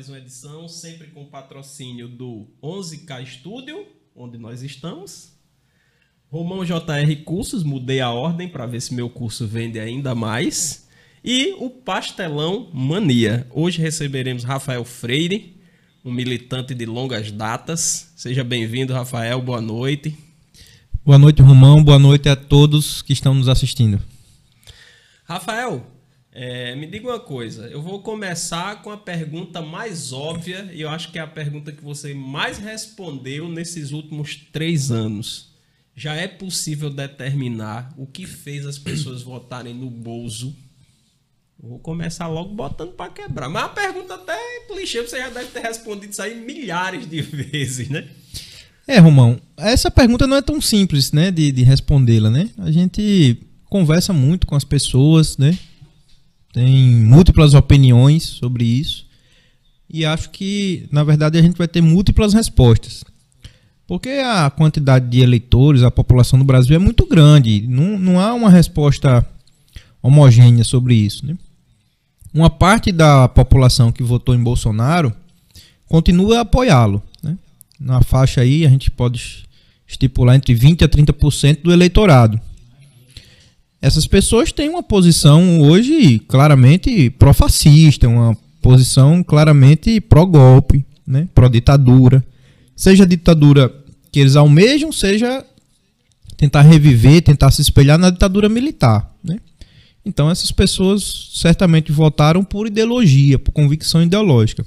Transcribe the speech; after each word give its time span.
2023, 0.00 0.08
mais 0.08 0.08
uma 0.08 0.18
edição, 0.18 0.68
sempre 0.68 1.08
com 1.08 1.26
patrocínio 1.26 2.08
do 2.08 2.46
11K 2.62 3.26
Studio, 3.26 3.86
onde 4.16 4.38
nós 4.38 4.62
estamos. 4.62 5.32
Romão 6.30 6.64
JR 6.64 7.24
Cursos, 7.24 7.62
mudei 7.62 8.00
a 8.00 8.10
ordem 8.10 8.48
para 8.48 8.66
ver 8.66 8.80
se 8.80 8.94
meu 8.94 9.10
curso 9.10 9.46
vende 9.46 9.78
ainda 9.78 10.14
mais. 10.14 10.88
E 11.22 11.54
o 11.58 11.68
Pastelão 11.68 12.70
Mania. 12.72 13.46
Hoje 13.50 13.82
receberemos 13.82 14.44
Rafael 14.44 14.84
Freire, 14.84 15.60
um 16.02 16.12
militante 16.12 16.74
de 16.74 16.86
longas 16.86 17.30
datas. 17.30 18.12
Seja 18.16 18.42
bem-vindo, 18.42 18.94
Rafael. 18.94 19.42
Boa 19.42 19.60
noite. 19.60 20.16
Boa 21.04 21.18
noite, 21.18 21.42
Romão. 21.42 21.84
Boa 21.84 21.98
noite 21.98 22.28
a 22.28 22.36
todos 22.36 23.02
que 23.02 23.12
estão 23.12 23.34
nos 23.34 23.48
assistindo. 23.48 24.00
Rafael, 25.24 25.86
é, 26.32 26.74
me 26.74 26.86
diga 26.86 27.08
uma 27.08 27.20
coisa. 27.20 27.66
Eu 27.66 27.82
vou 27.82 28.02
começar 28.02 28.82
com 28.82 28.90
a 28.90 28.96
pergunta 28.96 29.60
mais 29.60 30.12
óbvia 30.12 30.70
e 30.72 30.80
eu 30.80 30.88
acho 30.88 31.10
que 31.10 31.18
é 31.18 31.22
a 31.22 31.26
pergunta 31.26 31.72
que 31.72 31.82
você 31.82 32.14
mais 32.14 32.58
respondeu 32.58 33.48
nesses 33.48 33.92
últimos 33.92 34.36
três 34.52 34.90
anos. 34.90 35.50
Já 35.94 36.14
é 36.14 36.28
possível 36.28 36.88
determinar 36.88 37.92
o 37.96 38.06
que 38.06 38.26
fez 38.26 38.64
as 38.64 38.78
pessoas 38.78 39.22
votarem 39.22 39.74
no 39.74 39.90
Bolso 39.90 40.56
Vou 41.62 41.78
começar 41.78 42.26
logo 42.26 42.54
botando 42.54 42.92
para 42.92 43.10
quebrar. 43.10 43.48
Mas 43.48 43.64
a 43.64 43.68
pergunta 43.68 44.14
até 44.14 44.32
é 44.32 44.60
clichê, 44.66 45.02
você 45.02 45.18
já 45.18 45.28
deve 45.28 45.48
ter 45.48 45.60
respondido 45.60 46.12
isso 46.12 46.22
aí 46.22 46.34
milhares 46.34 47.08
de 47.08 47.20
vezes, 47.20 47.88
né? 47.90 48.08
É, 48.86 48.98
Romão, 48.98 49.38
essa 49.56 49.90
pergunta 49.90 50.26
não 50.26 50.38
é 50.38 50.42
tão 50.42 50.60
simples, 50.60 51.12
né, 51.12 51.30
de, 51.30 51.52
de 51.52 51.62
respondê-la, 51.62 52.30
né? 52.30 52.50
A 52.58 52.70
gente 52.72 53.36
conversa 53.66 54.12
muito 54.12 54.46
com 54.46 54.56
as 54.56 54.64
pessoas, 54.64 55.36
né? 55.36 55.56
Tem 56.52 56.90
múltiplas 56.90 57.54
opiniões 57.54 58.24
sobre 58.24 58.64
isso. 58.64 59.06
E 59.88 60.04
acho 60.04 60.30
que, 60.30 60.86
na 60.90 61.02
verdade, 61.02 61.38
a 61.38 61.42
gente 61.42 61.56
vai 61.56 61.68
ter 61.68 61.80
múltiplas 61.80 62.32
respostas. 62.32 63.04
Porque 63.86 64.08
a 64.08 64.48
quantidade 64.50 65.08
de 65.08 65.20
eleitores, 65.20 65.82
a 65.82 65.90
população 65.90 66.38
do 66.38 66.44
Brasil 66.44 66.76
é 66.76 66.78
muito 66.78 67.06
grande. 67.06 67.66
Não, 67.66 67.98
não 67.98 68.20
há 68.20 68.32
uma 68.34 68.48
resposta 68.48 69.26
homogênea 70.02 70.64
sobre 70.64 70.94
isso, 70.94 71.26
né? 71.26 71.36
uma 72.32 72.48
parte 72.48 72.92
da 72.92 73.28
população 73.28 73.90
que 73.90 74.02
votou 74.02 74.34
em 74.34 74.42
Bolsonaro 74.42 75.12
continua 75.86 76.38
a 76.38 76.40
apoiá-lo. 76.42 77.02
Né? 77.22 77.36
Na 77.78 78.02
faixa 78.02 78.40
aí, 78.40 78.64
a 78.64 78.70
gente 78.70 78.90
pode 78.90 79.44
estipular 79.86 80.36
entre 80.36 80.54
20% 80.54 80.84
a 80.84 80.88
30% 80.88 81.62
do 81.62 81.72
eleitorado. 81.72 82.40
Essas 83.82 84.06
pessoas 84.06 84.52
têm 84.52 84.68
uma 84.68 84.82
posição 84.82 85.60
hoje 85.62 86.18
claramente 86.20 87.08
pró-fascista, 87.10 88.08
uma 88.08 88.36
posição 88.60 89.22
claramente 89.22 90.00
pró-golpe, 90.00 90.84
né? 91.06 91.26
pró-ditadura. 91.34 92.22
Seja 92.76 93.04
a 93.04 93.06
ditadura 93.06 93.72
que 94.12 94.20
eles 94.20 94.36
almejam, 94.36 94.92
seja 94.92 95.44
tentar 96.36 96.62
reviver, 96.62 97.22
tentar 97.22 97.50
se 97.50 97.62
espelhar 97.62 97.98
na 97.98 98.10
ditadura 98.10 98.48
militar. 98.48 99.14
Né? 99.24 99.38
Então 100.04 100.30
essas 100.30 100.52
pessoas 100.52 101.30
certamente 101.34 101.90
votaram 101.90 102.44
por 102.44 102.66
ideologia, 102.66 103.38
por 103.38 103.52
convicção 103.52 104.02
ideológica. 104.02 104.64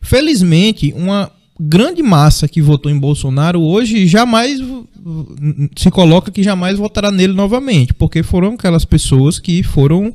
Felizmente, 0.00 0.94
uma 0.96 1.30
grande 1.60 2.02
massa 2.02 2.48
que 2.48 2.62
votou 2.62 2.90
em 2.90 2.98
Bolsonaro 2.98 3.60
hoje 3.60 4.06
jamais 4.06 4.58
se 5.76 5.90
coloca 5.90 6.30
que 6.30 6.42
jamais 6.42 6.78
votará 6.78 7.10
nele 7.10 7.34
novamente, 7.34 7.92
porque 7.92 8.22
foram 8.22 8.54
aquelas 8.54 8.86
pessoas 8.86 9.38
que 9.38 9.62
foram 9.62 10.14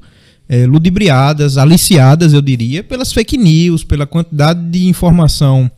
é, 0.50 0.66
ludibriadas, 0.66 1.58
aliciadas, 1.58 2.34
eu 2.34 2.42
diria, 2.42 2.84
pelas 2.84 3.14
fake 3.14 3.38
news, 3.38 3.84
pela 3.84 4.08
quantidade 4.08 4.70
de 4.70 4.88
informação 4.88 5.70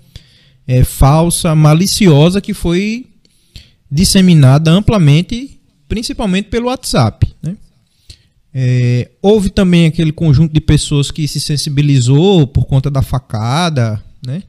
é, 0.66 0.86
falsa, 0.86 1.54
maliciosa 1.54 2.40
que 2.40 2.54
foi 2.54 3.06
disseminada 3.92 4.72
amplamente, 4.72 5.60
principalmente 5.88 6.50
pelo 6.50 6.68
WhatsApp. 6.68 7.28
Né? 7.42 7.58
É, 8.54 9.12
houve 9.22 9.50
também 9.50 9.86
aquele 9.86 10.14
conjunto 10.14 10.54
de 10.54 10.62
pessoas 10.62 11.12
que 11.12 11.28
se 11.28 11.42
sensibilizou 11.42 12.48
por 12.48 12.66
conta 12.66 12.90
da 12.90 13.02
facada, 13.02 14.02
né? 14.26 14.44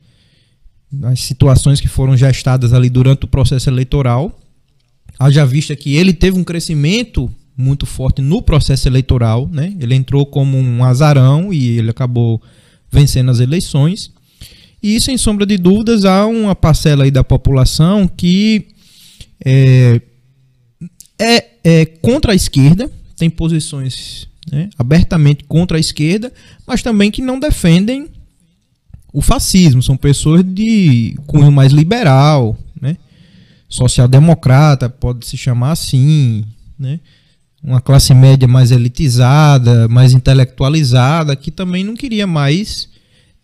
As 1.04 1.20
situações 1.20 1.80
que 1.80 1.88
foram 1.88 2.16
gestadas 2.16 2.72
ali 2.72 2.88
durante 2.88 3.24
o 3.24 3.28
processo 3.28 3.68
eleitoral. 3.68 4.38
Haja 5.18 5.44
vista 5.44 5.74
que 5.76 5.96
ele 5.96 6.12
teve 6.12 6.38
um 6.38 6.44
crescimento 6.44 7.30
muito 7.56 7.84
forte 7.86 8.22
no 8.22 8.40
processo 8.40 8.88
eleitoral, 8.88 9.48
né? 9.50 9.74
Ele 9.80 9.94
entrou 9.94 10.24
como 10.24 10.56
um 10.56 10.84
azarão 10.84 11.52
e 11.52 11.78
ele 11.78 11.90
acabou 11.90 12.40
vencendo 12.90 13.30
as 13.30 13.40
eleições. 13.40 14.12
E 14.80 15.00
sem 15.00 15.18
sombra 15.18 15.44
de 15.44 15.58
dúvidas 15.58 16.04
há 16.04 16.24
uma 16.24 16.54
parcela 16.54 17.02
aí 17.02 17.10
da 17.10 17.24
população 17.24 18.06
que 18.06 18.68
é, 19.44 20.00
é, 21.18 21.46
é 21.64 21.84
contra 21.84 22.32
a 22.32 22.34
esquerda, 22.34 22.90
têm 23.16 23.28
posições 23.28 24.28
né, 24.50 24.70
abertamente 24.78 25.44
contra 25.44 25.76
a 25.76 25.80
esquerda, 25.80 26.32
mas 26.64 26.80
também 26.80 27.10
que 27.10 27.20
não 27.20 27.40
defendem 27.40 28.08
o 29.18 29.20
fascismo. 29.20 29.82
São 29.82 29.96
pessoas 29.96 30.44
de 30.44 31.18
cunho 31.26 31.50
mais 31.50 31.72
liberal, 31.72 32.56
né, 32.80 32.96
social-democrata, 33.68 34.88
pode 34.88 35.26
se 35.26 35.36
chamar 35.36 35.72
assim, 35.72 36.44
né, 36.78 37.00
uma 37.62 37.80
classe 37.80 38.14
média 38.14 38.46
mais 38.46 38.70
elitizada, 38.70 39.88
mais 39.88 40.12
intelectualizada, 40.12 41.34
que 41.34 41.50
também 41.50 41.82
não 41.82 41.96
queria 41.96 42.28
mais 42.28 42.88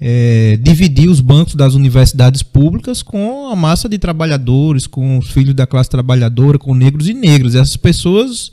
é, 0.01 0.57
dividir 0.63 1.09
os 1.11 1.21
bancos 1.21 1.57
das 1.57 1.75
universidades 1.75 2.41
públicas 2.41 3.03
com 3.03 3.49
a 3.51 3.57
massa 3.57 3.89
de 3.89 3.99
trabalhadores, 3.99 4.87
com 4.87 5.19
os 5.19 5.29
filhos 5.31 5.55
da 5.55 5.67
classe 5.67 5.91
trabalhadora, 5.91 6.57
com 6.57 6.73
negros 6.73 7.09
e 7.09 7.15
negros. 7.15 7.57
Essas 7.57 7.77
pessoas 7.77 8.53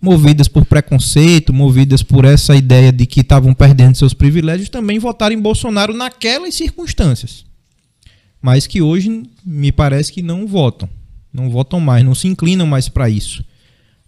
movidas 0.00 0.48
por 0.48 0.64
preconceito, 0.64 1.52
movidas 1.52 2.02
por 2.02 2.24
essa 2.24 2.56
ideia 2.56 2.90
de 2.90 3.04
que 3.04 3.20
estavam 3.20 3.52
perdendo 3.52 3.96
seus 3.96 4.14
privilégios, 4.14 4.68
também 4.68 4.98
votaram 4.98 5.34
em 5.34 5.40
Bolsonaro 5.40 5.92
naquelas 5.92 6.54
circunstâncias. 6.54 7.44
Mas 8.40 8.66
que 8.66 8.80
hoje 8.80 9.24
me 9.44 9.70
parece 9.70 10.12
que 10.12 10.22
não 10.22 10.46
votam. 10.46 10.88
Não 11.32 11.50
votam 11.50 11.78
mais, 11.78 12.04
não 12.04 12.14
se 12.14 12.26
inclinam 12.26 12.66
mais 12.66 12.88
para 12.88 13.10
isso. 13.10 13.44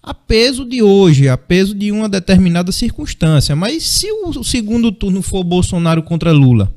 A 0.03 0.15
peso 0.15 0.65
de 0.65 0.83
hoje, 0.83 1.29
a 1.29 1.37
peso 1.37 1.75
de 1.75 1.93
uma 1.93 2.09
determinada 2.09 2.73
circunstância. 2.73 3.55
Mas 3.55 3.85
se 3.85 4.11
o 4.11 4.43
segundo 4.43 4.91
turno 4.91 5.23
for 5.23 5.45
Bolsonaro 5.45 6.03
contra 6.03 6.33
Lula, 6.33 6.75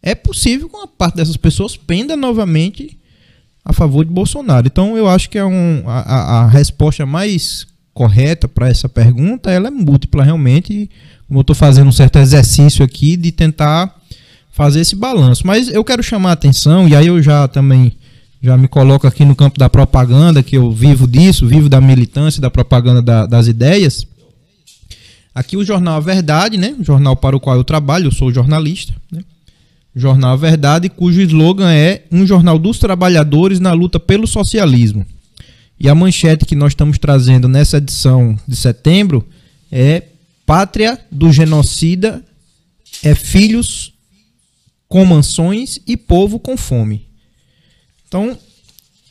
é 0.00 0.14
possível 0.14 0.68
que 0.68 0.76
uma 0.76 0.86
parte 0.86 1.16
dessas 1.16 1.36
pessoas 1.36 1.76
penda 1.76 2.16
novamente 2.16 2.98
a 3.64 3.72
favor 3.72 4.04
de 4.04 4.12
Bolsonaro. 4.12 4.68
Então 4.68 4.96
eu 4.96 5.08
acho 5.08 5.28
que 5.28 5.36
é 5.36 5.44
um, 5.44 5.82
a, 5.86 6.44
a 6.44 6.46
resposta 6.46 7.04
mais 7.04 7.66
correta 7.96 8.46
para 8.46 8.68
essa 8.68 8.90
pergunta, 8.90 9.50
ela 9.50 9.68
é 9.68 9.70
múltipla 9.70 10.22
realmente. 10.22 10.90
Como 11.26 11.38
eu 11.38 11.40
estou 11.40 11.56
fazendo 11.56 11.88
um 11.88 11.92
certo 11.92 12.18
exercício 12.18 12.84
aqui 12.84 13.16
de 13.16 13.32
tentar 13.32 13.92
fazer 14.52 14.80
esse 14.80 14.94
balanço. 14.94 15.46
Mas 15.46 15.68
eu 15.68 15.82
quero 15.82 16.02
chamar 16.02 16.30
a 16.30 16.32
atenção, 16.34 16.86
e 16.86 16.94
aí 16.94 17.06
eu 17.06 17.22
já 17.22 17.48
também 17.48 17.92
já 18.42 18.54
me 18.56 18.68
coloco 18.68 19.06
aqui 19.06 19.24
no 19.24 19.34
campo 19.34 19.58
da 19.58 19.70
propaganda, 19.70 20.42
que 20.42 20.56
eu 20.56 20.70
vivo 20.70 21.06
disso, 21.06 21.46
vivo 21.46 21.70
da 21.70 21.80
militância, 21.80 22.40
da 22.40 22.50
propaganda 22.50 23.00
da, 23.00 23.26
das 23.26 23.48
ideias. 23.48 24.06
Aqui 25.34 25.56
o 25.56 25.64
jornal 25.64 25.96
A 25.96 26.00
Verdade, 26.00 26.58
né? 26.58 26.76
O 26.78 26.84
jornal 26.84 27.16
para 27.16 27.34
o 27.34 27.40
qual 27.40 27.56
eu 27.56 27.64
trabalho, 27.64 28.08
eu 28.08 28.12
sou 28.12 28.30
jornalista, 28.30 28.94
né? 29.10 29.22
Jornal 29.94 30.36
Verdade, 30.36 30.90
cujo 30.90 31.22
slogan 31.22 31.72
é 31.72 32.04
um 32.12 32.26
jornal 32.26 32.58
dos 32.58 32.78
trabalhadores 32.78 33.58
na 33.58 33.72
luta 33.72 33.98
pelo 33.98 34.26
socialismo. 34.26 35.06
E 35.78 35.88
a 35.88 35.94
manchete 35.94 36.46
que 36.46 36.56
nós 36.56 36.72
estamos 36.72 36.98
trazendo 36.98 37.48
nessa 37.48 37.76
edição 37.78 38.38
de 38.46 38.56
setembro 38.56 39.26
é 39.70 40.02
Pátria 40.46 40.98
do 41.10 41.32
genocida 41.32 42.24
é 43.02 43.14
filhos 43.14 43.92
com 44.88 45.04
mansões 45.04 45.80
e 45.86 45.96
povo 45.96 46.38
com 46.38 46.56
fome. 46.56 47.06
Então, 48.06 48.38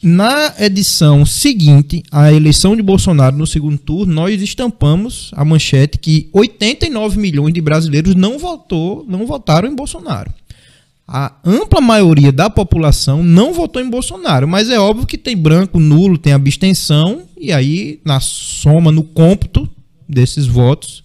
na 0.01 0.53
edição 0.59 1.25
seguinte 1.25 2.03
à 2.09 2.31
eleição 2.31 2.75
de 2.75 2.81
Bolsonaro 2.81 3.35
no 3.35 3.45
segundo 3.45 3.77
turno, 3.77 4.13
nós 4.13 4.41
estampamos 4.41 5.31
a 5.33 5.43
manchete 5.43 5.97
que 5.97 6.29
89 6.31 7.19
milhões 7.19 7.53
de 7.53 7.59
brasileiros 7.59 8.15
não 8.15 8.39
votou, 8.39 9.05
não 9.07 9.27
votaram 9.27 9.69
em 9.69 9.75
Bolsonaro 9.75 10.33
a 11.07 11.33
ampla 11.45 11.79
maioria 11.81 12.31
da 12.31 12.49
população 12.49 13.23
não 13.23 13.53
votou 13.53 13.81
em 13.81 13.89
Bolsonaro, 13.89 14.47
mas 14.47 14.69
é 14.69 14.79
óbvio 14.79 15.05
que 15.05 15.17
tem 15.17 15.37
branco, 15.37 15.79
nulo, 15.79 16.17
tem 16.17 16.33
abstenção, 16.33 17.21
e 17.37 17.51
aí, 17.51 17.99
na 18.03 18.19
soma, 18.19 18.91
no 18.91 19.03
cômputo 19.03 19.69
desses 20.09 20.47
votos, 20.47 21.03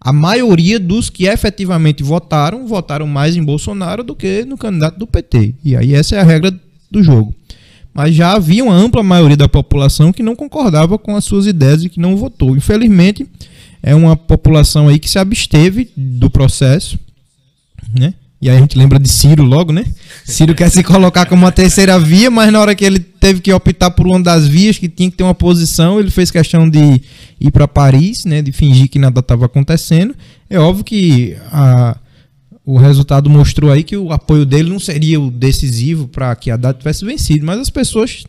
a 0.00 0.12
maioria 0.12 0.78
dos 0.78 1.10
que 1.10 1.26
efetivamente 1.26 2.02
votaram, 2.02 2.66
votaram 2.66 3.06
mais 3.06 3.36
em 3.36 3.42
Bolsonaro 3.42 4.02
do 4.02 4.14
que 4.14 4.44
no 4.44 4.56
candidato 4.56 4.98
do 4.98 5.06
PT. 5.06 5.54
E 5.64 5.76
aí 5.76 5.92
essa 5.92 6.16
é 6.16 6.20
a 6.20 6.24
regra 6.24 6.54
do 6.90 7.02
jogo. 7.02 7.34
Mas 7.92 8.14
já 8.14 8.32
havia 8.32 8.64
uma 8.64 8.74
ampla 8.74 9.02
maioria 9.02 9.36
da 9.36 9.48
população 9.48 10.12
que 10.12 10.22
não 10.22 10.36
concordava 10.36 10.96
com 10.98 11.16
as 11.16 11.24
suas 11.24 11.46
ideias 11.46 11.82
e 11.82 11.88
que 11.88 11.98
não 11.98 12.16
votou. 12.16 12.56
Infelizmente, 12.56 13.26
é 13.82 13.94
uma 13.94 14.16
população 14.16 14.88
aí 14.88 14.98
que 14.98 15.10
se 15.10 15.18
absteve 15.18 15.90
do 15.96 16.30
processo, 16.30 16.98
né? 17.92 18.14
E 18.40 18.48
aí 18.48 18.56
a 18.56 18.60
gente 18.60 18.78
lembra 18.78 19.00
de 19.00 19.08
Ciro 19.08 19.42
logo, 19.42 19.72
né? 19.72 19.84
Ciro 20.24 20.54
quer 20.54 20.70
se 20.70 20.82
colocar 20.84 21.26
como 21.26 21.44
uma 21.44 21.50
terceira 21.50 21.98
via, 21.98 22.30
mas 22.30 22.52
na 22.52 22.60
hora 22.60 22.74
que 22.74 22.84
ele 22.84 23.00
teve 23.00 23.40
que 23.40 23.52
optar 23.52 23.90
por 23.90 24.06
uma 24.06 24.20
das 24.20 24.46
vias, 24.46 24.78
que 24.78 24.88
tinha 24.88 25.10
que 25.10 25.16
ter 25.16 25.24
uma 25.24 25.34
posição, 25.34 25.98
ele 25.98 26.10
fez 26.10 26.30
questão 26.30 26.68
de 26.68 27.02
ir 27.40 27.50
para 27.50 27.66
Paris, 27.66 28.24
né? 28.24 28.40
De 28.40 28.52
fingir 28.52 28.88
que 28.88 28.98
nada 28.98 29.18
estava 29.18 29.46
acontecendo. 29.46 30.14
É 30.48 30.56
óbvio 30.58 30.84
que 30.84 31.36
a, 31.50 31.96
o 32.64 32.76
resultado 32.76 33.28
mostrou 33.28 33.72
aí 33.72 33.82
que 33.82 33.96
o 33.96 34.12
apoio 34.12 34.46
dele 34.46 34.70
não 34.70 34.78
seria 34.78 35.20
o 35.20 35.30
decisivo 35.32 36.06
para 36.06 36.34
que 36.36 36.50
a 36.50 36.56
data 36.56 36.78
tivesse 36.78 37.04
vencido, 37.04 37.44
mas 37.44 37.58
as 37.58 37.70
pessoas 37.70 38.24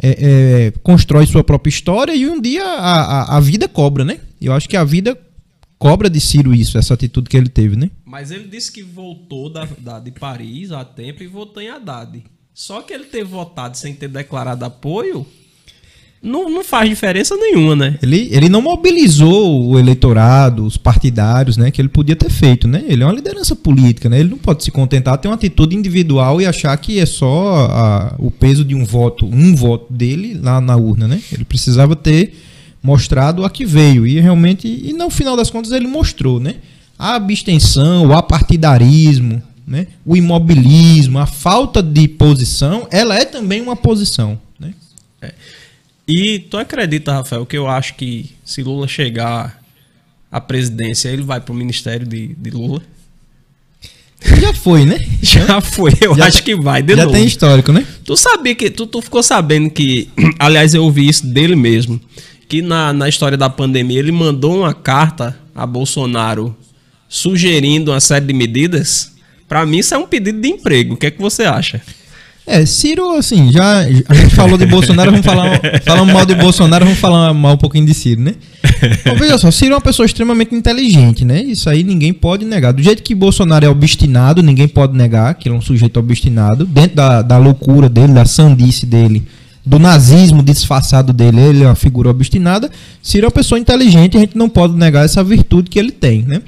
é, 0.00 0.10
é, 0.10 0.72
constroem 0.82 1.26
sua 1.26 1.42
própria 1.42 1.70
história 1.70 2.14
e 2.14 2.28
um 2.28 2.40
dia 2.40 2.64
a, 2.64 3.00
a, 3.02 3.36
a 3.36 3.40
vida 3.40 3.66
cobra, 3.66 4.04
né? 4.04 4.18
Eu 4.40 4.52
acho 4.52 4.68
que 4.68 4.76
a 4.76 4.84
vida 4.84 5.18
cobra 5.78 6.08
de 6.08 6.20
Ciro 6.20 6.54
isso, 6.54 6.78
essa 6.78 6.94
atitude 6.94 7.28
que 7.28 7.36
ele 7.36 7.48
teve, 7.48 7.74
né? 7.74 7.90
Mas 8.10 8.32
ele 8.32 8.48
disse 8.48 8.72
que 8.72 8.82
voltou 8.82 9.48
da, 9.48 9.68
da, 9.78 10.00
de 10.00 10.10
Paris 10.10 10.72
há 10.72 10.84
tempo 10.84 11.22
e 11.22 11.28
votou 11.28 11.62
em 11.62 11.68
Haddad. 11.68 12.24
Só 12.52 12.82
que 12.82 12.92
ele 12.92 13.04
ter 13.04 13.22
votado 13.22 13.76
sem 13.76 13.94
ter 13.94 14.08
declarado 14.08 14.64
apoio 14.64 15.24
não, 16.20 16.50
não 16.50 16.64
faz 16.64 16.88
diferença 16.88 17.36
nenhuma, 17.36 17.76
né? 17.76 17.98
Ele, 18.02 18.28
ele 18.32 18.48
não 18.48 18.60
mobilizou 18.60 19.64
o 19.64 19.78
eleitorado, 19.78 20.66
os 20.66 20.76
partidários, 20.76 21.56
né? 21.56 21.70
Que 21.70 21.80
ele 21.80 21.88
podia 21.88 22.16
ter 22.16 22.28
feito, 22.28 22.66
né? 22.66 22.82
Ele 22.88 23.04
é 23.04 23.06
uma 23.06 23.14
liderança 23.14 23.54
política, 23.54 24.08
né? 24.08 24.18
Ele 24.18 24.30
não 24.30 24.38
pode 24.38 24.64
se 24.64 24.72
contentar 24.72 25.16
ter 25.18 25.28
uma 25.28 25.36
atitude 25.36 25.76
individual 25.76 26.40
e 26.40 26.46
achar 26.46 26.76
que 26.78 26.98
é 26.98 27.06
só 27.06 27.68
a, 27.70 28.16
o 28.18 28.28
peso 28.28 28.64
de 28.64 28.74
um 28.74 28.84
voto, 28.84 29.24
um 29.24 29.54
voto 29.54 29.92
dele 29.92 30.36
lá 30.42 30.60
na 30.60 30.76
urna, 30.76 31.06
né? 31.06 31.22
Ele 31.32 31.44
precisava 31.44 31.94
ter 31.94 32.34
mostrado 32.82 33.44
a 33.44 33.50
que 33.50 33.64
veio. 33.64 34.04
E 34.04 34.18
realmente, 34.18 34.66
e 34.66 34.92
no 34.92 35.10
final 35.10 35.36
das 35.36 35.48
contas, 35.48 35.70
ele 35.70 35.86
mostrou, 35.86 36.40
né? 36.40 36.56
A 37.00 37.14
abstenção, 37.14 38.08
o 38.08 38.12
apartidarismo, 38.12 39.42
né? 39.66 39.86
o 40.04 40.16
imobilismo, 40.16 41.18
a 41.18 41.26
falta 41.26 41.82
de 41.82 42.06
posição, 42.06 42.86
ela 42.90 43.16
é 43.16 43.24
também 43.24 43.62
uma 43.62 43.74
posição. 43.74 44.38
Né? 44.58 44.74
É. 45.22 45.32
E 46.06 46.40
tu 46.40 46.58
acredita, 46.58 47.12
Rafael, 47.12 47.46
que 47.46 47.56
eu 47.56 47.68
acho 47.68 47.94
que 47.94 48.30
se 48.44 48.62
Lula 48.62 48.86
chegar 48.86 49.60
à 50.30 50.40
presidência, 50.40 51.08
ele 51.08 51.22
vai 51.22 51.40
para 51.40 51.52
o 51.52 51.56
ministério 51.56 52.06
de, 52.06 52.34
de 52.34 52.50
Lula? 52.50 52.82
Já 54.38 54.52
foi, 54.52 54.84
né? 54.84 54.98
Já 55.22 55.60
foi, 55.62 55.92
eu 56.02 56.14
já 56.14 56.26
acho 56.26 56.42
que 56.42 56.54
vai 56.54 56.82
de 56.82 56.94
já 56.94 57.04
novo. 57.04 57.16
Tem 57.16 57.26
histórico, 57.26 57.72
né? 57.72 57.86
Tu 58.04 58.14
sabia 58.16 58.54
que. 58.54 58.68
Tu, 58.68 58.86
tu 58.86 59.00
ficou 59.00 59.22
sabendo 59.22 59.70
que. 59.70 60.10
Aliás, 60.38 60.74
eu 60.74 60.84
ouvi 60.84 61.08
isso 61.08 61.26
dele 61.26 61.56
mesmo 61.56 61.98
que 62.50 62.60
na, 62.60 62.92
na 62.92 63.08
história 63.08 63.38
da 63.38 63.48
pandemia 63.48 64.00
ele 64.00 64.10
mandou 64.10 64.58
uma 64.58 64.74
carta 64.74 65.38
a 65.54 65.64
Bolsonaro 65.64 66.56
sugerindo 67.10 67.90
uma 67.90 68.00
série 68.00 68.24
de 68.24 68.32
medidas. 68.32 69.10
Para 69.48 69.66
mim, 69.66 69.78
isso 69.78 69.92
é 69.92 69.98
um 69.98 70.06
pedido 70.06 70.40
de 70.40 70.48
emprego. 70.48 70.94
O 70.94 70.96
que 70.96 71.06
é 71.06 71.10
que 71.10 71.20
você 71.20 71.42
acha? 71.42 71.82
É, 72.46 72.64
Ciro, 72.64 73.16
assim, 73.16 73.52
já 73.52 73.80
a 73.80 74.14
gente 74.14 74.34
falou 74.34 74.56
de 74.56 74.66
Bolsonaro, 74.66 75.10
vamos 75.10 75.24
falar 75.24 76.04
mal 76.06 76.24
de 76.24 76.34
Bolsonaro, 76.34 76.84
vamos 76.84 76.98
falar 76.98 77.34
mal 77.34 77.54
um 77.54 77.56
pouquinho 77.56 77.84
de 77.84 77.94
Ciro, 77.94 78.20
né? 78.20 78.34
Então, 78.82 79.14
veja 79.16 79.36
só, 79.38 79.50
Ciro 79.50 79.72
é 79.72 79.74
uma 79.74 79.80
pessoa 79.80 80.06
extremamente 80.06 80.54
inteligente, 80.54 81.24
né? 81.24 81.42
Isso 81.42 81.68
aí 81.68 81.84
ninguém 81.84 82.12
pode 82.12 82.44
negar. 82.44 82.72
Do 82.72 82.82
jeito 82.82 83.02
que 83.02 83.14
Bolsonaro 83.14 83.64
é 83.64 83.68
obstinado, 83.68 84.42
ninguém 84.42 84.66
pode 84.66 84.96
negar 84.96 85.34
que 85.34 85.48
ele 85.48 85.54
é 85.54 85.58
um 85.58 85.60
sujeito 85.60 85.98
obstinado, 86.00 86.64
dentro 86.64 86.96
da, 86.96 87.22
da 87.22 87.38
loucura 87.38 87.88
dele, 87.88 88.14
da 88.14 88.24
sandice 88.24 88.86
dele 88.86 89.22
do 89.64 89.78
nazismo 89.78 90.42
disfarçado 90.42 91.12
dele, 91.12 91.40
ele 91.40 91.62
é 91.62 91.66
uma 91.66 91.74
figura 91.74 92.08
obstinada. 92.08 92.70
Ciro 93.02 93.26
é 93.26 93.28
uma 93.28 93.30
pessoa 93.30 93.58
inteligente, 93.58 94.16
a 94.16 94.20
gente 94.20 94.36
não 94.36 94.48
pode 94.48 94.74
negar 94.74 95.04
essa 95.04 95.22
virtude 95.22 95.68
que 95.68 95.78
ele 95.78 95.92
tem. 95.92 96.22
Né? 96.22 96.40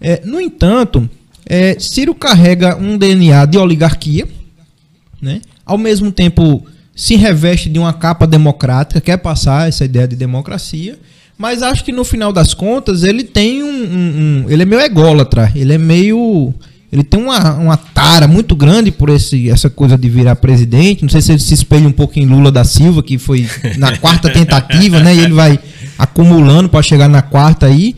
É, 0.00 0.22
no 0.24 0.40
entanto, 0.40 1.08
é, 1.46 1.76
Ciro 1.78 2.14
carrega 2.14 2.76
um 2.76 2.96
DNA 2.96 3.44
de 3.46 3.58
oligarquia, 3.58 4.26
né? 5.20 5.40
ao 5.64 5.76
mesmo 5.78 6.10
tempo 6.10 6.66
se 6.94 7.16
reveste 7.16 7.68
de 7.68 7.78
uma 7.78 7.92
capa 7.92 8.26
democrática, 8.26 9.00
quer 9.00 9.16
passar 9.18 9.68
essa 9.68 9.84
ideia 9.84 10.08
de 10.08 10.16
democracia, 10.16 10.98
mas 11.38 11.62
acho 11.62 11.84
que 11.84 11.92
no 11.92 12.04
final 12.04 12.32
das 12.32 12.52
contas 12.52 13.04
ele 13.04 13.24
tem 13.24 13.62
um. 13.62 13.68
um, 13.68 14.44
um 14.44 14.50
ele 14.50 14.62
é 14.62 14.66
meio 14.66 14.82
ególatra, 14.82 15.50
ele 15.54 15.72
é 15.72 15.78
meio 15.78 16.52
ele 16.92 17.04
tem 17.04 17.20
uma, 17.20 17.54
uma 17.54 17.76
tara 17.76 18.26
muito 18.26 18.56
grande 18.56 18.90
por 18.90 19.08
esse, 19.10 19.48
essa 19.48 19.70
coisa 19.70 19.96
de 19.96 20.08
virar 20.08 20.34
presidente. 20.36 21.02
Não 21.02 21.08
sei 21.08 21.20
se 21.20 21.30
ele 21.30 21.38
se 21.38 21.54
espelha 21.54 21.86
um 21.86 21.92
pouco 21.92 22.18
em 22.18 22.26
Lula 22.26 22.50
da 22.50 22.64
Silva, 22.64 23.00
que 23.00 23.16
foi 23.16 23.48
na 23.78 23.96
quarta 23.96 24.28
tentativa, 24.28 24.98
né? 24.98 25.14
E 25.14 25.20
ele 25.20 25.32
vai 25.32 25.58
acumulando 25.96 26.68
para 26.68 26.82
chegar 26.82 27.08
na 27.08 27.22
quarta 27.22 27.66
aí. 27.66 27.94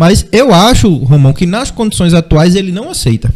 Mas 0.00 0.26
eu 0.32 0.50
acho, 0.50 0.88
Romão, 0.90 1.34
que 1.34 1.44
nas 1.44 1.70
condições 1.70 2.14
atuais 2.14 2.54
ele 2.56 2.72
não 2.72 2.88
aceita. 2.88 3.30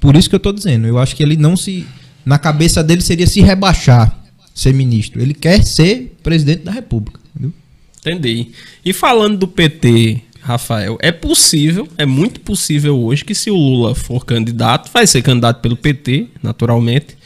Por 0.00 0.16
isso 0.16 0.28
que 0.28 0.34
eu 0.34 0.38
estou 0.38 0.52
dizendo. 0.52 0.84
Eu 0.84 0.98
acho 0.98 1.14
que 1.14 1.22
ele 1.22 1.36
não 1.36 1.56
se. 1.56 1.86
Na 2.24 2.40
cabeça 2.40 2.82
dele 2.82 3.00
seria 3.00 3.24
se 3.24 3.40
rebaixar, 3.40 4.18
ser 4.52 4.74
ministro. 4.74 5.22
Ele 5.22 5.32
quer 5.32 5.64
ser 5.64 6.16
presidente 6.24 6.64
da 6.64 6.72
República. 6.72 7.20
Entendeu? 7.30 7.52
Entendi. 8.00 8.48
E 8.84 8.92
falando 8.92 9.38
do 9.38 9.46
PT, 9.46 10.22
Rafael, 10.40 10.98
é 11.00 11.12
possível, 11.12 11.86
é 11.96 12.04
muito 12.04 12.40
possível 12.40 12.98
hoje 12.98 13.24
que 13.24 13.32
se 13.32 13.48
o 13.48 13.54
Lula 13.54 13.94
for 13.94 14.26
candidato, 14.26 14.90
vai 14.92 15.06
ser 15.06 15.22
candidato 15.22 15.60
pelo 15.60 15.76
PT, 15.76 16.26
naturalmente, 16.42 17.16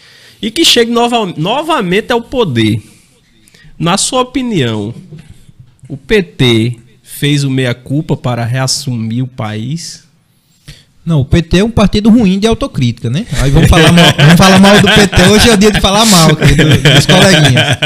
e 0.43 0.51
que 0.51 0.67
chegue 0.67 0.93
nova, 0.93 1.33
novamente 1.35 2.13
ao 2.13 2.21
poder. 2.21 2.83
Na 3.79 3.97
sua 3.97 4.21
opinião, 4.21 4.95
o 5.89 5.97
PT 5.97 6.77
fez 7.19 7.45
o 7.45 7.51
meia-culpa 7.51 8.17
para 8.17 8.45
reassumir 8.45 9.23
o 9.23 9.27
país? 9.27 10.05
Não, 11.05 11.21
o 11.21 11.25
PT 11.25 11.59
é 11.59 11.65
um 11.65 11.71
partido 11.71 12.09
ruim 12.09 12.39
de 12.39 12.47
autocrítica, 12.47 13.11
né? 13.11 13.27
Aí 13.41 13.51
vamos 13.51 13.69
falar 13.69 13.93
mal, 13.93 14.05
vamos 14.17 14.35
falar 14.37 14.59
mal 14.59 14.81
do 14.81 14.87
PT. 14.87 15.23
Hoje 15.29 15.49
é 15.51 15.55
o 15.55 15.57
dia 15.57 15.71
de 15.71 15.81
falar 15.81 16.05
mal 16.07 16.31
aqui, 16.31 16.55
do, 16.55 16.65
dos 16.65 17.07
coleguinhas. 17.07 17.79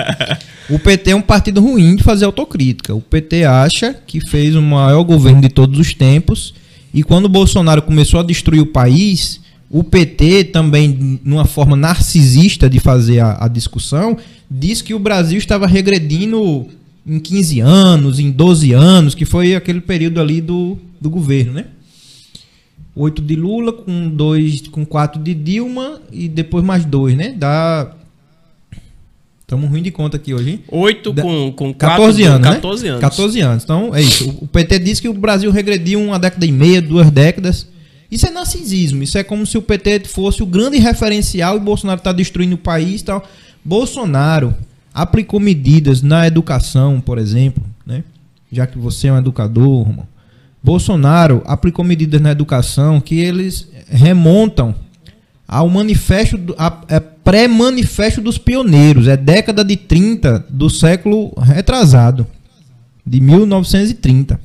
O 0.68 0.78
PT 0.78 1.10
é 1.10 1.16
um 1.16 1.22
partido 1.22 1.60
ruim 1.60 1.96
de 1.96 2.02
fazer 2.02 2.24
autocrítica. 2.24 2.94
O 2.94 3.00
PT 3.00 3.44
acha 3.44 3.94
que 4.06 4.20
fez 4.20 4.54
o 4.54 4.62
maior 4.62 5.02
governo 5.02 5.40
de 5.40 5.48
todos 5.48 5.78
os 5.78 5.94
tempos. 5.94 6.54
E 6.92 7.02
quando 7.02 7.26
o 7.26 7.28
Bolsonaro 7.28 7.82
começou 7.82 8.20
a 8.20 8.22
destruir 8.22 8.60
o 8.60 8.66
país, 8.66 9.40
o 9.70 9.82
PT 9.82 10.44
também, 10.44 11.20
numa 11.24 11.44
forma 11.44 11.76
narcisista 11.76 12.68
de 12.68 12.78
fazer 12.78 13.20
a, 13.20 13.44
a 13.44 13.48
discussão, 13.48 14.16
disse 14.50 14.84
que 14.84 14.94
o 14.94 14.98
Brasil 14.98 15.38
estava 15.38 15.66
regredindo 15.66 16.68
em 17.06 17.18
15 17.18 17.60
anos, 17.60 18.18
em 18.18 18.30
12 18.30 18.72
anos, 18.72 19.14
que 19.14 19.24
foi 19.24 19.54
aquele 19.54 19.80
período 19.80 20.20
ali 20.20 20.40
do, 20.40 20.78
do 21.00 21.10
governo, 21.10 21.52
né? 21.52 21.66
Oito 22.96 23.20
de 23.20 23.34
Lula, 23.34 23.72
com 23.72 24.08
dois, 24.08 24.68
com 24.68 24.86
quatro 24.86 25.20
de 25.20 25.34
Dilma 25.34 26.00
e 26.12 26.28
depois 26.28 26.64
mais 26.64 26.84
dois, 26.84 27.16
né? 27.16 27.34
Dá 27.36 27.92
Estamos 29.44 29.68
ruim 29.68 29.82
de 29.82 29.90
conta 29.90 30.16
aqui 30.16 30.32
hoje, 30.32 30.50
hein? 30.52 30.64
8 30.68 31.14
com, 31.14 31.52
com 31.52 31.74
14 31.74 32.22
4, 32.22 32.34
anos, 32.34 32.48
14 32.48 32.84
né? 32.84 32.90
anos. 32.90 33.00
14 33.02 33.40
anos. 33.40 33.64
Então, 33.64 33.94
é 33.94 34.00
isso. 34.00 34.38
O 34.40 34.46
PT 34.46 34.78
disse 34.78 35.02
que 35.02 35.08
o 35.08 35.12
Brasil 35.12 35.50
regrediu 35.50 36.00
uma 36.00 36.18
década 36.18 36.46
e 36.46 36.50
meia, 36.50 36.80
duas 36.80 37.10
décadas. 37.10 37.68
Isso 38.10 38.26
é 38.26 38.30
narcisismo. 38.30 39.02
Isso 39.02 39.18
é 39.18 39.22
como 39.22 39.44
se 39.44 39.58
o 39.58 39.62
PT 39.62 40.04
fosse 40.06 40.42
o 40.42 40.46
grande 40.46 40.78
referencial 40.78 41.58
e 41.58 41.60
Bolsonaro 41.60 41.98
está 41.98 42.10
destruindo 42.10 42.54
o 42.54 42.58
país 42.58 43.02
e 43.02 43.04
tal. 43.04 43.28
Bolsonaro 43.62 44.54
aplicou 44.94 45.40
medidas 45.40 46.00
na 46.00 46.26
educação, 46.26 47.00
por 47.00 47.18
exemplo, 47.18 47.64
né? 47.84 48.04
Já 48.52 48.64
que 48.64 48.78
você 48.78 49.08
é 49.08 49.12
um 49.12 49.18
educador, 49.18 49.82
Romão. 49.82 50.06
Bolsonaro 50.62 51.42
aplicou 51.44 51.84
medidas 51.84 52.20
na 52.20 52.30
educação 52.30 53.00
que 53.00 53.16
eles 53.16 53.68
remontam 53.88 54.74
ao 55.46 55.68
manifesto, 55.68 56.38
é 56.88 57.00
pré-manifesto 57.00 58.20
dos 58.20 58.38
pioneiros, 58.38 59.08
é 59.08 59.16
década 59.16 59.64
de 59.64 59.76
30 59.76 60.46
do 60.48 60.70
século 60.70 61.34
retrasado, 61.38 62.26
de 63.04 63.20
1930, 63.20 64.40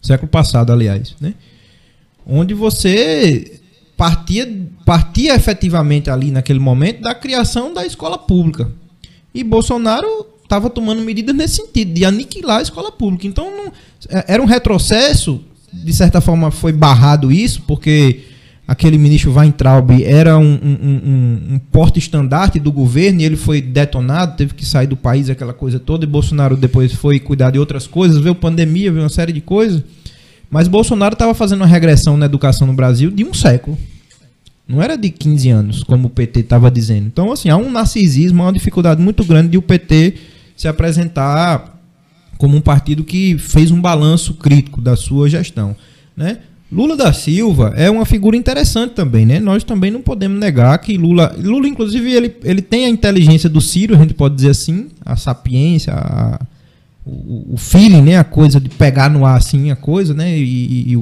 século 0.00 0.28
passado, 0.28 0.72
aliás, 0.72 1.14
né? 1.20 1.34
Onde 2.26 2.54
você 2.54 3.60
partia, 3.96 4.50
partia 4.84 5.34
efetivamente 5.34 6.08
ali 6.08 6.30
naquele 6.30 6.58
momento 6.58 7.02
da 7.02 7.14
criação 7.14 7.74
da 7.74 7.84
escola 7.84 8.16
pública. 8.16 8.70
E 9.36 9.44
Bolsonaro 9.44 10.26
estava 10.42 10.70
tomando 10.70 11.02
medidas 11.02 11.36
nesse 11.36 11.56
sentido, 11.56 11.92
de 11.92 12.06
aniquilar 12.06 12.60
a 12.60 12.62
escola 12.62 12.90
pública. 12.90 13.26
Então, 13.26 13.50
não, 13.54 13.72
é, 14.08 14.24
era 14.28 14.42
um 14.42 14.46
retrocesso, 14.46 15.42
de 15.70 15.92
certa 15.92 16.22
forma 16.22 16.50
foi 16.50 16.72
barrado 16.72 17.30
isso, 17.30 17.62
porque 17.66 18.22
aquele 18.66 18.96
ministro 18.96 19.32
Weintraub 19.32 19.90
era 20.02 20.38
um, 20.38 20.54
um, 20.54 20.78
um, 20.82 21.54
um 21.54 21.58
porte-estandarte 21.70 22.58
do 22.58 22.72
governo 22.72 23.20
e 23.20 23.24
ele 23.24 23.36
foi 23.36 23.60
detonado, 23.60 24.36
teve 24.38 24.54
que 24.54 24.64
sair 24.64 24.86
do 24.86 24.96
país, 24.96 25.28
aquela 25.28 25.52
coisa 25.52 25.78
toda, 25.78 26.04
e 26.04 26.08
Bolsonaro 26.08 26.56
depois 26.56 26.94
foi 26.94 27.20
cuidar 27.20 27.50
de 27.50 27.58
outras 27.58 27.86
coisas, 27.86 28.18
veio 28.18 28.34
pandemia, 28.34 28.90
veio 28.90 29.02
uma 29.02 29.10
série 29.10 29.34
de 29.34 29.42
coisas. 29.42 29.82
Mas 30.48 30.66
Bolsonaro 30.66 31.12
estava 31.12 31.34
fazendo 31.34 31.60
uma 31.60 31.66
regressão 31.66 32.16
na 32.16 32.24
educação 32.24 32.66
no 32.66 32.72
Brasil 32.72 33.10
de 33.10 33.22
um 33.22 33.34
século. 33.34 33.76
Não 34.68 34.82
era 34.82 34.96
de 34.96 35.10
15 35.10 35.48
anos, 35.50 35.82
como 35.84 36.08
o 36.08 36.10
PT 36.10 36.40
estava 36.40 36.70
dizendo. 36.70 37.06
Então, 37.06 37.30
assim, 37.30 37.48
há 37.48 37.56
um 37.56 37.70
narcisismo, 37.70 38.42
há 38.42 38.46
uma 38.46 38.52
dificuldade 38.52 39.00
muito 39.00 39.24
grande 39.24 39.50
de 39.50 39.58
o 39.58 39.62
PT 39.62 40.14
se 40.56 40.66
apresentar 40.66 41.80
como 42.36 42.56
um 42.56 42.60
partido 42.60 43.04
que 43.04 43.38
fez 43.38 43.70
um 43.70 43.80
balanço 43.80 44.34
crítico 44.34 44.80
da 44.80 44.96
sua 44.96 45.28
gestão. 45.28 45.76
Né? 46.16 46.38
Lula 46.70 46.96
da 46.96 47.12
Silva 47.12 47.74
é 47.76 47.88
uma 47.88 48.04
figura 48.04 48.36
interessante 48.36 48.94
também, 48.94 49.24
né? 49.24 49.38
Nós 49.38 49.62
também 49.62 49.90
não 49.90 50.02
podemos 50.02 50.38
negar 50.38 50.76
que 50.78 50.98
Lula, 50.98 51.34
Lula 51.38 51.68
inclusive 51.68 52.12
ele, 52.12 52.34
ele 52.42 52.60
tem 52.60 52.86
a 52.86 52.88
inteligência 52.88 53.48
do 53.48 53.60
Ciro, 53.60 53.94
a 53.94 53.98
gente 53.98 54.14
pode 54.14 54.34
dizer 54.34 54.50
assim, 54.50 54.88
a 55.04 55.14
sapiência, 55.14 55.94
a, 55.94 56.40
o, 57.04 57.54
o 57.54 57.56
feeling, 57.56 58.02
né? 58.02 58.18
A 58.18 58.24
coisa 58.24 58.58
de 58.58 58.68
pegar 58.68 59.08
no 59.08 59.24
ar 59.24 59.36
assim 59.36 59.70
a 59.70 59.76
coisa, 59.76 60.12
né? 60.12 60.36
E, 60.36 60.92
e, 60.92 60.98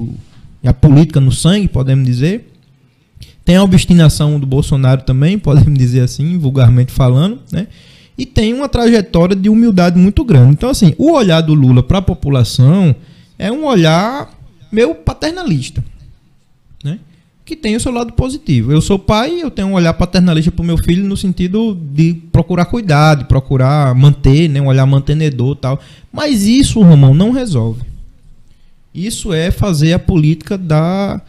e 0.62 0.68
a 0.68 0.74
política 0.74 1.18
no 1.18 1.32
sangue, 1.32 1.66
podemos 1.66 2.04
dizer. 2.04 2.53
Tem 3.44 3.56
a 3.56 3.62
obstinação 3.62 4.40
do 4.40 4.46
Bolsonaro 4.46 5.02
também, 5.02 5.38
podemos 5.38 5.78
dizer 5.78 6.00
assim, 6.00 6.38
vulgarmente 6.38 6.90
falando, 6.90 7.40
né? 7.52 7.66
E 8.16 8.24
tem 8.24 8.54
uma 8.54 8.68
trajetória 8.68 9.34
de 9.34 9.48
humildade 9.48 9.98
muito 9.98 10.24
grande. 10.24 10.52
Então, 10.52 10.70
assim, 10.70 10.94
o 10.96 11.12
olhar 11.12 11.40
do 11.40 11.52
Lula 11.52 11.82
para 11.82 11.98
a 11.98 12.02
população 12.02 12.94
é 13.38 13.50
um 13.50 13.66
olhar 13.66 14.30
meio 14.70 14.94
paternalista, 14.94 15.84
né? 16.82 16.98
Que 17.44 17.54
tem 17.54 17.76
o 17.76 17.80
seu 17.80 17.92
lado 17.92 18.12
positivo. 18.14 18.72
Eu 18.72 18.80
sou 18.80 18.98
pai, 18.98 19.42
eu 19.42 19.50
tenho 19.50 19.68
um 19.68 19.74
olhar 19.74 19.92
paternalista 19.92 20.50
para 20.50 20.62
o 20.62 20.66
meu 20.66 20.78
filho 20.78 21.04
no 21.04 21.16
sentido 21.16 21.74
de 21.92 22.14
procurar 22.32 22.64
cuidar, 22.66 23.16
de 23.16 23.24
procurar 23.24 23.94
manter, 23.94 24.48
né, 24.48 24.62
um 24.62 24.68
olhar 24.68 24.86
mantenedor, 24.86 25.56
tal. 25.56 25.78
Mas 26.10 26.46
isso, 26.46 26.80
Romão, 26.80 27.12
não 27.12 27.32
resolve. 27.32 27.82
Isso 28.94 29.32
é 29.32 29.50
fazer 29.50 29.92
a 29.92 29.98
política 29.98 30.56
da 30.56 31.20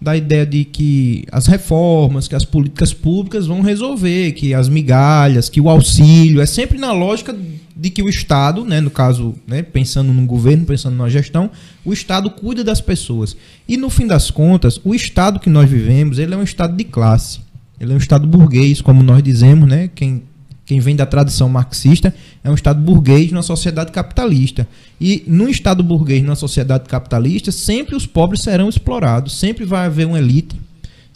da 0.00 0.16
ideia 0.16 0.44
de 0.44 0.64
que 0.64 1.24
as 1.32 1.46
reformas, 1.46 2.28
que 2.28 2.34
as 2.34 2.44
políticas 2.44 2.92
públicas 2.92 3.46
vão 3.46 3.62
resolver, 3.62 4.32
que 4.32 4.52
as 4.52 4.68
migalhas, 4.68 5.48
que 5.48 5.60
o 5.60 5.68
auxílio, 5.68 6.40
é 6.40 6.46
sempre 6.46 6.78
na 6.78 6.92
lógica 6.92 7.34
de 7.76 7.90
que 7.90 8.02
o 8.02 8.08
Estado, 8.08 8.64
né, 8.64 8.80
no 8.80 8.90
caso, 8.90 9.34
né, 9.46 9.62
pensando 9.62 10.12
no 10.12 10.26
governo, 10.26 10.64
pensando 10.64 10.96
na 10.96 11.08
gestão, 11.08 11.50
o 11.84 11.92
Estado 11.92 12.30
cuida 12.30 12.64
das 12.64 12.80
pessoas. 12.80 13.36
E 13.68 13.76
no 13.76 13.90
fim 13.90 14.06
das 14.06 14.30
contas, 14.30 14.80
o 14.82 14.94
Estado 14.94 15.38
que 15.40 15.50
nós 15.50 15.68
vivemos, 15.68 16.18
ele 16.18 16.34
é 16.34 16.36
um 16.36 16.42
Estado 16.42 16.76
de 16.76 16.84
classe. 16.84 17.40
Ele 17.78 17.92
é 17.92 17.94
um 17.94 17.98
Estado 17.98 18.26
burguês, 18.26 18.80
como 18.80 19.02
nós 19.02 19.22
dizemos, 19.22 19.68
né? 19.68 19.90
Quem, 19.94 20.22
quem 20.66 20.80
vem 20.80 20.94
da 20.94 21.06
tradição 21.06 21.48
marxista 21.48 22.14
é 22.44 22.50
um 22.50 22.54
Estado 22.54 22.80
burguês 22.80 23.30
numa 23.30 23.42
sociedade 23.42 23.92
capitalista. 23.92 24.68
E 25.00 25.24
no 25.26 25.48
Estado 25.48 25.82
burguês, 25.82 26.22
numa 26.22 26.36
sociedade 26.36 26.88
capitalista, 26.88 27.50
sempre 27.50 27.94
os 27.94 28.04
pobres 28.04 28.42
serão 28.42 28.68
explorados, 28.68 29.38
sempre 29.38 29.64
vai 29.64 29.86
haver 29.86 30.06
uma 30.06 30.18
elite 30.18 30.56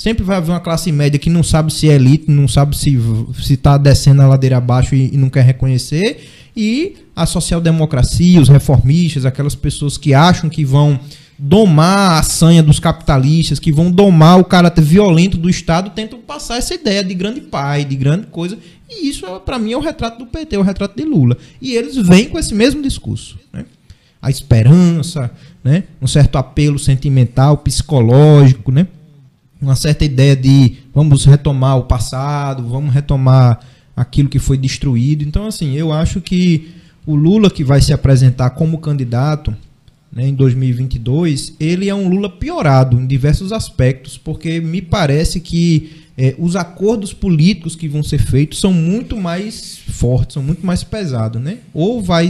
Sempre 0.00 0.24
vai 0.24 0.38
haver 0.38 0.52
uma 0.52 0.60
classe 0.60 0.90
média 0.90 1.18
que 1.18 1.28
não 1.28 1.42
sabe 1.42 1.70
se 1.70 1.86
é 1.86 1.92
elite, 1.92 2.30
não 2.30 2.48
sabe 2.48 2.74
se 2.74 2.98
está 3.50 3.76
descendo 3.76 4.22
a 4.22 4.26
ladeira 4.26 4.56
abaixo 4.56 4.94
e, 4.94 5.10
e, 5.12 5.16
não 5.18 5.28
quer 5.28 5.44
reconhecer. 5.44 6.26
E 6.56 6.96
a 7.14 7.26
social-democracia, 7.26 8.40
os 8.40 8.48
reformistas, 8.48 9.26
aquelas 9.26 9.54
pessoas 9.54 9.98
que 9.98 10.14
acham 10.14 10.48
que 10.48 10.64
vão 10.64 10.98
domar 11.42 12.20
a 12.20 12.22
sanha 12.22 12.62
dos 12.62 12.78
capitalistas, 12.78 13.58
que 13.58 13.72
vão 13.72 13.90
domar 13.90 14.38
o 14.38 14.44
caráter 14.44 14.84
violento 14.84 15.38
do 15.38 15.48
Estado, 15.48 15.88
tentam 15.88 16.18
passar 16.18 16.58
essa 16.58 16.74
ideia 16.74 17.02
de 17.02 17.14
grande 17.14 17.40
pai, 17.40 17.82
de 17.82 17.96
grande 17.96 18.26
coisa. 18.26 18.58
E 18.90 19.08
isso, 19.08 19.24
para 19.40 19.58
mim, 19.58 19.72
é 19.72 19.76
o 19.76 19.80
retrato 19.80 20.18
do 20.18 20.26
PT, 20.26 20.56
é 20.56 20.58
o 20.58 20.62
retrato 20.62 20.94
de 20.94 21.02
Lula. 21.02 21.38
E 21.58 21.74
eles 21.74 21.96
vêm 21.96 22.28
com 22.28 22.38
esse 22.38 22.54
mesmo 22.54 22.82
discurso. 22.82 23.38
Né? 23.50 23.64
A 24.20 24.28
esperança, 24.28 25.30
né? 25.64 25.84
um 26.02 26.06
certo 26.06 26.36
apelo 26.36 26.78
sentimental, 26.78 27.56
psicológico, 27.56 28.70
né? 28.70 28.86
uma 29.62 29.76
certa 29.76 30.04
ideia 30.04 30.36
de 30.36 30.74
vamos 30.94 31.24
retomar 31.24 31.78
o 31.78 31.84
passado, 31.84 32.68
vamos 32.68 32.92
retomar 32.92 33.60
aquilo 33.96 34.28
que 34.28 34.38
foi 34.38 34.58
destruído. 34.58 35.24
Então, 35.24 35.46
assim, 35.46 35.74
eu 35.74 35.90
acho 35.90 36.20
que 36.20 36.70
o 37.06 37.14
Lula 37.14 37.50
que 37.50 37.64
vai 37.64 37.80
se 37.80 37.94
apresentar 37.94 38.50
como 38.50 38.76
candidato 38.76 39.56
né, 40.12 40.26
em 40.26 40.34
2022, 40.34 41.54
ele 41.60 41.88
é 41.88 41.94
um 41.94 42.08
Lula 42.08 42.28
piorado 42.28 43.00
em 43.00 43.06
diversos 43.06 43.52
aspectos, 43.52 44.18
porque 44.18 44.60
me 44.60 44.82
parece 44.82 45.40
que 45.40 46.00
é, 46.18 46.34
os 46.38 46.56
acordos 46.56 47.12
políticos 47.12 47.76
que 47.76 47.88
vão 47.88 48.02
ser 48.02 48.18
feitos 48.18 48.60
são 48.60 48.72
muito 48.72 49.16
mais 49.16 49.78
fortes, 49.78 50.34
são 50.34 50.42
muito 50.42 50.66
mais 50.66 50.82
pesados, 50.82 51.40
né? 51.40 51.58
Ou 51.72 52.02
vai 52.02 52.28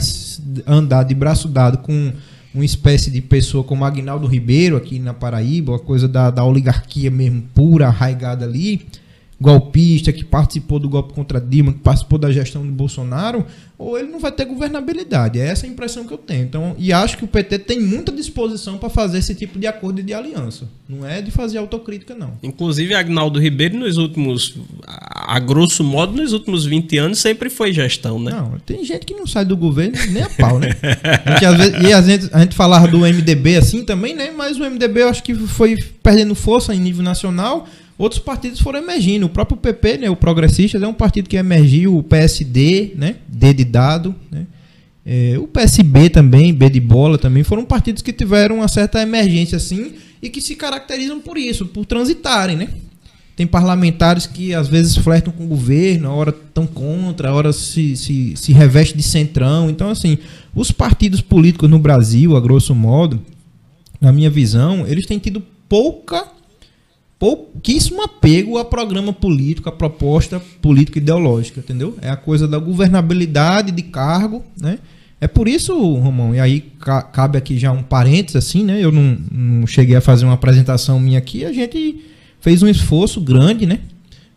andar 0.67 1.05
de 1.05 1.15
braço 1.15 1.49
dado 1.49 1.79
com 1.79 2.13
uma 2.55 2.65
espécie 2.65 3.11
de 3.11 3.21
pessoa 3.21 3.65
como 3.65 3.85
Agnaldo 3.85 4.27
Ribeiro 4.27 4.77
aqui 4.77 4.99
na 4.99 5.15
Paraíba, 5.15 5.73
uma 5.73 5.79
coisa 5.79 6.07
da, 6.07 6.31
da 6.31 6.45
oligarquia 6.45 7.11
mesmo 7.11 7.43
pura, 7.55 7.87
arraigada 7.87 8.45
ali, 8.45 8.87
golpista 9.41 10.13
que 10.13 10.23
participou 10.23 10.79
do 10.79 10.89
golpe 10.89 11.15
contra 11.15 11.41
Dilma, 11.41 11.73
que 11.73 11.79
participou 11.79 12.19
da 12.19 12.31
gestão 12.31 12.63
de 12.63 12.71
Bolsonaro, 12.71 13.47
ou 13.79 13.99
ele 13.99 14.09
não 14.09 14.21
vai 14.21 14.31
ter 14.31 14.45
governabilidade. 14.45 15.41
É 15.41 15.47
essa 15.47 15.65
a 15.65 15.69
impressão 15.69 16.07
que 16.07 16.13
eu 16.13 16.19
tenho. 16.19 16.43
Então, 16.43 16.77
e 16.79 16.93
acho 16.93 17.17
que 17.17 17.25
o 17.25 17.29
PT 17.29 17.61
tem 17.61 17.81
muita 17.81 18.13
disposição 18.13 18.77
para 18.77 18.91
fazer 18.91 19.17
esse 19.17 19.35
tipo 19.35 19.59
de 19.59 19.67
acordo 19.67 20.01
e 20.01 20.03
de 20.03 20.13
aliança. 20.13 20.69
Não 20.87 21.07
é 21.07 21.23
de 21.23 21.31
fazer 21.31 21.57
autocrítica, 21.57 22.15
não. 22.15 22.35
Inclusive, 22.43 22.95
Agnaldo 22.95 23.41
Ribeiro, 23.41 23.79
nos 23.79 23.97
últimos, 23.97 24.59
a 24.87 25.39
grosso 25.39 25.83
modo, 25.83 26.13
nos 26.13 26.35
últimos 26.35 26.67
20 26.67 26.99
anos, 26.99 27.19
sempre 27.19 27.49
foi 27.49 27.73
gestão, 27.73 28.19
né? 28.19 28.33
Não, 28.33 28.59
tem 28.59 28.85
gente 28.85 29.07
que 29.07 29.15
não 29.15 29.27
sai 29.27 29.47
do 29.47 29.57
governo 29.57 29.97
nem 30.11 30.23
a 30.23 30.29
pau, 30.29 30.59
né? 30.59 30.77
Gente, 31.29 31.47
às 31.47 31.57
vezes, 31.57 31.83
e 31.83 31.93
às 31.95 32.07
vezes 32.07 32.31
a 32.31 32.41
gente 32.41 32.55
falava 32.55 32.87
do 32.87 32.99
MDB 32.99 33.57
assim 33.57 33.85
também, 33.87 34.15
né? 34.15 34.31
Mas 34.31 34.59
o 34.59 34.65
MDB 34.65 35.01
eu 35.01 35.09
acho 35.09 35.23
que 35.23 35.35
foi 35.35 35.77
perdendo 36.03 36.35
força 36.35 36.75
em 36.75 36.79
nível 36.79 37.03
nacional 37.03 37.67
outros 38.01 38.21
partidos 38.21 38.61
foram 38.61 38.79
emergindo. 38.79 39.27
O 39.27 39.29
próprio 39.29 39.59
PP, 39.59 39.99
né, 39.99 40.11
o 40.11 40.17
Progressistas, 40.17 40.83
é 40.83 40.87
um 40.89 40.95
partido 40.95 41.29
que 41.29 41.37
emergiu, 41.37 41.97
o 41.97 42.03
PSD, 42.03 42.95
né, 42.97 43.17
D 43.29 43.53
de 43.53 43.65
dado, 43.65 44.15
né, 44.31 44.47
é, 45.05 45.39
o 45.39 45.47
PSB 45.47 46.09
também, 46.09 46.53
B 46.53 46.71
de 46.71 46.81
bola 46.81 47.19
também, 47.19 47.43
foram 47.43 47.65
partidos 47.65 48.03
que 48.03 48.13
tiveram 48.13 48.57
uma 48.57 48.69
certa 48.69 49.03
emergência 49.03 49.57
assim 49.57 49.93
e 50.23 50.31
que 50.31 50.41
se 50.41 50.55
caracterizam 50.55 51.21
por 51.21 51.37
isso, 51.37 51.67
por 51.67 51.85
transitarem, 51.85 52.57
né? 52.57 52.69
Tem 53.37 53.47
parlamentares 53.47 54.27
que 54.27 54.55
às 54.55 54.69
vezes 54.69 54.97
flertam 54.97 55.33
com 55.33 55.45
o 55.45 55.49
governo, 55.49 56.09
a 56.09 56.15
hora 56.15 56.31
estão 56.31 56.67
contra, 56.67 57.31
a 57.31 57.35
hora 57.35 57.53
se, 57.53 57.97
se, 57.97 58.35
se 58.37 58.53
reveste 58.53 58.95
de 58.95 59.03
centrão. 59.03 59.71
Então, 59.71 59.89
assim, 59.89 60.19
os 60.55 60.71
partidos 60.71 61.23
políticos 61.23 61.71
no 61.71 61.79
Brasil, 61.79 62.37
a 62.37 62.41
grosso 62.41 62.75
modo, 62.75 63.21
na 63.99 64.13
minha 64.13 64.29
visão, 64.29 64.87
eles 64.87 65.07
têm 65.07 65.19
tido 65.19 65.43
pouca 65.69 66.29
pouquíssimo 67.21 68.01
apego 68.01 68.57
a 68.57 68.65
programa 68.65 69.13
político, 69.13 69.69
a 69.69 69.73
proposta 69.73 70.41
política 70.63 70.99
ideológica, 70.99 71.61
entendeu? 71.61 71.95
É 72.01 72.09
a 72.09 72.17
coisa 72.17 72.49
da 72.49 72.59
governabilidade 72.59 73.71
de 73.71 73.83
cargo, 73.83 74.43
né? 74.59 74.79
É 75.21 75.29
por 75.29 75.47
isso, 75.47 75.75
Romão, 75.97 76.35
e 76.35 76.41
aí 76.41 76.65
cabe 77.13 77.37
aqui 77.37 77.59
já 77.59 77.71
um 77.71 77.83
parênteses 77.83 78.37
assim, 78.37 78.65
né? 78.65 78.83
Eu 78.83 78.91
não, 78.91 79.19
não 79.31 79.67
cheguei 79.67 79.97
a 79.97 80.01
fazer 80.01 80.25
uma 80.25 80.33
apresentação 80.33 80.99
minha 80.99 81.19
aqui, 81.19 81.45
a 81.45 81.53
gente 81.53 82.01
fez 82.41 82.63
um 82.63 82.69
esforço 82.69 83.21
grande, 83.21 83.67
né? 83.67 83.81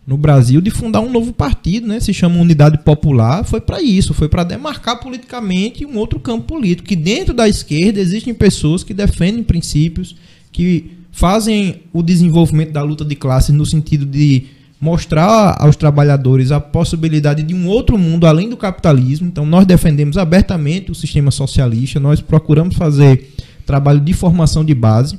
No 0.06 0.18
Brasil 0.18 0.60
de 0.60 0.70
fundar 0.70 1.00
um 1.00 1.10
novo 1.10 1.32
partido, 1.32 1.88
né? 1.88 2.02
Se 2.02 2.14
chama 2.14 2.42
Unidade 2.42 2.80
Popular, 2.80 3.46
foi 3.46 3.62
para 3.62 3.82
isso, 3.82 4.14
foi 4.14 4.28
para 4.28 4.44
demarcar 4.44 5.00
politicamente 5.00 5.86
um 5.86 5.98
outro 5.98 6.20
campo 6.20 6.48
político, 6.48 6.90
que 6.90 6.98
dentro 6.98 7.34
da 7.34 7.48
esquerda 7.48 8.02
existem 8.02 8.34
pessoas 8.34 8.84
que 8.84 8.94
defendem 8.94 9.42
princípios 9.42 10.18
que 10.52 10.92
fazem 11.14 11.84
o 11.94 12.02
desenvolvimento 12.02 12.72
da 12.72 12.82
luta 12.82 13.06
de 13.06 13.16
classes 13.16 13.56
no 13.56 13.66
sentido 13.66 14.04
de 14.04 14.48
mostrar 14.82 15.56
aos 15.60 15.78
trabalhadores 15.78 16.52
a 16.52 16.60
possibilidade 16.60 17.44
de 17.44 17.54
um 17.54 17.68
outro 17.68 17.98
mundo 17.98 18.28
além 18.28 18.50
do 18.50 18.58
capitalismo. 18.58 19.28
Então, 19.28 19.46
nós 19.46 19.66
defendemos 19.66 20.18
abertamente 20.18 20.92
o 20.92 20.96
sistema 20.96 21.32
socialista, 21.32 22.00
nós 22.00 22.20
procuramos 22.20 22.76
fazer 22.76 23.32
trabalho 23.66 24.02
de 24.02 24.12
formação 24.12 24.66
de 24.66 24.74
base. 24.74 25.18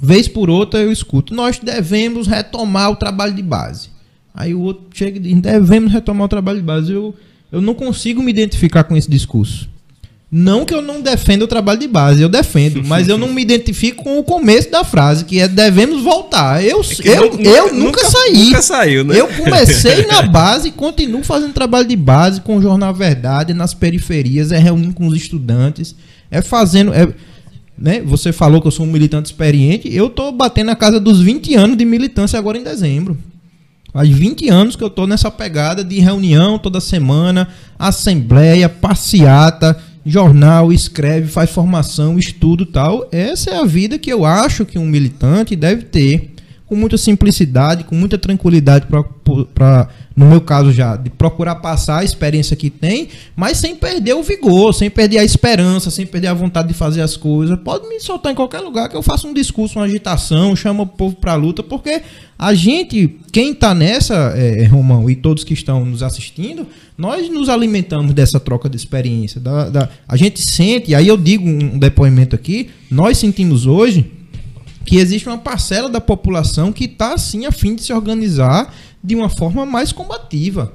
Vez 0.00 0.26
por 0.26 0.50
outra 0.50 0.80
eu 0.80 0.90
escuto, 0.90 1.32
nós 1.32 1.60
devemos 1.60 2.26
retomar 2.26 2.90
o 2.90 2.96
trabalho 2.96 3.34
de 3.34 3.42
base. 3.42 3.90
Aí 4.34 4.54
o 4.54 4.60
outro 4.60 4.86
chega 4.94 5.18
e 5.18 5.20
diz, 5.20 5.40
devemos 5.40 5.92
retomar 5.92 6.24
o 6.24 6.28
trabalho 6.28 6.58
de 6.58 6.64
base. 6.64 6.90
Eu, 6.90 7.14
eu 7.52 7.60
não 7.60 7.74
consigo 7.74 8.22
me 8.22 8.30
identificar 8.30 8.82
com 8.82 8.96
esse 8.96 9.08
discurso. 9.08 9.68
Não 10.34 10.64
que 10.64 10.72
eu 10.72 10.80
não 10.80 11.02
defenda 11.02 11.44
o 11.44 11.46
trabalho 11.46 11.78
de 11.78 11.86
base, 11.86 12.22
eu 12.22 12.28
defendo, 12.28 12.82
mas 12.88 13.06
eu 13.06 13.18
não 13.18 13.30
me 13.30 13.42
identifico 13.42 14.02
com 14.02 14.18
o 14.18 14.24
começo 14.24 14.70
da 14.70 14.82
frase, 14.82 15.26
que 15.26 15.38
é 15.38 15.46
devemos 15.46 16.02
voltar. 16.02 16.64
Eu, 16.64 16.80
é 16.80 17.18
eu, 17.18 17.30
nunca, 17.30 17.42
eu 17.42 17.64
nunca, 17.66 17.74
nunca, 17.74 18.04
saí. 18.06 18.44
Nunca 18.46 18.62
saiu, 18.62 19.04
né? 19.04 19.20
Eu 19.20 19.28
comecei 19.28 20.06
na 20.08 20.22
base 20.22 20.68
e 20.68 20.72
continuo 20.72 21.22
fazendo 21.22 21.52
trabalho 21.52 21.86
de 21.86 21.96
base 21.96 22.40
com 22.40 22.56
o 22.56 22.62
Jornal 22.62 22.94
Verdade, 22.94 23.52
nas 23.52 23.74
periferias, 23.74 24.52
é 24.52 24.58
reunindo 24.58 24.94
com 24.94 25.06
os 25.06 25.14
estudantes, 25.14 25.94
é 26.30 26.40
fazendo. 26.40 26.94
É, 26.94 27.06
né? 27.76 28.00
Você 28.00 28.32
falou 28.32 28.62
que 28.62 28.66
eu 28.66 28.72
sou 28.72 28.86
um 28.86 28.90
militante 28.90 29.26
experiente, 29.26 29.94
eu 29.94 30.08
tô 30.08 30.32
batendo 30.32 30.68
na 30.68 30.76
casa 30.76 30.98
dos 30.98 31.20
20 31.20 31.54
anos 31.56 31.76
de 31.76 31.84
militância 31.84 32.38
agora 32.38 32.56
em 32.56 32.62
dezembro. 32.62 33.18
Faz 33.92 34.08
20 34.08 34.48
anos 34.48 34.76
que 34.76 34.82
eu 34.82 34.88
tô 34.88 35.06
nessa 35.06 35.30
pegada 35.30 35.84
de 35.84 36.00
reunião 36.00 36.58
toda 36.58 36.80
semana, 36.80 37.48
assembleia, 37.78 38.66
passeata 38.66 39.78
jornal, 40.04 40.72
escreve, 40.72 41.28
faz 41.28 41.50
formação, 41.50 42.18
estudo 42.18 42.66
tal. 42.66 43.08
Essa 43.12 43.50
é 43.50 43.56
a 43.56 43.64
vida 43.64 43.98
que 43.98 44.12
eu 44.12 44.24
acho 44.24 44.64
que 44.64 44.78
um 44.78 44.86
militante 44.86 45.54
deve 45.54 45.84
ter 45.84 46.32
com 46.72 46.76
muita 46.76 46.96
simplicidade, 46.96 47.84
com 47.84 47.94
muita 47.94 48.16
tranquilidade 48.16 48.86
para, 49.54 49.88
no 50.16 50.24
meu 50.24 50.40
caso 50.40 50.72
já, 50.72 50.96
de 50.96 51.10
procurar 51.10 51.56
passar 51.56 51.98
a 51.98 52.04
experiência 52.04 52.56
que 52.56 52.70
tem, 52.70 53.08
mas 53.36 53.58
sem 53.58 53.76
perder 53.76 54.14
o 54.14 54.22
vigor, 54.22 54.72
sem 54.72 54.88
perder 54.88 55.18
a 55.18 55.24
esperança, 55.24 55.90
sem 55.90 56.06
perder 56.06 56.28
a 56.28 56.34
vontade 56.34 56.68
de 56.68 56.74
fazer 56.74 57.02
as 57.02 57.14
coisas. 57.14 57.58
Pode 57.62 57.86
me 57.88 58.00
soltar 58.00 58.32
em 58.32 58.34
qualquer 58.34 58.60
lugar 58.60 58.88
que 58.88 58.96
eu 58.96 59.02
faça 59.02 59.26
um 59.26 59.34
discurso, 59.34 59.78
uma 59.78 59.84
agitação, 59.84 60.56
chamo 60.56 60.84
o 60.84 60.86
povo 60.86 61.14
para 61.14 61.34
luta, 61.34 61.62
porque 61.62 62.00
a 62.38 62.54
gente, 62.54 63.18
quem 63.30 63.52
está 63.52 63.74
nessa, 63.74 64.32
é, 64.34 64.64
Romão, 64.64 65.10
e 65.10 65.14
todos 65.14 65.44
que 65.44 65.52
estão 65.52 65.84
nos 65.84 66.02
assistindo, 66.02 66.66
nós 67.02 67.28
nos 67.28 67.48
alimentamos 67.48 68.14
dessa 68.14 68.38
troca 68.38 68.68
de 68.68 68.76
experiência. 68.76 69.40
Da, 69.40 69.68
da, 69.68 69.88
a 70.06 70.16
gente 70.16 70.40
sente, 70.40 70.94
aí 70.94 71.08
eu 71.08 71.16
digo 71.16 71.44
um 71.44 71.76
depoimento 71.76 72.36
aqui, 72.36 72.70
nós 72.88 73.18
sentimos 73.18 73.66
hoje 73.66 74.08
que 74.86 74.98
existe 74.98 75.28
uma 75.28 75.38
parcela 75.38 75.88
da 75.88 76.00
população 76.00 76.72
que 76.72 76.84
está 76.84 77.14
assim 77.14 77.44
a 77.44 77.50
fim 77.50 77.74
de 77.74 77.82
se 77.82 77.92
organizar 77.92 78.72
de 79.02 79.16
uma 79.16 79.28
forma 79.28 79.66
mais 79.66 79.90
combativa, 79.90 80.74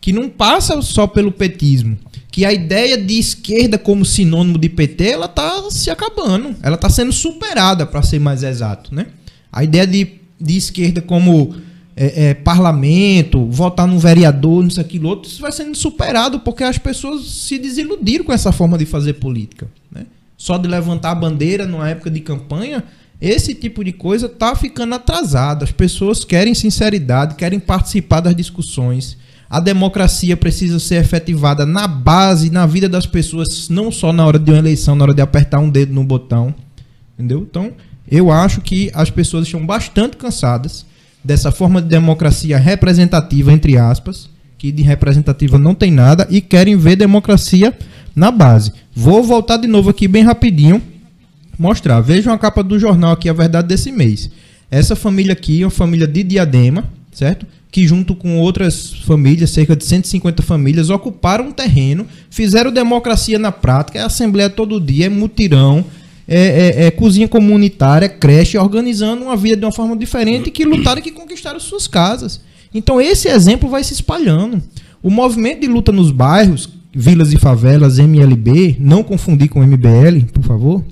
que 0.00 0.12
não 0.12 0.28
passa 0.28 0.82
só 0.82 1.06
pelo 1.06 1.30
petismo, 1.30 1.96
que 2.28 2.44
a 2.44 2.52
ideia 2.52 2.98
de 2.98 3.16
esquerda 3.16 3.78
como 3.78 4.04
sinônimo 4.04 4.58
de 4.58 4.68
PT 4.68 5.10
ela 5.10 5.26
está 5.26 5.70
se 5.70 5.90
acabando, 5.90 6.56
ela 6.60 6.74
está 6.74 6.90
sendo 6.90 7.12
superada 7.12 7.86
para 7.86 8.02
ser 8.02 8.18
mais 8.18 8.42
exato, 8.42 8.92
né? 8.92 9.06
A 9.52 9.62
ideia 9.62 9.86
de, 9.86 10.08
de 10.40 10.56
esquerda 10.56 11.00
como 11.00 11.54
é, 12.00 12.28
é, 12.28 12.34
parlamento, 12.34 13.46
votar 13.46 13.86
no 13.86 13.98
vereador, 13.98 14.62
nisso 14.62 14.80
aquilo 14.80 15.08
outro, 15.08 15.28
isso 15.28 15.42
vai 15.42 15.50
sendo 15.50 15.76
superado 15.76 16.40
porque 16.40 16.62
as 16.62 16.78
pessoas 16.78 17.26
se 17.26 17.58
desiludiram 17.58 18.24
com 18.24 18.32
essa 18.32 18.52
forma 18.52 18.78
de 18.78 18.86
fazer 18.86 19.14
política, 19.14 19.68
né? 19.90 20.06
Só 20.36 20.56
de 20.56 20.68
levantar 20.68 21.10
a 21.10 21.14
bandeira 21.16 21.66
numa 21.66 21.88
época 21.88 22.10
de 22.10 22.20
campanha 22.20 22.84
esse 23.20 23.52
tipo 23.52 23.82
de 23.82 23.92
coisa 23.92 24.26
está 24.26 24.54
ficando 24.54 24.94
atrasado. 24.94 25.64
As 25.64 25.72
pessoas 25.72 26.24
querem 26.24 26.54
sinceridade, 26.54 27.34
querem 27.34 27.58
participar 27.58 28.20
das 28.20 28.34
discussões. 28.34 29.16
A 29.50 29.58
democracia 29.58 30.36
precisa 30.36 30.78
ser 30.78 30.96
efetivada 30.96 31.66
na 31.66 31.88
base, 31.88 32.50
na 32.50 32.64
vida 32.66 32.88
das 32.88 33.06
pessoas, 33.06 33.68
não 33.68 33.90
só 33.90 34.12
na 34.12 34.24
hora 34.24 34.38
de 34.38 34.50
uma 34.50 34.58
eleição, 34.58 34.94
na 34.94 35.04
hora 35.04 35.14
de 35.14 35.22
apertar 35.22 35.58
um 35.58 35.70
dedo 35.70 35.92
no 35.92 36.04
botão. 36.04 36.54
Entendeu? 37.14 37.44
Então, 37.50 37.72
eu 38.08 38.30
acho 38.30 38.60
que 38.60 38.90
as 38.94 39.10
pessoas 39.10 39.46
estão 39.46 39.66
bastante 39.66 40.16
cansadas 40.16 40.86
dessa 41.22 41.50
forma 41.50 41.82
de 41.82 41.88
democracia 41.88 42.58
representativa, 42.58 43.52
entre 43.52 43.76
aspas, 43.76 44.28
que 44.56 44.72
de 44.72 44.82
representativa 44.82 45.58
não 45.58 45.74
tem 45.74 45.90
nada, 45.90 46.26
e 46.30 46.40
querem 46.40 46.76
ver 46.76 46.96
democracia 46.96 47.76
na 48.14 48.30
base. 48.30 48.72
Vou 48.94 49.22
voltar 49.22 49.56
de 49.56 49.68
novo 49.68 49.90
aqui 49.90 50.08
bem 50.08 50.24
rapidinho 50.24 50.82
mostrar. 51.58 52.00
Vejam 52.00 52.32
a 52.32 52.38
capa 52.38 52.62
do 52.62 52.78
jornal 52.78 53.12
aqui, 53.12 53.28
a 53.28 53.32
verdade 53.32 53.68
desse 53.68 53.90
mês. 53.90 54.30
Essa 54.70 54.94
família 54.94 55.32
aqui 55.32 55.62
é 55.62 55.64
uma 55.64 55.70
família 55.70 56.06
de 56.06 56.22
Diadema, 56.22 56.84
certo? 57.12 57.46
Que 57.70 57.86
junto 57.86 58.14
com 58.14 58.38
outras 58.38 58.92
famílias, 59.04 59.50
cerca 59.50 59.74
de 59.74 59.84
150 59.84 60.42
famílias, 60.42 60.88
ocuparam 60.88 61.48
um 61.48 61.52
terreno, 61.52 62.06
fizeram 62.30 62.72
democracia 62.72 63.38
na 63.38 63.50
prática, 63.50 63.98
é 63.98 64.02
assembleia 64.02 64.48
todo 64.48 64.80
dia, 64.80 65.06
é 65.06 65.08
mutirão, 65.08 65.84
é, 66.28 66.82
é, 66.82 66.86
é, 66.86 66.90
cozinha 66.90 67.26
comunitária, 67.26 68.06
creche, 68.06 68.58
organizando 68.58 69.24
uma 69.24 69.36
vida 69.36 69.56
de 69.56 69.64
uma 69.64 69.72
forma 69.72 69.96
diferente 69.96 70.50
que 70.50 70.62
lutaram 70.62 70.98
e 70.98 71.02
que 71.02 71.10
conquistaram 71.10 71.58
suas 71.58 71.88
casas. 71.88 72.42
Então 72.72 73.00
esse 73.00 73.28
exemplo 73.28 73.70
vai 73.70 73.82
se 73.82 73.94
espalhando. 73.94 74.62
O 75.02 75.10
movimento 75.10 75.62
de 75.62 75.66
luta 75.66 75.90
nos 75.90 76.10
bairros, 76.10 76.68
vilas 76.92 77.32
e 77.32 77.38
favelas, 77.38 77.98
MLB, 77.98 78.76
não 78.78 79.02
confundir 79.02 79.48
com 79.48 79.64
MBL, 79.64 80.26
por 80.30 80.42
favor, 80.42 80.84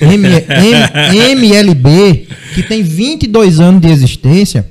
M, 0.00 0.26
M, 0.26 1.32
MLB, 1.32 2.26
que 2.54 2.62
tem 2.62 2.82
22 2.82 3.60
anos 3.60 3.82
de 3.82 3.88
existência, 3.88 4.70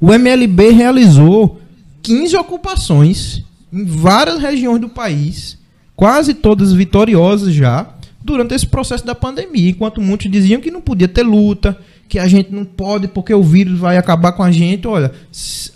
o 0.00 0.12
MLB 0.12 0.70
realizou 0.70 1.60
15 2.02 2.36
ocupações 2.36 3.44
em 3.72 3.84
várias 3.84 4.40
regiões 4.40 4.80
do 4.80 4.88
país, 4.88 5.56
quase 5.94 6.34
todas 6.34 6.72
vitoriosas 6.72 7.54
já, 7.54 7.86
durante 8.22 8.54
esse 8.54 8.66
processo 8.66 9.04
da 9.04 9.14
pandemia, 9.14 9.70
enquanto 9.70 10.00
muitos 10.00 10.30
diziam 10.30 10.60
que 10.60 10.70
não 10.70 10.80
podia 10.80 11.08
ter 11.08 11.22
luta, 11.22 11.78
que 12.08 12.18
a 12.18 12.26
gente 12.26 12.52
não 12.52 12.64
pode 12.64 13.08
porque 13.08 13.32
o 13.32 13.42
vírus 13.42 13.78
vai 13.78 13.96
acabar 13.96 14.32
com 14.32 14.42
a 14.42 14.50
gente. 14.50 14.86
Olha, 14.86 15.12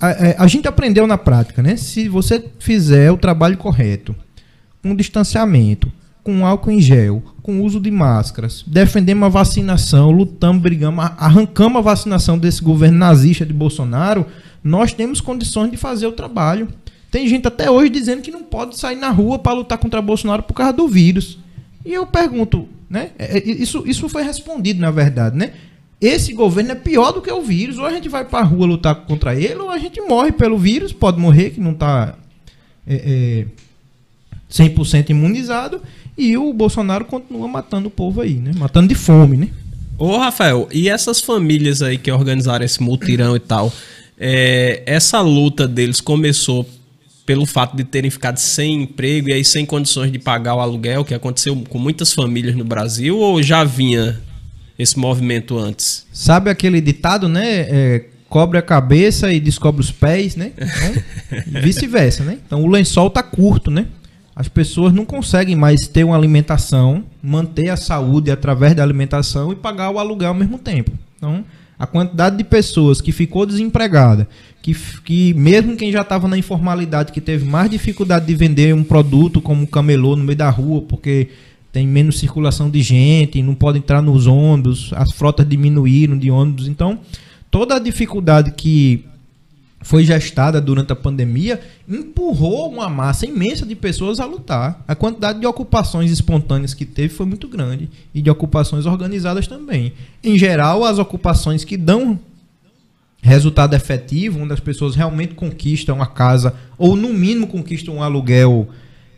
a, 0.01 0.11
é, 0.11 0.37
a 0.39 0.47
gente 0.47 0.67
aprendeu 0.67 1.07
na 1.07 1.17
prática, 1.17 1.63
né? 1.63 1.77
Se 1.77 2.09
você 2.09 2.45
fizer 2.59 3.11
o 3.11 3.17
trabalho 3.17 3.57
correto, 3.57 4.15
um 4.85 4.95
distanciamento, 4.95 5.91
com 6.25 6.47
álcool 6.47 6.71
em 6.71 6.81
gel, 6.81 7.23
com 7.43 7.61
uso 7.61 7.79
de 7.79 7.91
máscaras, 7.91 8.65
defendemos 8.67 9.27
a 9.27 9.29
vacinação, 9.29 10.11
lutamos, 10.11 10.63
brigamos, 10.63 11.05
arrancamos 11.19 11.79
a 11.79 11.83
vacinação 11.83 12.39
desse 12.39 12.63
governo 12.63 12.99
nazista 12.99 13.45
de 13.45 13.53
Bolsonaro, 13.53 14.27
nós 14.63 14.95
temos 14.95 15.21
condições 15.21 15.71
de 15.71 15.77
fazer 15.77 16.07
o 16.07 16.13
trabalho. 16.13 16.69
Tem 17.11 17.29
gente 17.29 17.47
até 17.47 17.71
hoje 17.71 17.91
dizendo 17.91 18.23
que 18.23 18.31
não 18.31 18.43
pode 18.43 18.79
sair 18.79 18.97
na 18.97 19.11
rua 19.11 19.39
para 19.39 19.53
lutar 19.53 19.79
contra 19.79 20.01
Bolsonaro 20.01 20.43
por 20.43 20.55
causa 20.55 20.73
do 20.73 20.89
vírus. 20.89 21.39
E 21.85 21.93
eu 21.93 22.07
pergunto, 22.07 22.69
né? 22.89 23.11
É, 23.19 23.39
é, 23.39 23.49
isso, 23.49 23.85
isso 23.87 24.09
foi 24.09 24.23
respondido, 24.23 24.81
na 24.81 24.91
verdade, 24.91 25.37
né? 25.37 25.53
Esse 26.01 26.33
governo 26.33 26.73
é 26.73 26.75
pior 26.75 27.13
do 27.13 27.23
que 27.23 27.33
o 27.33 27.43
vírus. 27.43 27.79
Ou 27.79 27.87
a 27.87 27.91
gente 27.91 28.09
vai 28.09 28.25
para 28.25 28.41
a 28.41 28.43
rua 28.43 28.67
lutar 28.67 28.95
contra 28.95 29.35
ele, 29.35 29.57
ou 29.57 29.71
a 29.71 29.79
gente 29.79 30.01
morre 30.01 30.33
pelo 30.33 30.59
vírus, 30.59 30.93
pode 30.93 31.19
morrer, 31.19 31.51
que 31.51 31.61
não 31.61 31.73
está 31.73 32.15
é, 32.87 33.45
é, 33.45 33.47
100% 34.51 35.11
imunizado, 35.11 35.81
e 36.17 36.37
o 36.37 36.53
Bolsonaro 36.53 37.05
continua 37.05 37.49
matando 37.49 37.89
o 37.89 37.91
povo 37.91 38.21
aí, 38.21 38.35
né? 38.35 38.53
Matando 38.57 38.89
de 38.89 38.95
fome, 38.95 39.37
né? 39.37 39.49
Ô, 39.99 40.17
Rafael, 40.17 40.69
e 40.73 40.89
essas 40.89 41.21
famílias 41.21 41.83
aí 41.83 41.99
que 41.99 42.11
organizaram 42.11 42.65
esse 42.65 42.83
mutirão 42.83 43.37
e 43.37 43.41
tal, 43.41 43.73
é, 44.19 44.83
essa 44.87 45.21
luta 45.21 45.67
deles 45.67 46.01
começou 46.01 46.69
pelo 47.27 47.47
fato 47.47 47.77
de 47.77 47.85
terem 47.85 48.11
ficado 48.11 48.39
sem 48.39 48.83
emprego 48.83 49.29
e 49.29 49.33
aí 49.33 49.45
sem 49.45 49.65
condições 49.65 50.13
de 50.13 50.19
pagar 50.19 50.55
o 50.55 50.61
aluguel, 50.61 51.05
que 51.05 51.15
aconteceu 51.15 51.57
com 51.69 51.79
muitas 51.79 52.13
famílias 52.13 52.55
no 52.55 52.65
Brasil, 52.65 53.19
ou 53.19 53.43
já 53.43 53.65
vinha 53.65 54.21
esse 54.79 54.99
movimento 54.99 55.59
antes? 55.59 56.07
Sabe 56.13 56.51
aquele 56.51 56.81
ditado, 56.81 57.29
né? 57.29 57.61
É, 57.61 58.05
cobre 58.29 58.59
a 58.59 58.63
cabeça 58.63 59.33
e 59.33 59.41
descobre 59.41 59.81
os 59.81 59.91
pés, 59.91 60.37
né? 60.37 60.53
Vice-versa, 61.47 62.25
né? 62.25 62.39
Então 62.47 62.63
o 62.63 62.69
lençol 62.69 63.09
tá 63.09 63.23
curto, 63.23 63.71
né? 63.71 63.87
as 64.37 64.49
pessoas 64.49 64.93
não 64.93 65.05
conseguem 65.05 65.55
mais 65.55 65.87
ter 65.87 66.03
uma 66.03 66.17
alimentação, 66.17 67.05
manter 67.23 67.69
a 67.69 67.77
saúde 67.77 68.31
através 68.31 68.75
da 68.75 68.83
alimentação 68.83 69.53
e 69.53 69.57
pagar 69.57 69.91
o 69.91 69.99
aluguel 69.99 70.31
ao 70.31 70.35
mesmo 70.35 70.59
tempo. 70.59 70.91
Então, 71.17 71.45
a 71.79 71.87
quantidade 71.87 72.37
de 72.37 72.45
pessoas 72.45 73.01
que 73.01 73.13
ficou 73.13 73.45
desempregada, 73.45 74.29
que, 74.63 74.75
que 75.05 75.35
mesmo 75.35 75.77
quem 75.77 75.91
já 75.91 76.03
estava 76.03 76.29
na 76.29 76.39
informalidade, 76.39 77.13
que 77.13 77.21
teve 77.21 77.45
mais 77.45 77.71
dificuldade 77.71 78.27
de 78.27 78.35
vender 78.35 78.75
um 78.75 78.85
produto 78.85 79.41
como 79.41 79.67
camelô 79.67 80.17
no 80.17 80.25
meio 80.25 80.39
da 80.39 80.49
rua, 80.49 80.83
porque 80.83 81.29
tem 81.73 81.87
menos 81.87 82.19
circulação 82.19 82.71
de 82.71 82.81
gente, 82.81 83.43
não 83.43 83.55
pode 83.55 83.79
entrar 83.79 84.01
nos 84.01 84.27
ônibus, 84.27 84.93
as 84.95 85.11
frotas 85.13 85.49
diminuíram 85.49 86.17
de 86.17 86.31
ônibus. 86.31 86.69
Então, 86.69 87.01
toda 87.51 87.75
a 87.75 87.79
dificuldade 87.81 88.53
que 88.53 89.05
foi 89.85 90.03
gestada 90.03 90.63
durante 90.63 90.95
a 90.95 90.97
pandemia, 90.97 91.61
empurrou 91.87 92.71
uma 92.71 92.89
massa 92.89 93.27
imensa 93.27 93.67
de 93.67 93.77
pessoas 93.77 94.19
a 94.19 94.25
lutar. 94.25 94.83
A 94.89 94.95
quantidade 94.95 95.39
de 95.39 95.47
ocupações 95.47 96.11
espontâneas 96.11 96.73
que 96.73 96.87
teve 96.87 97.11
foi 97.11 97.27
muito 97.27 97.47
grande 97.47 97.91
e 98.15 98.23
de 98.23 98.31
ocupações 98.31 98.87
organizadas 98.87 99.47
também. 99.47 99.93
Em 100.23 100.39
geral, 100.39 100.85
as 100.85 100.99
ocupações 100.99 101.65
que 101.65 101.77
dão 101.77 102.19
resultado 103.21 103.75
efetivo, 103.77 104.41
onde 104.41 104.55
as 104.55 104.61
pessoas 104.61 104.97
realmente 104.97 105.35
conquistam 105.35 106.01
a 106.01 106.07
casa 106.07 106.55
ou 106.79 106.97
no 106.97 107.11
mínimo 107.13 107.47
conquistam 107.47 107.97
um 107.97 108.03
aluguel 108.03 108.67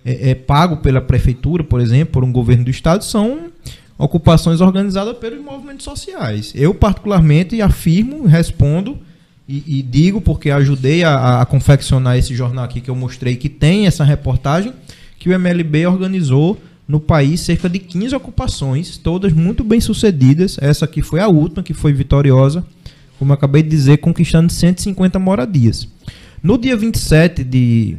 é, 0.04 0.30
é, 0.30 0.34
pago 0.34 0.78
pela 0.78 1.00
prefeitura, 1.00 1.62
por 1.62 1.80
exemplo, 1.80 2.14
por 2.14 2.24
um 2.24 2.32
governo 2.32 2.64
do 2.64 2.70
estado, 2.70 3.04
são 3.04 3.52
ocupações 3.96 4.60
organizadas 4.60 5.16
pelos 5.18 5.40
movimentos 5.40 5.84
sociais. 5.84 6.52
Eu 6.56 6.74
particularmente 6.74 7.62
afirmo, 7.62 8.26
respondo 8.26 8.98
e, 9.48 9.78
e, 9.78 9.82
digo 9.82 10.20
porque 10.20 10.50
ajudei 10.50 11.04
a, 11.04 11.40
a, 11.40 11.46
confeccionar 11.46 12.16
esse 12.18 12.34
jornal 12.34 12.64
aqui 12.64 12.80
que 12.80 12.90
eu 12.90 12.96
mostrei 12.96 13.36
que 13.36 13.48
tem 13.48 13.86
essa 13.86 14.02
reportagem, 14.02 14.72
que 15.18 15.28
o 15.28 15.32
MLB 15.32 15.86
organizou 15.86 16.58
no 16.86 16.98
país 16.98 17.40
cerca 17.40 17.68
de 17.68 17.78
15 17.78 18.14
ocupações, 18.14 18.96
todas 18.96 19.32
muito 19.32 19.62
bem 19.62 19.80
sucedidas. 19.80 20.56
Essa 20.60 20.84
aqui 20.84 21.00
foi 21.00 21.20
a 21.20 21.28
última, 21.28 21.62
que 21.62 21.74
foi 21.74 21.92
vitoriosa, 21.92 22.64
como 23.18 23.32
eu 23.32 23.34
acabei 23.34 23.62
de 23.62 23.68
dizer, 23.68 23.98
conquistando 23.98 24.52
150 24.52 25.18
moradias. 25.18 25.88
No 26.42 26.58
dia 26.58 26.76
27 26.76 27.44
de, 27.44 27.96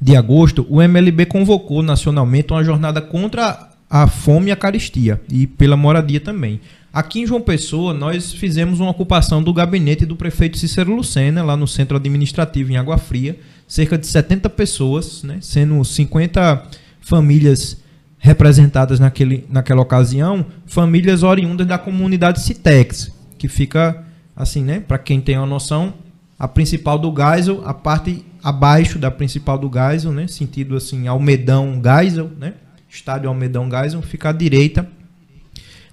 de 0.00 0.16
agosto, 0.16 0.66
o 0.68 0.82
MLB 0.82 1.26
convocou 1.26 1.82
nacionalmente 1.82 2.52
uma 2.52 2.62
jornada 2.62 3.00
contra 3.00 3.70
a 3.88 4.06
fome 4.06 4.48
e 4.48 4.52
a 4.52 4.56
caristia, 4.56 5.20
e 5.30 5.46
pela 5.46 5.76
moradia 5.76 6.20
também. 6.20 6.60
Aqui 6.92 7.20
em 7.20 7.26
João 7.26 7.40
Pessoa, 7.40 7.92
nós 7.92 8.32
fizemos 8.32 8.80
uma 8.80 8.90
ocupação 8.90 9.42
do 9.42 9.52
gabinete 9.52 10.06
do 10.06 10.16
prefeito 10.16 10.58
Cícero 10.58 10.94
Lucena, 10.94 11.42
lá 11.42 11.56
no 11.56 11.66
centro 11.66 11.96
administrativo 11.96 12.72
em 12.72 12.76
Água 12.76 12.98
Fria, 12.98 13.38
cerca 13.68 13.98
de 13.98 14.06
70 14.06 14.48
pessoas, 14.50 15.22
né, 15.22 15.38
sendo 15.40 15.84
50 15.84 16.62
famílias 17.00 17.76
representadas 18.18 18.98
naquele, 18.98 19.44
naquela 19.48 19.82
ocasião, 19.82 20.46
famílias 20.66 21.22
oriundas 21.22 21.66
da 21.66 21.78
comunidade 21.78 22.40
Citex, 22.40 23.12
que 23.38 23.46
fica 23.46 24.04
assim, 24.34 24.62
né? 24.64 24.80
Para 24.80 24.98
quem 24.98 25.20
tem 25.20 25.36
uma 25.36 25.46
noção, 25.46 25.94
a 26.38 26.48
principal 26.48 26.98
do 26.98 27.14
Geisel, 27.14 27.62
a 27.64 27.72
parte 27.72 28.24
abaixo 28.42 28.98
da 28.98 29.10
principal 29.10 29.58
do 29.58 29.70
Geisel, 29.72 30.12
né? 30.12 30.26
Sentido 30.26 30.76
assim, 30.76 31.06
Almedão 31.06 31.80
Geisel, 31.82 32.30
né? 32.38 32.54
Estádio 32.96 33.28
Almedão 33.28 33.70
Geisel, 33.70 34.02
fica 34.02 34.30
à 34.30 34.32
direita, 34.32 34.88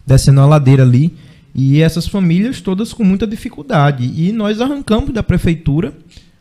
descendo 0.06 0.42
a 0.42 0.46
ladeira 0.46 0.84
ali. 0.84 1.14
E 1.54 1.82
essas 1.82 2.08
famílias 2.08 2.62
todas 2.62 2.94
com 2.94 3.04
muita 3.04 3.28
dificuldade. 3.28 4.12
E 4.16 4.32
nós 4.32 4.60
arrancamos 4.60 5.14
da 5.14 5.22
prefeitura 5.22 5.94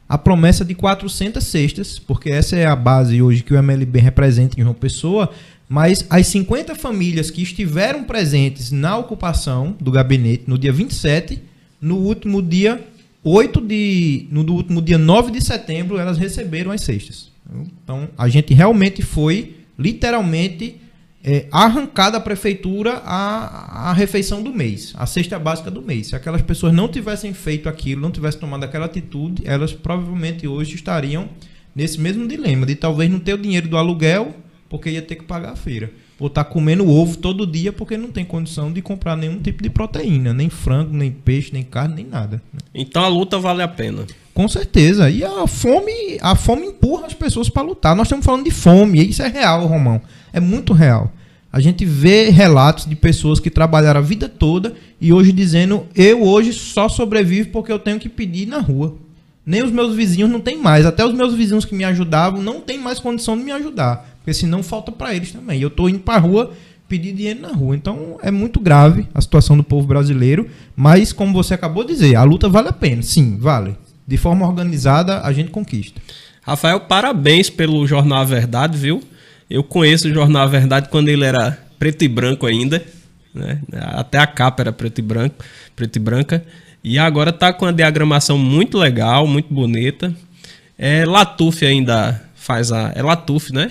a 0.09 0.17
promessa 0.17 0.65
de 0.65 0.75
400 0.75 1.43
cestas, 1.43 1.99
porque 1.99 2.31
essa 2.31 2.57
é 2.57 2.67
a 2.67 2.77
base 2.77 3.21
hoje 3.21 3.43
que 3.43 3.53
o 3.53 3.57
MLB 3.57 3.99
representa 3.99 4.59
em 4.59 4.63
João 4.63 4.75
Pessoa, 4.75 5.31
mas 5.69 6.05
as 6.11 6.27
50 6.27 6.75
famílias 6.75 7.31
que 7.31 7.43
estiveram 7.43 8.05
presentes 8.05 8.71
na 8.71 8.97
ocupação 8.97 9.75
do 9.81 9.91
gabinete 9.91 10.45
no 10.47 10.59
dia 10.59 10.73
27, 10.73 11.43
no 11.81 11.97
último 11.97 12.43
dia 12.43 12.83
8 13.25 13.61
de. 13.61 14.27
No 14.31 14.43
último 14.53 14.83
dia 14.83 14.99
9 14.99 15.31
de 15.31 15.41
setembro, 15.41 15.99
elas 15.99 16.19
receberam 16.19 16.71
as 16.71 16.83
cestas. 16.83 17.31
Então, 17.83 18.09
a 18.17 18.29
gente 18.29 18.53
realmente 18.55 19.03
foi, 19.03 19.57
literalmente, 19.79 20.81
é, 21.25 21.47
arrancar 21.53 22.11
da 22.11 22.19
prefeitura 22.19 23.01
a, 23.05 23.91
a 23.91 23.93
refeição 23.93 24.43
do 24.43 24.53
mês, 24.53 24.93
a 24.97 25.07
cesta 25.07 25.39
básica 25.39 25.71
do 25.71 25.81
mês. 25.81 26.09
Se 26.09 26.17
aquelas 26.17 26.43
pessoas 26.43 26.73
não 26.73 26.89
tivessem 26.89 27.33
feito 27.33 27.69
aquilo, 27.69 28.01
não 28.01 28.11
tivessem 28.11 28.41
tomado 28.41 28.65
aquela 28.65 28.87
atitude, 28.87 29.43
elas 29.45 29.73
provavelmente 29.73 30.47
hoje 30.47 30.75
estariam 30.75 31.29
nesse 31.75 32.01
mesmo 32.01 32.27
dilema 32.27 32.67
de 32.67 32.75
talvez 32.75 33.11
não 33.11 33.21
ter 33.21 33.35
o 33.35 33.39
dinheiro 33.39 33.69
do 33.69 33.77
aluguel, 33.77 34.35
porque 34.69 34.91
ia 34.91 35.03
ter 35.03 35.17
que 35.17 35.25
pagar 35.25 35.53
a 35.53 35.57
feira. 35.57 35.93
Ou 36.23 36.31
tá 36.31 36.45
comendo 36.45 36.89
ovo 36.89 37.17
todo 37.17 37.45
dia 37.45 37.73
porque 37.73 37.97
não 37.97 38.09
tem 38.09 38.25
condição 38.25 38.73
de 38.73 38.81
comprar 38.81 39.17
nenhum 39.17 39.41
tipo 39.41 39.61
de 39.61 39.69
proteína, 39.69 40.33
nem 40.33 40.49
frango, 40.49 40.97
nem 40.97 41.11
peixe, 41.11 41.51
nem 41.53 41.65
carne, 41.65 41.97
nem 41.97 42.07
nada. 42.07 42.41
Né? 42.53 42.61
Então 42.73 43.03
a 43.03 43.09
luta 43.09 43.41
vale 43.41 43.61
a 43.61 43.67
pena. 43.67 44.07
Com 44.33 44.47
certeza. 44.47 45.11
E 45.11 45.25
a 45.25 45.49
fome, 45.49 46.19
a 46.21 46.37
fome 46.37 46.67
empurra 46.67 47.07
as 47.07 47.13
pessoas 47.13 47.49
para 47.49 47.63
lutar. 47.63 47.97
Nós 47.97 48.07
estamos 48.07 48.25
falando 48.25 48.45
de 48.45 48.53
fome, 48.53 49.01
e 49.01 49.11
isso 49.11 49.21
é 49.21 49.27
real, 49.27 49.67
Romão. 49.67 50.01
É 50.33 50.39
muito 50.39 50.73
real. 50.73 51.13
A 51.53 51.59
gente 51.59 51.85
vê 51.85 52.31
relatos 52.31 52.87
de 52.87 52.95
pessoas 52.95 53.41
que 53.41 53.51
trabalharam 53.51 53.99
a 53.99 54.05
vida 54.05 54.29
toda 54.29 54.75
e 55.01 55.13
hoje 55.13 55.33
dizendo: 55.33 55.89
eu 55.93 56.23
hoje 56.23 56.53
só 56.53 56.89
sobrevivo 56.89 57.49
porque 57.49 57.73
eu 57.73 57.81
tenho 57.81 57.99
que 57.99 58.09
pedir 58.09 58.47
na 58.47 58.61
rua. 58.61 58.95
Nem 59.45 59.65
os 59.65 59.73
meus 59.73 59.97
vizinhos 59.97 60.31
não 60.31 60.39
têm 60.39 60.57
mais. 60.57 60.87
Até 60.87 61.05
os 61.05 61.13
meus 61.13 61.35
vizinhos 61.35 61.65
que 61.65 61.75
me 61.75 61.83
ajudavam 61.83 62.41
não 62.41 62.61
têm 62.61 62.79
mais 62.79 63.01
condição 63.01 63.37
de 63.37 63.43
me 63.43 63.51
ajudar. 63.51 64.12
Porque 64.23 64.33
senão 64.33 64.63
falta 64.63 64.93
para 64.93 65.15
eles 65.15 65.33
também. 65.33 65.59
E 65.59 65.63
eu 65.63 65.69
estou 65.69 65.89
indo 65.89 65.99
para 65.99 66.15
a 66.15 66.19
rua 66.19 66.53
pedir 66.89 67.13
dinheiro 67.13 67.41
na 67.41 67.49
rua. 67.49 67.75
Então 67.75 68.19
é 68.23 68.31
muito 68.31 68.61
grave 68.61 69.09
a 69.13 69.21
situação 69.21 69.57
do 69.57 69.65
povo 69.65 69.87
brasileiro. 69.87 70.49
Mas, 70.77 71.13
como 71.13 71.33
você 71.33 71.55
acabou 71.55 71.85
de 71.85 71.93
dizer, 71.93 72.15
a 72.15 72.23
luta 72.23 72.49
vale 72.49 72.69
a 72.69 72.73
pena. 72.73 73.03
Sim, 73.03 73.37
vale. 73.39 73.77
De 74.07 74.17
forma 74.17 74.47
organizada, 74.47 75.21
a 75.23 75.33
gente 75.33 75.51
conquista. 75.51 76.01
Rafael, 76.43 76.81
parabéns 76.81 77.51
pelo 77.51 77.87
Jornal 77.87 78.21
A 78.21 78.25
Verdade, 78.25 78.79
viu? 78.79 79.03
Eu 79.49 79.63
conheço 79.65 80.09
o 80.09 80.15
Jornal 80.15 80.43
A 80.43 80.47
Verdade 80.47 80.89
quando 80.89 81.09
ele 81.09 81.25
era 81.25 81.59
preto 81.79 82.03
e 82.05 82.09
branco 82.09 82.47
ainda. 82.47 82.85
Né? 83.35 83.61
Até 83.73 84.19
a 84.19 84.27
capa 84.27 84.63
era 84.63 84.73
preto 84.73 84.99
e 84.99 85.03
branco, 85.03 85.37
preto 85.75 85.97
e 85.97 85.99
branca. 85.99 86.45
E 86.85 86.99
agora 86.99 87.31
está 87.31 87.53
com 87.53 87.65
uma 87.65 87.73
diagramação 87.73 88.37
muito 88.37 88.77
legal, 88.77 89.27
muito 89.27 89.53
bonita. 89.53 90.15
É, 90.77 91.05
Latuf 91.05 91.65
ainda 91.65 92.23
faz 92.35 92.73
a. 92.73 92.93
É 92.95 93.03
Latuf, 93.03 93.53
né? 93.53 93.71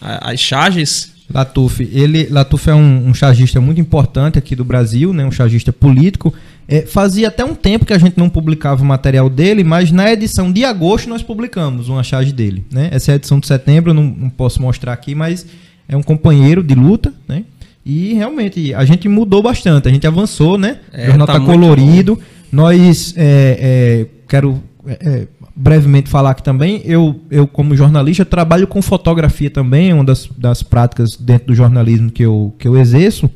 As 0.00 0.40
charges. 0.40 1.16
Latuf, 1.32 1.86
ele, 1.92 2.26
Latuf 2.30 2.70
é 2.70 2.74
um, 2.74 3.08
um 3.08 3.12
chargista 3.12 3.60
muito 3.60 3.78
importante 3.78 4.38
aqui 4.38 4.56
do 4.56 4.64
Brasil, 4.64 5.12
né? 5.12 5.26
um 5.26 5.30
chargista 5.30 5.70
político. 5.70 6.32
É, 6.66 6.86
fazia 6.86 7.28
até 7.28 7.44
um 7.44 7.54
tempo 7.54 7.84
que 7.84 7.92
a 7.92 7.98
gente 7.98 8.16
não 8.16 8.30
publicava 8.30 8.82
o 8.82 8.86
material 8.86 9.28
dele, 9.28 9.62
mas 9.62 9.92
na 9.92 10.10
edição 10.10 10.50
de 10.50 10.64
agosto 10.64 11.06
nós 11.06 11.22
publicamos 11.22 11.90
uma 11.90 12.02
charge 12.02 12.32
dele. 12.32 12.64
Né? 12.72 12.88
Essa 12.92 13.10
é 13.10 13.12
a 13.12 13.16
edição 13.16 13.38
de 13.38 13.46
setembro, 13.46 13.90
eu 13.90 13.94
não, 13.94 14.04
não 14.04 14.30
posso 14.30 14.62
mostrar 14.62 14.94
aqui, 14.94 15.14
mas 15.14 15.44
é 15.86 15.94
um 15.96 16.02
companheiro 16.02 16.62
de 16.62 16.74
luta, 16.74 17.12
né? 17.26 17.44
E 17.84 18.12
realmente 18.12 18.74
a 18.74 18.84
gente 18.84 19.08
mudou 19.08 19.42
bastante, 19.42 19.88
a 19.88 19.90
gente 19.90 20.06
avançou, 20.06 20.58
né? 20.58 20.78
É, 20.92 21.04
o 21.04 21.06
jornal 21.06 21.26
tá, 21.26 21.34
tá 21.34 21.40
colorido. 21.40 22.18
Nós 22.52 23.14
é, 23.16 23.58
é, 23.60 24.06
quero 24.28 24.62
é, 24.86 24.92
é, 25.00 25.26
brevemente 25.58 26.08
falar 26.08 26.30
aqui 26.30 26.42
também. 26.42 26.80
Eu, 26.84 27.20
eu 27.30 27.46
como 27.46 27.74
jornalista 27.74 28.24
trabalho 28.24 28.68
com 28.68 28.80
fotografia 28.80 29.50
também, 29.50 29.92
uma 29.92 30.04
das, 30.04 30.28
das 30.38 30.62
práticas 30.62 31.16
dentro 31.16 31.48
do 31.48 31.54
jornalismo 31.54 32.10
que 32.10 32.22
eu, 32.22 32.54
que 32.58 32.68
eu 32.68 32.78
exerço. 32.78 33.28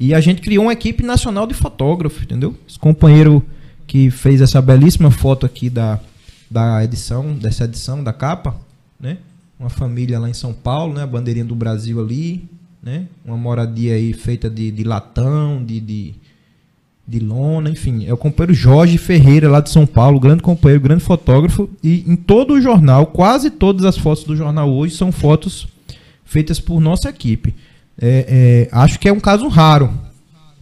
E 0.00 0.14
a 0.14 0.20
gente 0.20 0.40
criou 0.40 0.64
uma 0.64 0.72
equipe 0.72 1.04
nacional 1.04 1.46
de 1.46 1.52
fotógrafos, 1.52 2.22
entendeu? 2.22 2.56
Esse 2.66 2.78
companheiro 2.78 3.44
que 3.86 4.10
fez 4.10 4.40
essa 4.40 4.62
belíssima 4.62 5.10
foto 5.10 5.44
aqui 5.44 5.68
da, 5.68 6.00
da 6.50 6.82
edição, 6.82 7.34
dessa 7.34 7.64
edição 7.64 8.02
da 8.02 8.12
capa, 8.12 8.56
né? 8.98 9.18
Uma 9.58 9.68
família 9.68 10.18
lá 10.18 10.30
em 10.30 10.34
São 10.34 10.52
Paulo, 10.54 10.94
né? 10.94 11.02
A 11.02 11.06
bandeirinha 11.06 11.44
do 11.44 11.54
Brasil 11.54 12.00
ali, 12.00 12.48
né? 12.82 13.06
Uma 13.24 13.36
moradia 13.36 13.94
aí 13.94 14.12
feita 14.14 14.48
de, 14.48 14.70
de 14.70 14.84
latão, 14.84 15.62
de, 15.62 15.80
de, 15.80 16.14
de 17.08 17.18
lona, 17.18 17.70
enfim. 17.70 18.06
É 18.06 18.12
o 18.12 18.18
companheiro 18.18 18.52
Jorge 18.52 18.98
Ferreira, 18.98 19.48
lá 19.48 19.60
de 19.60 19.70
São 19.70 19.86
Paulo, 19.86 20.20
grande 20.20 20.42
companheiro, 20.42 20.82
grande 20.82 21.02
fotógrafo. 21.02 21.70
E 21.82 22.04
em 22.06 22.14
todo 22.14 22.54
o 22.54 22.60
jornal, 22.60 23.06
quase 23.06 23.50
todas 23.50 23.86
as 23.86 23.96
fotos 23.96 24.24
do 24.24 24.36
jornal 24.36 24.70
hoje 24.70 24.94
são 24.94 25.10
fotos 25.10 25.66
feitas 26.22 26.60
por 26.60 26.80
nossa 26.80 27.08
equipe. 27.08 27.54
É, 27.98 28.68
é, 28.70 28.76
acho 28.76 29.00
que 29.00 29.08
é 29.08 29.12
um 29.12 29.18
caso 29.18 29.48
raro 29.48 29.90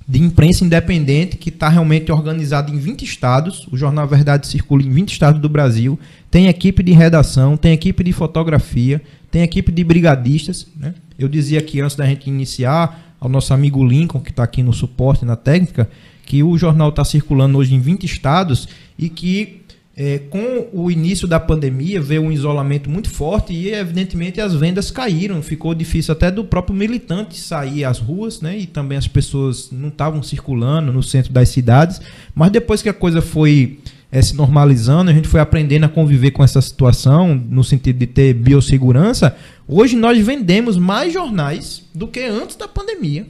de 0.09 0.23
imprensa 0.23 0.65
independente 0.65 1.37
que 1.37 1.49
está 1.49 1.69
realmente 1.69 2.13
organizado 2.13 2.73
em 2.73 2.79
20 2.79 3.03
estados. 3.03 3.67
O 3.73 3.77
Jornal 3.77 4.07
Verdade 4.07 4.47
circula 4.47 4.85
em 4.85 4.91
20 4.91 5.13
estados 5.13 5.41
do 5.41 5.49
Brasil. 5.49 5.99
Tem 6.31 6.47
equipe 6.47 6.81
de 6.81 6.93
redação, 6.93 7.57
tem 7.57 7.73
equipe 7.73 8.05
de 8.05 8.13
fotografia, 8.13 9.03
tem 9.33 9.43
equipe 9.43 9.73
de 9.73 9.83
brigadistas. 9.83 10.69
Né? 10.77 10.95
Eu 11.19 11.27
dizia 11.27 11.59
aqui 11.59 11.81
antes 11.81 11.97
da 11.97 12.07
gente 12.07 12.31
iniciar, 12.31 13.17
ao 13.19 13.29
nosso 13.29 13.53
amigo 13.53 13.85
Lincoln, 13.85 14.21
que 14.21 14.31
está 14.31 14.45
aqui 14.45 14.63
no 14.63 14.73
suporte, 14.73 15.25
na 15.25 15.35
técnica, 15.35 15.89
que 16.27 16.43
o 16.43 16.59
jornal 16.59 16.91
está 16.91 17.05
circulando 17.05 17.57
hoje 17.57 17.75
em 17.75 17.81
20 17.81 18.05
estados 18.05 18.69
e 18.99 19.09
que 19.09 19.63
é, 19.97 20.19
com 20.19 20.69
o 20.75 20.91
início 20.91 21.27
da 21.27 21.41
pandemia 21.41 22.03
veio 22.03 22.21
um 22.21 22.31
isolamento 22.31 22.91
muito 22.91 23.09
forte 23.09 23.55
e 23.55 23.73
evidentemente 23.73 24.39
as 24.43 24.53
vendas 24.53 24.91
caíram, 24.91 25.41
ficou 25.41 25.75
difícil 25.75 26.13
até 26.13 26.31
do 26.31 26.45
próprio 26.45 26.77
militante 26.77 27.39
sair 27.39 27.83
às 27.85 27.99
ruas, 27.99 28.43
né? 28.43 28.59
E 28.59 28.67
também 28.67 28.99
as 28.99 29.09
pessoas 29.09 29.71
não 29.73 29.89
estavam 29.89 30.23
circulando 30.23 30.93
no 30.93 31.03
centro 31.03 31.33
das 31.33 31.49
cidades, 31.49 32.03
mas 32.35 32.51
depois 32.51 32.83
que 32.83 32.91
a 32.91 32.93
coisa 32.93 33.23
foi 33.23 33.79
é, 34.13 34.21
se 34.21 34.37
normalizando, 34.37 35.11
a 35.11 35.15
gente 35.15 35.29
foi 35.29 35.41
aprendendo 35.41 35.85
a 35.85 35.89
conviver 35.89 36.33
com 36.33 36.45
essa 36.45 36.61
situação 36.61 37.35
no 37.35 37.65
sentido 37.65 37.99
de 37.99 38.07
ter 38.07 38.35
biossegurança. 38.35 39.35
Hoje 39.67 39.97
nós 39.97 40.19
vendemos 40.19 40.77
mais 40.77 41.11
jornais 41.11 41.85
do 41.95 42.07
que 42.07 42.21
antes 42.21 42.55
da 42.57 42.69
pandemia. 42.69 43.27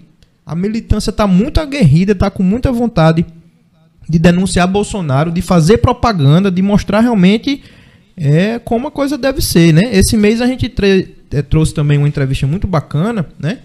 A 0.47 0.55
militância 0.55 1.11
está 1.11 1.27
muito 1.27 1.61
aguerrida, 1.61 2.13
está 2.13 2.31
com 2.31 2.45
muita 2.45 2.71
vontade 2.71 3.27
de 4.09 4.17
denunciar 4.17 4.69
Bolsonaro, 4.69 5.33
de 5.33 5.43
fazer 5.43 5.79
propaganda, 5.79 6.53
de 6.53 6.63
mostrar 6.63 7.01
realmente 7.01 7.65
é, 8.17 8.61
como 8.61 8.87
a 8.87 8.91
coisa 8.93 9.19
deve 9.19 9.43
ser, 9.43 9.75
né? 9.75 9.83
Esse 9.93 10.17
mês 10.17 10.41
a 10.41 10.47
gente 10.47 10.73
é, 11.33 11.43
trouxe 11.43 11.75
também 11.75 11.99
uma 11.99 12.07
entrevista 12.07 12.47
muito 12.47 12.69
bacana, 12.69 13.27
né? 13.41 13.59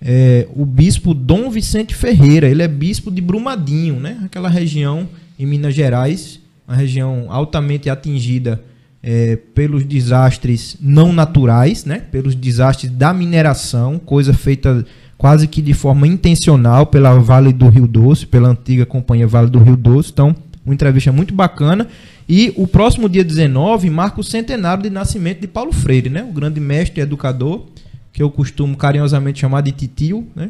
É, 0.00 0.46
o 0.54 0.64
bispo 0.64 1.12
Dom 1.12 1.50
Vicente 1.50 1.96
Ferreira, 1.96 2.48
ele 2.48 2.62
é 2.62 2.68
bispo 2.68 3.10
de 3.10 3.20
Brumadinho, 3.20 3.98
né? 3.98 4.18
Aquela 4.24 4.48
região 4.48 5.08
em 5.36 5.44
Minas 5.44 5.74
Gerais, 5.74 6.38
uma 6.66 6.76
região 6.76 7.26
altamente 7.28 7.90
atingida 7.90 8.62
é, 9.02 9.36
pelos 9.52 9.84
desastres 9.84 10.76
não 10.80 11.12
naturais, 11.12 11.84
né? 11.84 11.98
Pelos 12.12 12.36
desastres 12.36 12.92
da 12.92 13.12
mineração, 13.12 13.98
coisa 13.98 14.32
feita 14.32 14.86
quase 15.20 15.46
que 15.46 15.60
de 15.60 15.74
forma 15.74 16.06
intencional 16.06 16.86
pela 16.86 17.12
Vale 17.18 17.52
do 17.52 17.68
Rio 17.68 17.86
Doce, 17.86 18.26
pela 18.26 18.48
antiga 18.48 18.86
companhia 18.86 19.26
Vale 19.26 19.50
do 19.50 19.58
Rio 19.58 19.76
Doce. 19.76 20.10
Então, 20.10 20.34
uma 20.64 20.72
entrevista 20.72 21.12
muito 21.12 21.34
bacana. 21.34 21.86
E 22.26 22.54
o 22.56 22.66
próximo 22.66 23.06
dia 23.06 23.22
19 23.22 23.90
marca 23.90 24.18
o 24.18 24.24
centenário 24.24 24.82
de 24.82 24.88
nascimento 24.88 25.42
de 25.42 25.46
Paulo 25.46 25.72
Freire, 25.72 26.08
né? 26.08 26.22
O 26.22 26.32
grande 26.32 26.58
mestre 26.58 27.00
e 27.00 27.02
educador, 27.02 27.66
que 28.14 28.22
eu 28.22 28.30
costumo 28.30 28.74
carinhosamente 28.78 29.40
chamar 29.40 29.60
de 29.60 29.72
titio, 29.72 30.26
né? 30.34 30.48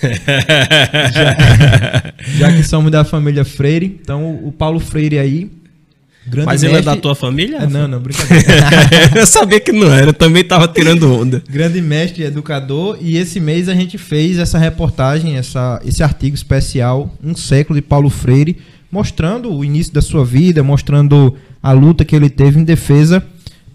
já, 1.12 2.48
já, 2.48 2.52
que 2.56 2.62
somos 2.62 2.90
da 2.90 3.04
família 3.04 3.44
Freire. 3.44 4.00
Então, 4.00 4.40
o 4.42 4.50
Paulo 4.50 4.80
Freire 4.80 5.18
aí 5.18 5.50
Grande 6.26 6.46
Mas 6.46 6.62
mestre... 6.62 6.78
ele 6.78 6.88
é 6.88 6.94
da 6.94 6.96
tua 6.96 7.14
família? 7.14 7.58
É, 7.58 7.66
não, 7.66 7.86
não, 7.86 8.00
brincadeira. 8.00 8.44
eu 9.14 9.26
sabia 9.26 9.60
que 9.60 9.70
não 9.70 9.92
era, 9.92 10.08
eu 10.08 10.14
também 10.14 10.42
estava 10.42 10.66
tirando 10.66 11.12
onda. 11.12 11.42
Grande 11.48 11.80
mestre 11.80 12.24
educador, 12.24 12.98
e 13.00 13.16
esse 13.16 13.38
mês 13.38 13.68
a 13.68 13.74
gente 13.74 13.96
fez 13.96 14.38
essa 14.38 14.58
reportagem, 14.58 15.36
essa, 15.36 15.80
esse 15.84 16.02
artigo 16.02 16.34
especial, 16.34 17.14
Um 17.22 17.36
Século 17.36 17.78
de 17.78 17.82
Paulo 17.86 18.10
Freire, 18.10 18.56
mostrando 18.90 19.52
o 19.52 19.64
início 19.64 19.92
da 19.92 20.02
sua 20.02 20.24
vida, 20.24 20.62
mostrando 20.62 21.34
a 21.62 21.72
luta 21.72 22.04
que 22.04 22.16
ele 22.16 22.28
teve 22.28 22.58
em 22.58 22.64
defesa 22.64 23.22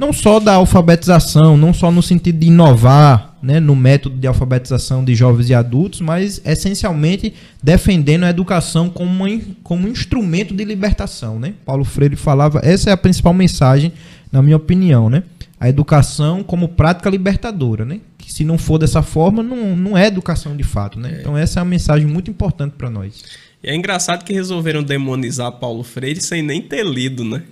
não 0.02 0.12
só 0.12 0.40
da 0.40 0.56
alfabetização, 0.56 1.56
não 1.56 1.72
só 1.72 1.92
no 1.92 2.02
sentido 2.02 2.40
de 2.40 2.48
inovar 2.48 3.38
né, 3.40 3.60
no 3.60 3.76
método 3.76 4.18
de 4.18 4.26
alfabetização 4.26 5.06
de 5.06 5.14
jovens 5.14 5.48
e 5.52 5.54
adultos, 5.54 6.02
mas 6.02 6.42
essencialmente 6.44 7.32
defendendo 7.62 8.24
a 8.24 8.32
educação 8.32 8.90
como, 8.90 9.28
um, 9.28 9.40
como 9.62 9.88
um 9.88 9.92
instrumento 9.92 10.56
de 10.56 10.64
libertação. 10.64 11.40
Né? 11.40 11.54
Paulo 11.64 11.84
Freire 11.84 12.16
falava, 12.16 12.62
essa 12.64 12.90
é 12.90 12.94
a 12.94 12.98
principal 12.98 13.32
mensagem, 13.32 13.94
na 14.32 14.42
minha 14.42 14.58
opinião, 14.58 15.08
né? 15.08 15.22
a 15.60 15.70
educação 15.70 16.42
como 16.42 16.70
prática 16.70 17.08
libertadora. 17.08 17.86
Né? 17.86 18.00
Que 18.18 18.34
se 18.34 18.44
não 18.44 18.58
for 18.58 18.80
dessa 18.80 19.04
forma, 19.04 19.44
não, 19.44 19.76
não 19.76 19.96
é 19.96 20.08
educação 20.08 20.58
de 20.58 20.64
fato. 20.64 21.00
Né? 21.00 21.14
É. 21.14 21.20
Então 21.20 21.38
essa 21.38 21.60
é 21.60 21.62
uma 21.62 21.70
mensagem 21.70 22.08
muito 22.08 22.32
importante 22.32 22.74
para 22.76 22.90
nós. 22.90 23.24
E 23.64 23.70
é 23.70 23.76
engraçado 23.76 24.26
que 24.26 24.34
resolveram 24.34 24.82
demonizar 24.82 25.52
Paulo 25.52 25.84
Freire 25.84 26.20
sem 26.20 26.42
nem 26.42 26.60
ter 26.60 26.84
lido, 26.84 27.24
né? 27.24 27.44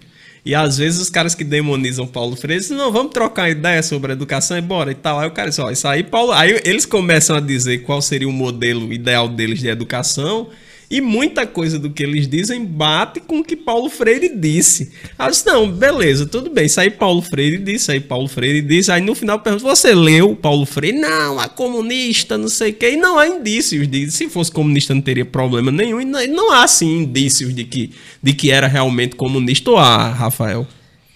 E 0.45 0.55
às 0.55 0.77
vezes 0.77 0.99
os 0.99 1.09
caras 1.09 1.35
que 1.35 1.43
demonizam 1.43 2.07
Paulo 2.07 2.35
Freire 2.35 2.61
dizem, 2.61 2.77
não, 2.77 2.91
vamos 2.91 3.13
trocar 3.13 3.49
ideia 3.49 3.83
sobre 3.83 4.13
educação 4.13 4.57
e 4.57 4.61
bora 4.61 4.91
e 4.91 4.95
tal. 4.95 5.19
Aí 5.19 5.27
o 5.27 5.31
cara 5.31 5.49
diz, 5.49 5.59
ó, 5.59 5.69
isso 5.69 5.87
aí, 5.87 6.03
Paulo. 6.03 6.31
Aí 6.31 6.61
eles 6.63 6.85
começam 6.85 7.35
a 7.35 7.39
dizer 7.39 7.79
qual 7.79 8.01
seria 8.01 8.27
o 8.27 8.31
modelo 8.31 8.91
ideal 8.91 9.27
deles 9.27 9.59
de 9.59 9.67
educação. 9.67 10.47
E 10.89 11.01
muita 11.01 11.45
coisa 11.45 11.77
do 11.77 11.91
que 11.91 12.01
eles 12.01 12.27
dizem 12.27 12.65
bate 12.65 13.19
com 13.19 13.39
o 13.39 13.43
que 13.43 13.55
Paulo 13.55 13.91
Freire 13.91 14.35
disse. 14.35 14.91
Aí 15.19 15.29
disse, 15.29 15.45
não, 15.45 15.71
beleza, 15.71 16.25
tudo 16.25 16.49
bem. 16.49 16.67
Aí 16.77 16.89
Paulo 16.89 17.21
Freire 17.21 17.59
disse, 17.59 17.91
aí 17.91 17.99
Paulo 17.99 18.27
Freire 18.27 18.59
disse. 18.61 18.91
Aí 18.91 18.99
no 18.99 19.13
final 19.13 19.39
pergunta, 19.39 19.63
você 19.63 19.93
leu 19.93 20.35
Paulo 20.35 20.65
Freire? 20.65 20.97
Não, 20.97 21.39
a 21.39 21.47
comunista, 21.47 22.39
não 22.39 22.47
sei 22.47 22.71
o 22.71 22.73
quê. 22.73 22.93
E 22.93 22.97
não 22.97 23.19
há 23.19 23.27
indícios 23.27 23.87
de. 23.87 24.09
Se 24.09 24.27
fosse 24.29 24.51
comunista 24.51 24.95
não 24.95 25.01
teria 25.01 25.25
problema 25.25 25.71
nenhum. 25.71 26.01
E 26.01 26.05
não, 26.05 26.25
não 26.27 26.51
há, 26.51 26.67
sim, 26.67 27.03
indícios 27.03 27.53
de 27.53 27.65
que, 27.65 27.91
de 28.23 28.33
que 28.33 28.49
era 28.49 28.65
realmente 28.65 29.15
comunista 29.15 29.69
ou 29.69 29.77
há, 29.77 30.09
Rafael? 30.09 30.65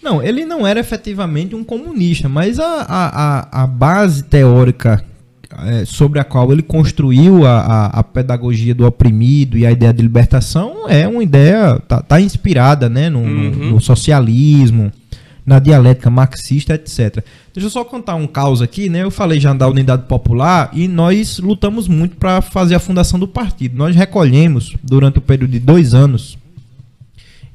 Não, 0.03 0.21
ele 0.21 0.45
não 0.45 0.67
era 0.67 0.81
efetivamente 0.81 1.55
um 1.55 1.63
comunista, 1.63 2.29
mas 2.29 2.59
a, 2.59 2.85
a, 2.87 3.63
a 3.63 3.67
base 3.67 4.23
teórica 4.23 5.03
é, 5.65 5.85
sobre 5.85 6.19
a 6.19 6.23
qual 6.23 6.51
ele 6.51 6.61
construiu 6.61 7.45
a, 7.45 7.59
a, 7.59 7.85
a, 7.99 8.03
pedagogia 8.03 8.73
do 8.73 8.85
oprimido 8.85 9.57
e 9.57 9.65
a 9.65 9.71
ideia 9.71 9.93
de 9.93 10.01
libertação 10.01 10.89
é 10.89 11.07
uma 11.07 11.23
ideia 11.23 11.79
tá, 11.87 12.01
tá 12.01 12.19
inspirada 12.19 12.89
né, 12.89 13.09
no, 13.09 13.19
uhum. 13.19 13.51
no, 13.51 13.71
no, 13.71 13.81
socialismo, 13.81 14.91
na 15.45 15.59
dialética 15.59 16.09
marxista, 16.09 16.73
etc. 16.73 17.23
Deixa 17.53 17.67
eu 17.67 17.69
só 17.69 17.83
contar 17.83 18.15
um 18.15 18.25
caos 18.25 18.61
aqui, 18.61 18.89
né? 18.89 19.03
Eu 19.03 19.11
falei 19.11 19.39
já 19.39 19.53
da 19.53 19.67
Unidade 19.67 20.03
Popular 20.03 20.71
e 20.73 20.87
nós 20.87 21.39
lutamos 21.39 21.87
muito 21.87 22.15
para 22.15 22.41
fazer 22.41 22.75
a 22.75 22.79
fundação 22.79 23.19
do 23.19 23.27
partido. 23.27 23.77
Nós 23.77 23.95
recolhemos 23.95 24.75
durante 24.81 25.17
o 25.17 25.21
período 25.21 25.51
de 25.51 25.59
dois 25.59 25.93
anos 25.93 26.37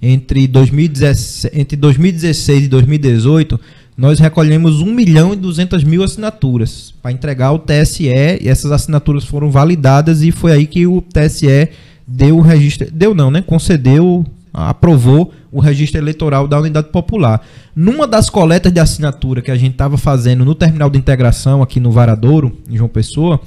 entre 0.00 0.46
2016, 0.46 1.52
entre 1.54 1.76
2016 1.76 2.64
e 2.64 2.68
2018 2.68 3.60
nós 3.98 4.20
recolhemos 4.20 4.80
1 4.80 4.94
milhão 4.94 5.32
e 5.32 5.36
200 5.36 5.82
mil 5.82 6.04
assinaturas 6.04 6.94
para 7.02 7.10
entregar 7.10 7.48
ao 7.48 7.58
TSE 7.58 8.06
e 8.06 8.48
essas 8.48 8.70
assinaturas 8.70 9.24
foram 9.24 9.50
validadas 9.50 10.22
e 10.22 10.30
foi 10.30 10.52
aí 10.52 10.66
que 10.68 10.86
o 10.86 11.02
TSE 11.02 11.68
deu 12.06 12.36
o 12.36 12.40
registro, 12.40 12.86
deu 12.92 13.12
não, 13.12 13.28
né? 13.28 13.42
Concedeu, 13.42 14.24
aprovou 14.54 15.34
o 15.50 15.58
registro 15.58 15.98
eleitoral 15.98 16.46
da 16.46 16.60
Unidade 16.60 16.90
Popular. 16.90 17.44
Numa 17.74 18.06
das 18.06 18.30
coletas 18.30 18.70
de 18.70 18.78
assinatura 18.78 19.42
que 19.42 19.50
a 19.50 19.56
gente 19.56 19.72
estava 19.72 19.98
fazendo 19.98 20.44
no 20.44 20.54
terminal 20.54 20.88
de 20.88 20.96
integração 20.96 21.60
aqui 21.60 21.80
no 21.80 21.90
Varadouro, 21.90 22.56
em 22.70 22.76
João 22.76 22.88
Pessoa, 22.88 23.40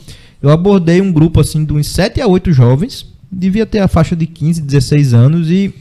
eu 0.43 0.49
abordei 0.49 0.99
um 0.99 1.13
grupo 1.13 1.39
assim 1.39 1.63
de 1.63 1.71
uns 1.71 1.87
7 1.87 2.19
a 2.19 2.27
8 2.27 2.51
jovens, 2.51 3.05
devia 3.31 3.65
ter 3.65 3.79
a 3.79 3.87
faixa 3.87 4.17
de 4.17 4.27
15, 4.27 4.61
16 4.61 5.13
anos 5.13 5.49
e 5.49 5.73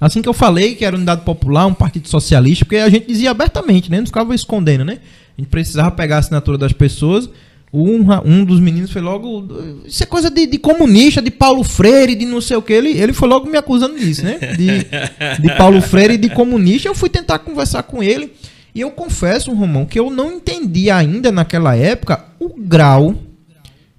Assim 0.00 0.22
que 0.22 0.28
eu 0.28 0.32
falei 0.32 0.74
que 0.74 0.84
era 0.84 0.96
Unidade 0.96 1.22
Popular, 1.22 1.66
um 1.66 1.74
partido 1.74 2.08
socialista, 2.08 2.64
porque 2.64 2.78
a 2.78 2.88
gente 2.88 3.06
dizia 3.06 3.30
abertamente, 3.30 3.90
né? 3.90 3.98
Não 3.98 4.06
ficava 4.06 4.34
escondendo, 4.34 4.84
né? 4.84 4.98
A 5.36 5.40
gente 5.40 5.50
precisava 5.50 5.90
pegar 5.90 6.16
a 6.16 6.18
assinatura 6.20 6.56
das 6.56 6.72
pessoas. 6.72 7.28
Um, 7.72 8.06
um 8.24 8.44
dos 8.44 8.58
meninos 8.58 8.90
foi 8.90 9.02
logo. 9.02 9.46
Isso 9.84 10.02
é 10.02 10.06
coisa 10.06 10.30
de, 10.30 10.46
de, 10.46 10.58
comunista, 10.58 11.20
de 11.20 11.30
Paulo 11.30 11.62
Freire, 11.62 12.14
de 12.14 12.24
não 12.24 12.40
sei 12.40 12.56
o 12.56 12.62
que. 12.62 12.72
Ele, 12.72 12.90
ele 12.90 13.12
foi 13.12 13.28
logo 13.28 13.48
me 13.48 13.58
acusando 13.58 13.96
disso, 13.98 14.24
né? 14.24 14.38
De, 14.56 15.42
de 15.42 15.56
Paulo 15.56 15.80
Freire 15.82 16.14
e 16.14 16.18
de 16.18 16.30
comunista. 16.30 16.88
Eu 16.88 16.94
fui 16.94 17.10
tentar 17.10 17.38
conversar 17.40 17.82
com 17.82 18.02
ele. 18.02 18.32
E 18.74 18.80
eu 18.80 18.90
confesso, 18.90 19.52
Romão, 19.52 19.84
que 19.84 19.98
eu 19.98 20.10
não 20.10 20.32
entendi 20.32 20.90
ainda 20.90 21.30
naquela 21.30 21.76
época 21.76 22.24
o 22.38 22.48
grau 22.48 23.16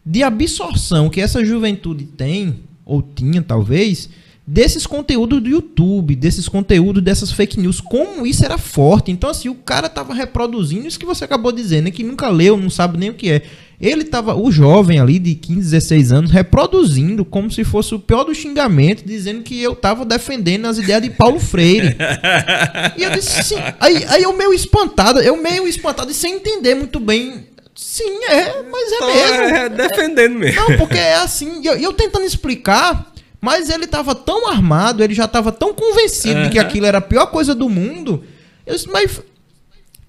de 0.05 0.23
absorção 0.23 1.09
que 1.09 1.21
essa 1.21 1.45
juventude 1.45 2.05
tem, 2.05 2.59
ou 2.85 3.01
tinha 3.01 3.41
talvez, 3.41 4.09
desses 4.51 4.85
conteúdos 4.85 5.41
do 5.41 5.49
YouTube, 5.49 6.13
desses 6.13 6.49
conteúdos 6.49 7.01
dessas 7.01 7.31
fake 7.31 7.57
news, 7.57 7.79
como 7.79 8.27
isso 8.27 8.43
era 8.43 8.57
forte. 8.57 9.09
Então, 9.09 9.29
assim, 9.29 9.47
o 9.47 9.55
cara 9.55 9.87
tava 9.87 10.13
reproduzindo 10.13 10.85
isso 10.85 10.99
que 10.99 11.05
você 11.05 11.23
acabou 11.23 11.53
dizer, 11.53 11.81
né? 11.81 11.89
Que 11.89 12.03
nunca 12.03 12.27
leu, 12.27 12.57
não 12.57 12.69
sabe 12.69 12.97
nem 12.97 13.09
o 13.09 13.13
que 13.13 13.31
é. 13.31 13.43
Ele 13.79 14.03
tava, 14.03 14.35
o 14.35 14.51
jovem 14.51 14.99
ali 14.99 15.19
de 15.19 15.35
15, 15.35 15.61
16 15.61 16.11
anos, 16.11 16.31
reproduzindo 16.31 17.23
como 17.23 17.49
se 17.49 17.63
fosse 17.63 17.95
o 17.95 17.99
pior 17.99 18.25
do 18.25 18.35
xingamento, 18.35 19.05
dizendo 19.05 19.41
que 19.41 19.59
eu 19.61 19.73
tava 19.73 20.03
defendendo 20.03 20.65
as 20.65 20.77
ideias 20.77 21.01
de 21.01 21.09
Paulo 21.11 21.39
Freire. 21.39 21.95
e 22.97 23.03
eu 23.03 23.09
disse, 23.11 23.43
sim. 23.43 23.55
Aí, 23.79 24.03
aí 24.09 24.23
eu 24.23 24.33
meio 24.33 24.53
espantado, 24.53 25.21
eu 25.21 25.41
meio 25.41 25.65
espantado 25.65 26.11
e 26.11 26.13
sem 26.13 26.35
entender 26.35 26.75
muito 26.75 26.99
bem 26.99 27.45
Sim, 27.73 28.19
é, 28.29 28.61
mas 28.63 28.91
é 28.91 28.97
Tô 28.97 29.07
mesmo. 29.07 29.43
É, 29.55 29.69
defendendo 29.69 30.35
mesmo. 30.37 30.61
Não, 30.61 30.77
porque 30.77 30.97
é 30.97 31.15
assim. 31.15 31.61
E 31.63 31.65
eu, 31.65 31.75
eu, 31.77 31.93
tentando 31.93 32.25
explicar, 32.25 33.10
mas 33.41 33.71
ele 33.71 33.85
estava 33.85 34.13
tão 34.13 34.47
armado, 34.47 35.03
ele 35.03 35.15
já 35.15 35.25
estava 35.25 35.51
tão 35.51 35.73
convencido 35.73 36.41
uhum. 36.41 36.43
de 36.43 36.51
que 36.51 36.59
aquilo 36.59 36.85
era 36.85 36.99
a 36.99 37.01
pior 37.01 37.25
coisa 37.25 37.55
do 37.55 37.67
mundo. 37.67 38.23
Eu 38.65 38.75
disse, 38.75 38.87
mas 38.87 39.19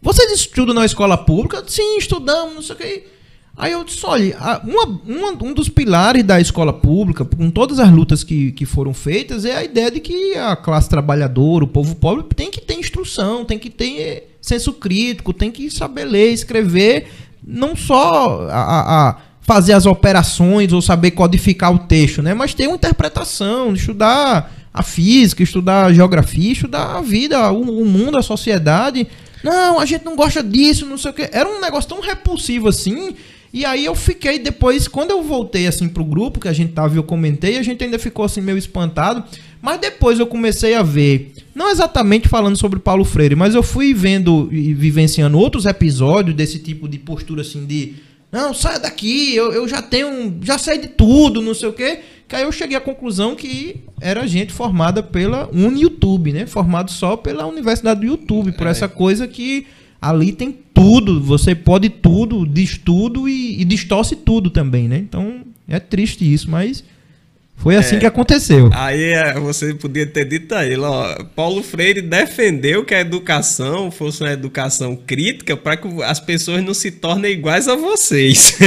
vocês 0.03 0.31
estudam 0.33 0.75
na 0.75 0.85
escola 0.85 1.17
pública? 1.17 1.65
Sim, 1.67 1.97
estudamos, 1.97 2.55
não 2.55 2.63
sei 2.63 2.75
o 2.75 2.79
que. 2.79 3.05
Aí 3.57 3.73
eu 3.73 3.85
disse, 3.85 4.05
olha, 4.05 4.37
uma, 4.65 4.85
uma, 5.07 5.45
um 5.45 5.53
dos 5.53 5.69
pilares 5.69 6.25
da 6.25 6.41
escola 6.41 6.73
pública, 6.73 7.25
com 7.25 7.51
todas 7.51 7.79
as 7.79 7.91
lutas 7.91 8.25
que, 8.25 8.53
que 8.53 8.65
foram 8.65 8.95
feitas, 8.95 9.45
é 9.45 9.57
a 9.57 9.65
ideia 9.65 9.91
de 9.91 10.01
que 10.01 10.35
a 10.35 10.57
classe 10.57 10.89
trabalhadora, 10.89 11.65
o 11.65 11.69
povo 11.69 11.95
pobre, 11.97 12.25
tem 12.35 12.51
que 12.51 12.61
ter 12.61 12.75
instrução, 12.75 13.45
tem 13.45 13.59
que 13.59 13.69
ter 13.71 14.37
senso 14.41 14.73
crítico, 14.73 15.33
tem 15.33 15.51
que 15.51 15.71
saber 15.71 16.05
ler, 16.05 16.33
escrever, 16.33 17.09
não 17.47 17.77
só 17.77 18.49
a, 18.51 19.11
a 19.11 19.19
fazer 19.43 19.73
as 19.73 19.87
operações 19.87 20.73
ou 20.73 20.81
saber 20.81 21.11
codificar 21.11 21.75
o 21.75 21.81
texto, 21.81 22.23
né? 22.23 22.33
Mas 22.33 22.55
ter 22.55 22.67
uma 22.67 22.77
interpretação, 22.77 23.75
estudar 23.75 24.53
a 24.73 24.83
física, 24.83 25.43
estudar 25.43 25.87
a 25.87 25.93
geografia, 25.93 26.53
estudar 26.53 26.97
a 26.97 27.01
vida, 27.01 27.51
o, 27.53 27.83
o 27.83 27.85
mundo, 27.85 28.17
a 28.17 28.23
sociedade. 28.23 29.07
Não, 29.43 29.81
a 29.81 29.85
gente 29.85 30.05
não 30.05 30.17
gosta 30.17 30.43
disso, 30.43 30.87
não 30.87 30.97
sei 30.97 31.11
o 31.11 31.15
que. 31.15 31.29
Era 31.33 31.49
um 31.49 31.61
negócio 31.61 31.89
tão 31.89 32.01
repulsivo 32.01 32.69
assim. 32.69 33.15
E 33.53 33.67
aí 33.67 33.85
eu 33.85 33.95
fiquei 33.95 34.39
depois, 34.39 34.89
quando 34.89 35.11
eu 35.11 35.23
voltei 35.23 35.67
assim 35.67 35.87
pro 35.87 36.05
grupo 36.05 36.41
que 36.41 36.49
a 36.49 36.53
gente 36.55 36.73
tava, 36.73 36.97
eu 36.97 37.03
comentei, 37.03 37.59
a 37.59 37.63
gente 37.63 37.85
ainda 37.85 37.99
ficou 37.99 38.25
assim 38.25 38.41
meio 38.41 38.57
espantado, 38.57 39.23
mas 39.61 39.79
depois 39.79 40.19
eu 40.19 40.27
comecei 40.27 40.75
a 40.75 40.83
ver, 40.83 41.35
não 41.55 41.71
exatamente 41.71 42.29
falando 42.29 42.57
sobre 42.57 42.79
Paulo 42.79 43.05
Freire, 43.05 43.37
mas 43.37 43.55
eu 43.55 43.63
fui 43.63 43.93
vendo 43.93 44.49
e 44.51 44.73
vivenciando 44.73 45.39
outros 45.39 45.67
episódios 45.67 46.35
desse 46.35 46.61
tipo 46.61 46.89
de 46.89 46.99
postura 46.99 47.43
assim 47.43 47.67
de 47.67 47.97
não, 48.33 48.55
saia 48.55 48.79
daqui, 48.79 49.35
eu, 49.35 49.53
eu 49.53 49.69
já 49.69 49.83
tenho. 49.83 50.39
Já 50.43 50.57
sei 50.57 50.79
de 50.79 50.89
tudo, 50.89 51.43
não 51.43 51.53
sei 51.53 51.69
o 51.69 51.73
quê. 51.73 52.01
Que 52.27 52.35
aí 52.35 52.45
eu 52.45 52.51
cheguei 52.51 52.75
à 52.75 52.81
conclusão 52.81 53.37
que 53.37 53.81
era 54.01 54.27
gente 54.27 54.55
formada 54.55 55.03
pela 55.03 55.51
UniYouTube, 55.53 56.33
né? 56.33 56.47
Formado 56.47 56.91
só 56.91 57.15
pela 57.15 57.45
Universidade 57.45 58.01
do 58.01 58.07
YouTube, 58.07 58.53
por 58.53 58.67
é. 58.67 58.71
essa 58.71 58.89
coisa 58.89 59.29
que 59.29 59.67
ali 60.01 60.33
tem 60.33 60.51
tudo, 60.73 61.21
você 61.21 61.55
pode 61.55 61.91
tudo, 61.91 62.47
diz 62.47 62.79
tudo 62.79 63.29
e, 63.29 63.61
e 63.61 63.65
distorce 63.67 64.17
tudo 64.17 64.49
também, 64.49 64.89
né? 64.89 64.97
Então 64.97 65.43
é 65.69 65.79
triste 65.79 66.31
isso, 66.31 66.51
mas 66.51 66.83
foi 67.63 67.77
assim 67.77 67.97
é, 67.97 67.99
que 68.01 68.07
aconteceu. 68.07 68.71
Aí 68.75 69.13
é, 69.13 69.35
você 69.35 69.73
podia 69.73 70.05
ter 70.05 70.25
dito 70.25 70.53
a 70.53 70.67
ele, 70.67 70.81
ó, 70.81 71.15
Paulo 71.37 71.63
Freire 71.63 72.03
defendeu 72.03 72.85
que 72.85 72.93
a 72.93 73.01
educação 73.01 73.89
fosse 73.89 74.21
uma 74.21 74.33
educação 74.33 74.97
crítica 74.97 75.57
para 75.57 75.77
que 75.77 75.87
as 76.03 76.19
pessoas 76.19 76.61
não 76.65 76.75
se 76.75 76.91
tornem 76.91 77.33
iguais 77.33 77.69
a 77.69 77.77
vocês. 77.77 78.59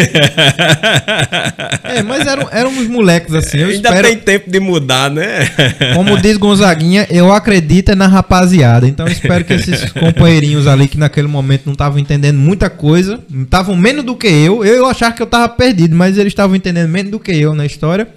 É, 1.83 2.01
mas 2.03 2.25
eram, 2.25 2.47
éramos 2.51 2.87
moleques 2.87 3.33
assim. 3.33 3.57
Eu 3.57 3.67
Ainda 3.67 3.89
espero... 3.89 4.07
tem 4.07 4.17
tempo 4.17 4.49
de 4.49 4.59
mudar, 4.59 5.09
né? 5.09 5.45
Como 5.93 6.17
diz 6.17 6.37
Gonzaguinha, 6.37 7.07
eu 7.09 7.31
acredito 7.31 7.91
é 7.91 7.95
na 7.95 8.07
rapaziada. 8.07 8.87
Então 8.87 9.07
espero 9.07 9.43
que 9.43 9.53
esses 9.53 9.91
companheirinhos 9.93 10.67
ali 10.67 10.87
que 10.87 10.97
naquele 10.97 11.27
momento 11.27 11.63
não 11.65 11.73
estavam 11.73 11.99
entendendo 11.99 12.37
muita 12.37 12.69
coisa, 12.69 13.19
estavam 13.43 13.75
menos 13.75 14.03
do 14.03 14.15
que 14.15 14.27
eu. 14.27 14.63
Eu 14.63 14.85
achava 14.85 15.13
que 15.13 15.21
eu 15.21 15.25
estava 15.25 15.49
perdido, 15.49 15.95
mas 15.95 16.17
eles 16.17 16.31
estavam 16.31 16.55
entendendo 16.55 16.89
menos 16.89 17.11
do 17.11 17.19
que 17.19 17.31
eu 17.31 17.53
na 17.53 17.65
história 17.65 18.07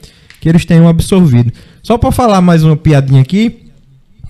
que 0.48 0.50
eles 0.50 0.64
tenham 0.64 0.88
absorvido. 0.88 1.52
Só 1.82 1.98
para 1.98 2.10
falar 2.10 2.40
mais 2.40 2.64
uma 2.64 2.76
piadinha 2.76 3.20
aqui, 3.20 3.64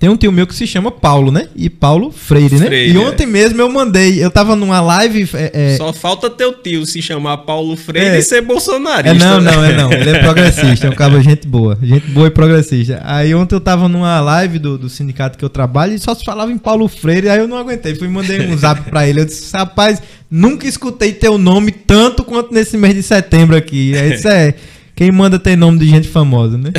Tem 0.00 0.08
um 0.08 0.16
tio 0.16 0.30
meu 0.30 0.46
que 0.46 0.54
se 0.54 0.64
chama 0.64 0.92
Paulo, 0.92 1.32
né? 1.32 1.48
E 1.56 1.68
Paulo 1.68 2.12
Freire, 2.12 2.54
né? 2.56 2.66
Freire, 2.66 2.92
e 2.92 2.98
ontem 2.98 3.26
mesmo 3.26 3.60
eu 3.60 3.68
mandei, 3.68 4.22
eu 4.24 4.30
tava 4.30 4.54
numa 4.54 4.80
live. 4.80 5.28
É, 5.34 5.72
é, 5.72 5.76
Só 5.76 5.92
falta 5.92 6.30
teu 6.30 6.52
tio 6.52 6.86
se 6.86 7.02
chamar 7.02 7.38
Paulo 7.38 7.76
Freire 7.76 8.10
É. 8.10 8.18
e 8.18 8.22
ser 8.22 8.42
bolsonarista. 8.42 9.10
É, 9.10 9.28
não, 9.28 9.40
né? 9.40 9.50
não, 9.50 9.64
é 9.64 9.76
não. 9.76 9.92
Ele 9.92 10.10
é 10.10 10.18
progressista, 10.20 10.86
é 10.86 10.90
um 10.90 10.94
cara 10.94 11.20
gente 11.20 11.48
boa. 11.48 11.76
Gente 11.82 12.06
boa 12.12 12.28
e 12.28 12.30
progressista. 12.30 13.00
Aí 13.04 13.34
ontem 13.34 13.56
eu 13.56 13.60
tava 13.60 13.88
numa 13.88 14.20
live 14.20 14.60
do, 14.60 14.78
do 14.78 14.88
sindicato 14.88 15.36
que 15.36 15.44
eu 15.44 15.50
trabalho 15.50 15.92
e 15.94 15.98
só 15.98 16.14
se 16.14 16.24
falava 16.24 16.52
em 16.52 16.58
Paulo 16.58 16.86
Freire, 16.86 17.28
aí 17.28 17.40
eu 17.40 17.48
não 17.48 17.56
aguentei. 17.58 17.96
Fui 17.96 18.06
mandei 18.06 18.40
um 18.46 18.56
zap 18.56 18.88
pra 18.88 19.04
ele. 19.08 19.22
Eu 19.22 19.24
disse, 19.24 19.52
rapaz, 19.52 20.00
nunca 20.30 20.64
escutei 20.68 21.12
teu 21.12 21.36
nome 21.38 21.72
tanto 21.72 22.22
quanto 22.22 22.54
nesse 22.54 22.76
mês 22.76 22.94
de 22.94 23.02
setembro 23.02 23.56
aqui. 23.56 23.94
Isso 24.14 24.28
é. 24.28 24.54
Quem 24.98 25.12
manda 25.12 25.38
ter 25.38 25.54
nome 25.54 25.78
de 25.78 25.86
gente 25.88 26.08
famosa, 26.08 26.58
né? 26.58 26.72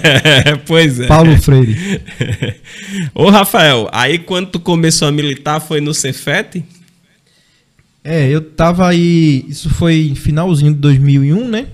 pois 0.66 1.00
é. 1.00 1.06
Paulo 1.06 1.34
Freire. 1.40 1.74
Ô, 3.14 3.30
Rafael, 3.30 3.88
aí 3.90 4.18
quando 4.18 4.48
tu 4.48 4.60
começou 4.60 5.08
a 5.08 5.10
militar 5.10 5.60
foi 5.60 5.80
no 5.80 5.94
Cefete? 5.94 6.62
É, 8.04 8.28
eu 8.28 8.42
tava 8.42 8.86
aí. 8.86 9.46
Isso 9.48 9.70
foi 9.70 10.08
em 10.08 10.14
finalzinho 10.14 10.74
de 10.74 10.78
2001, 10.78 11.48
né? 11.48 11.64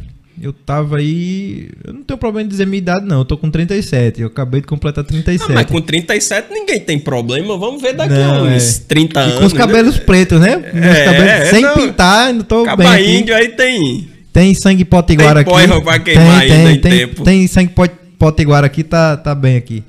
Eu 0.40 0.53
tava 0.53 0.98
aí. 0.98 1.68
Eu 1.85 1.92
não 1.92 2.03
tenho 2.05 2.16
problema 2.16 2.44
de 2.44 2.53
dizer 2.53 2.68
minha 2.68 2.79
idade, 2.79 3.05
não. 3.05 3.18
Eu 3.18 3.24
tô 3.24 3.37
com 3.37 3.50
37. 3.50 4.20
Eu 4.20 4.29
acabei 4.29 4.61
de 4.61 4.68
completar 4.68 5.03
Ah, 5.03 5.09
37. 5.09 5.50
mas 5.53 5.66
com 5.66 5.81
37 5.81 6.53
ninguém 6.53 6.79
tem 6.79 7.00
problema. 7.00 7.59
Vamos 7.59 7.83
ver 7.83 7.94
daqui 7.94 8.14
Não, 8.14 8.37
a 8.37 8.42
uns 8.44 8.79
é. 8.79 8.83
30 8.87 9.18
E 9.20 9.22
anos. 9.24 9.38
com 9.40 9.46
os 9.46 9.53
cabelos 9.53 9.96
né? 9.96 10.03
pretos, 10.03 10.40
né? 10.40 10.53
É, 10.53 11.05
cabelos 11.05 11.26
é, 11.31 11.44
sem 11.46 11.62
não. 11.62 11.74
pintar, 11.74 12.29
ainda 12.29 12.44
tô 12.44 12.62
Caba 12.64 12.85
bem 12.85 12.92
aqui. 12.92 13.11
índio 13.22 13.35
aí 13.35 13.48
tem. 13.48 14.09
Tem 14.33 14.55
sangue 14.55 14.85
potiguara 14.85 15.43
Tem 15.45 15.55
aqui. 15.55 15.66
porra 15.69 15.83
pra 15.83 15.99
queimar 15.99 16.40
tem, 16.40 16.51
ainda 16.53 16.55
tem, 16.64 16.75
em 16.77 16.81
tem, 16.81 16.99
tempo. 16.99 17.25
tem 17.25 17.47
sangue 17.47 17.73
pot- 17.73 17.90
potiguara 18.19 18.66
aqui, 18.66 18.85
tá, 18.85 19.16
tá 19.16 19.35
bem 19.35 19.57
aqui. 19.57 19.83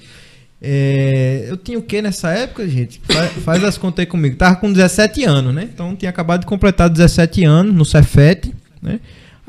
É, 0.64 1.46
eu 1.50 1.58
tinha 1.58 1.78
o 1.80 1.82
que 1.82 2.02
nessa 2.02 2.30
época, 2.30 2.68
gente? 2.68 3.02
Faz, 3.10 3.32
faz 3.44 3.64
as 3.64 3.78
contas 3.78 4.04
aí 4.04 4.06
comigo. 4.06 4.36
Tava 4.36 4.56
com 4.58 4.72
17 4.72 5.24
anos, 5.24 5.54
né? 5.54 5.68
Então 5.74 5.96
tinha 5.96 6.10
acabado 6.10 6.42
de 6.42 6.46
completar 6.46 6.88
17 6.90 7.44
anos 7.44 7.74
no 7.74 7.84
Cefet, 7.84 8.52
né? 8.82 9.00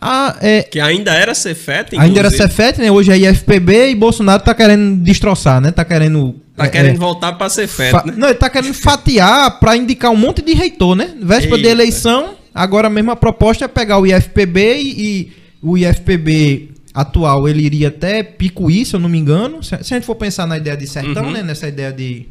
Ah, 0.04 0.36
é, 0.40 0.62
Que 0.62 0.80
ainda 0.80 1.12
era 1.14 1.32
Cefete, 1.34 1.94
ainda 1.96 2.18
era 2.18 2.28
inclusive. 2.28 2.42
Cefet, 2.50 2.80
né? 2.80 2.90
Hoje 2.90 3.12
é 3.12 3.18
IFPB 3.18 3.90
e 3.90 3.94
Bolsonaro 3.94 4.42
tá 4.42 4.52
querendo 4.54 4.96
destroçar, 5.02 5.60
né? 5.60 5.70
Tá 5.70 5.84
querendo... 5.84 6.34
Tá 6.56 6.64
é, 6.64 6.68
querendo 6.68 6.96
é, 6.96 6.98
voltar 6.98 7.32
pra 7.34 7.48
Cefete, 7.48 7.92
Fa- 7.92 8.02
né? 8.06 8.14
Não, 8.16 8.28
ele 8.28 8.38
tá 8.38 8.50
querendo 8.50 8.74
fatiar 8.74 9.60
pra 9.60 9.76
indicar 9.76 10.10
um 10.10 10.16
monte 10.16 10.42
de 10.42 10.54
reitor, 10.54 10.96
né? 10.96 11.12
Véspera 11.22 11.56
de 11.56 11.62
Eita. 11.64 11.70
eleição, 11.70 12.34
agora 12.54 12.88
mesmo 12.90 13.10
a 13.10 13.16
proposta 13.16 13.64
é 13.64 13.68
pegar 13.68 13.98
o 13.98 14.06
IFPB 14.06 14.60
e, 14.80 15.02
e 15.02 15.32
o 15.62 15.76
IFPB 15.78 16.70
atual, 16.94 17.48
ele 17.48 17.62
iria 17.62 17.88
até 17.88 18.22
Picuí, 18.22 18.84
se 18.84 18.94
eu 18.94 19.00
não 19.00 19.08
me 19.08 19.18
engano. 19.18 19.62
Se, 19.62 19.74
a 19.74 19.82
gente 19.82 20.04
for 20.04 20.14
pensar 20.16 20.46
na 20.46 20.56
ideia 20.58 20.76
de 20.76 20.86
sertão, 20.86 21.24
Uhum. 21.24 21.30
né? 21.32 21.42
Nessa 21.42 21.66
ideia 21.68 21.92
de... 21.92 22.26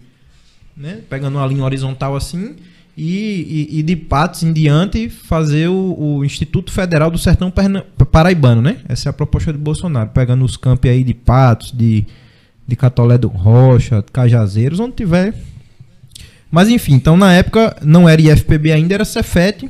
Né? 0.77 0.99
Pegando 1.09 1.37
uma 1.37 1.45
linha 1.47 1.63
horizontal 1.63 2.15
assim... 2.15 2.55
E, 2.97 3.67
e- 3.71 3.79
e 3.79 3.83
de 3.83 3.95
Patos 3.95 4.43
em 4.43 4.51
diante 4.51 5.07
fazer 5.09 5.69
o, 5.69 5.95
o 6.17 6.25
Instituto 6.25 6.73
Federal 6.73 7.09
do 7.09 7.17
Sertão 7.17 7.49
Perna- 7.49 7.85
Paraibano, 8.11 8.61
né? 8.61 8.79
Essa 8.87 9.07
é 9.07 9.09
a 9.09 9.13
proposta 9.13 9.51
de 9.53 9.57
Bolsonaro, 9.57 10.09
pegando 10.13 10.43
os 10.43 10.57
campi 10.57 10.89
aí 10.89 11.01
de 11.01 11.13
Patos, 11.13 11.71
de, 11.71 12.05
de 12.67 12.75
Catolé 12.75 13.17
do 13.17 13.29
Rocha, 13.29 14.03
Cajazeiros, 14.11 14.79
onde 14.81 14.97
tiver 14.97 15.33
mas 16.51 16.67
enfim, 16.67 16.93
então 16.95 17.15
na 17.15 17.33
época 17.33 17.77
não 17.81 18.09
era 18.09 18.21
IFPB 18.21 18.73
ainda, 18.73 18.93
era 18.93 19.05
Cefet. 19.05 19.69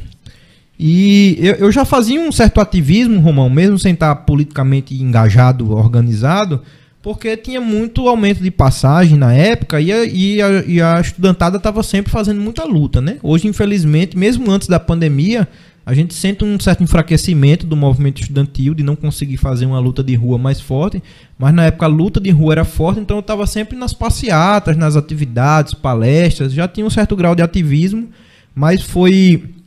E 0.84 1.38
eu, 1.40 1.54
eu 1.54 1.72
já 1.72 1.86
fazia 1.86 2.20
um 2.20 2.32
certo 2.32 2.60
ativismo, 2.60 3.20
Romão, 3.20 3.48
mesmo 3.52 3.78
sem 3.78 3.94
estar 3.94 4.16
politicamente 4.16 4.96
engajado, 4.96 5.72
organizado, 5.72 6.60
porque 7.04 7.38
tinha 7.38 7.62
muito 7.62 8.08
aumento 8.08 8.42
de 8.42 8.50
passagem 8.50 9.16
na 9.16 9.32
época 9.32 9.80
e 9.80 9.92
a, 9.92 10.04
e 10.06 10.42
a, 10.42 10.64
e 10.66 10.82
a 10.82 11.00
estudantada 11.00 11.58
estava 11.58 11.84
sempre 11.84 12.12
fazendo 12.12 12.42
muita 12.42 12.64
luta, 12.64 13.00
né? 13.00 13.18
Hoje, 13.22 13.48
infelizmente, 13.48 14.18
mesmo 14.18 14.50
antes 14.50 14.68
da 14.68 14.80
pandemia, 14.80 15.48
a 15.86 15.94
gente 15.94 16.16
sente 16.16 16.44
um 16.44 16.60
certo 16.60 16.82
enfraquecimento 16.82 17.68
do 17.68 17.76
movimento 17.76 18.20
estudantil, 18.20 18.74
de 18.74 18.82
não 18.82 18.96
conseguir 18.96 19.38
fazer 19.38 19.68
uma 19.68 19.78
luta 19.78 20.04
de 20.04 20.16
rua 20.16 20.40
mais 20.40 20.60
forte, 20.60 21.04
mas 21.38 21.54
na 21.54 21.66
época 21.66 21.86
a 21.86 21.90
luta 21.90 22.20
de 22.20 22.32
rua 22.32 22.54
era 22.54 22.66
forte, 22.66 23.00
então 23.00 23.18
eu 23.18 23.22
estava 23.22 23.46
sempre 23.46 23.78
nas 23.78 23.94
passeatas, 23.94 24.76
nas 24.76 24.96
atividades, 24.96 25.76
palestras, 25.76 26.52
já 26.52 26.68
tinha 26.68 26.88
um 26.88 26.90
certo 26.90 27.16
grau 27.16 27.36
de 27.36 27.44
ativismo, 27.44 28.10
mas 28.56 28.82
foi 28.82 29.61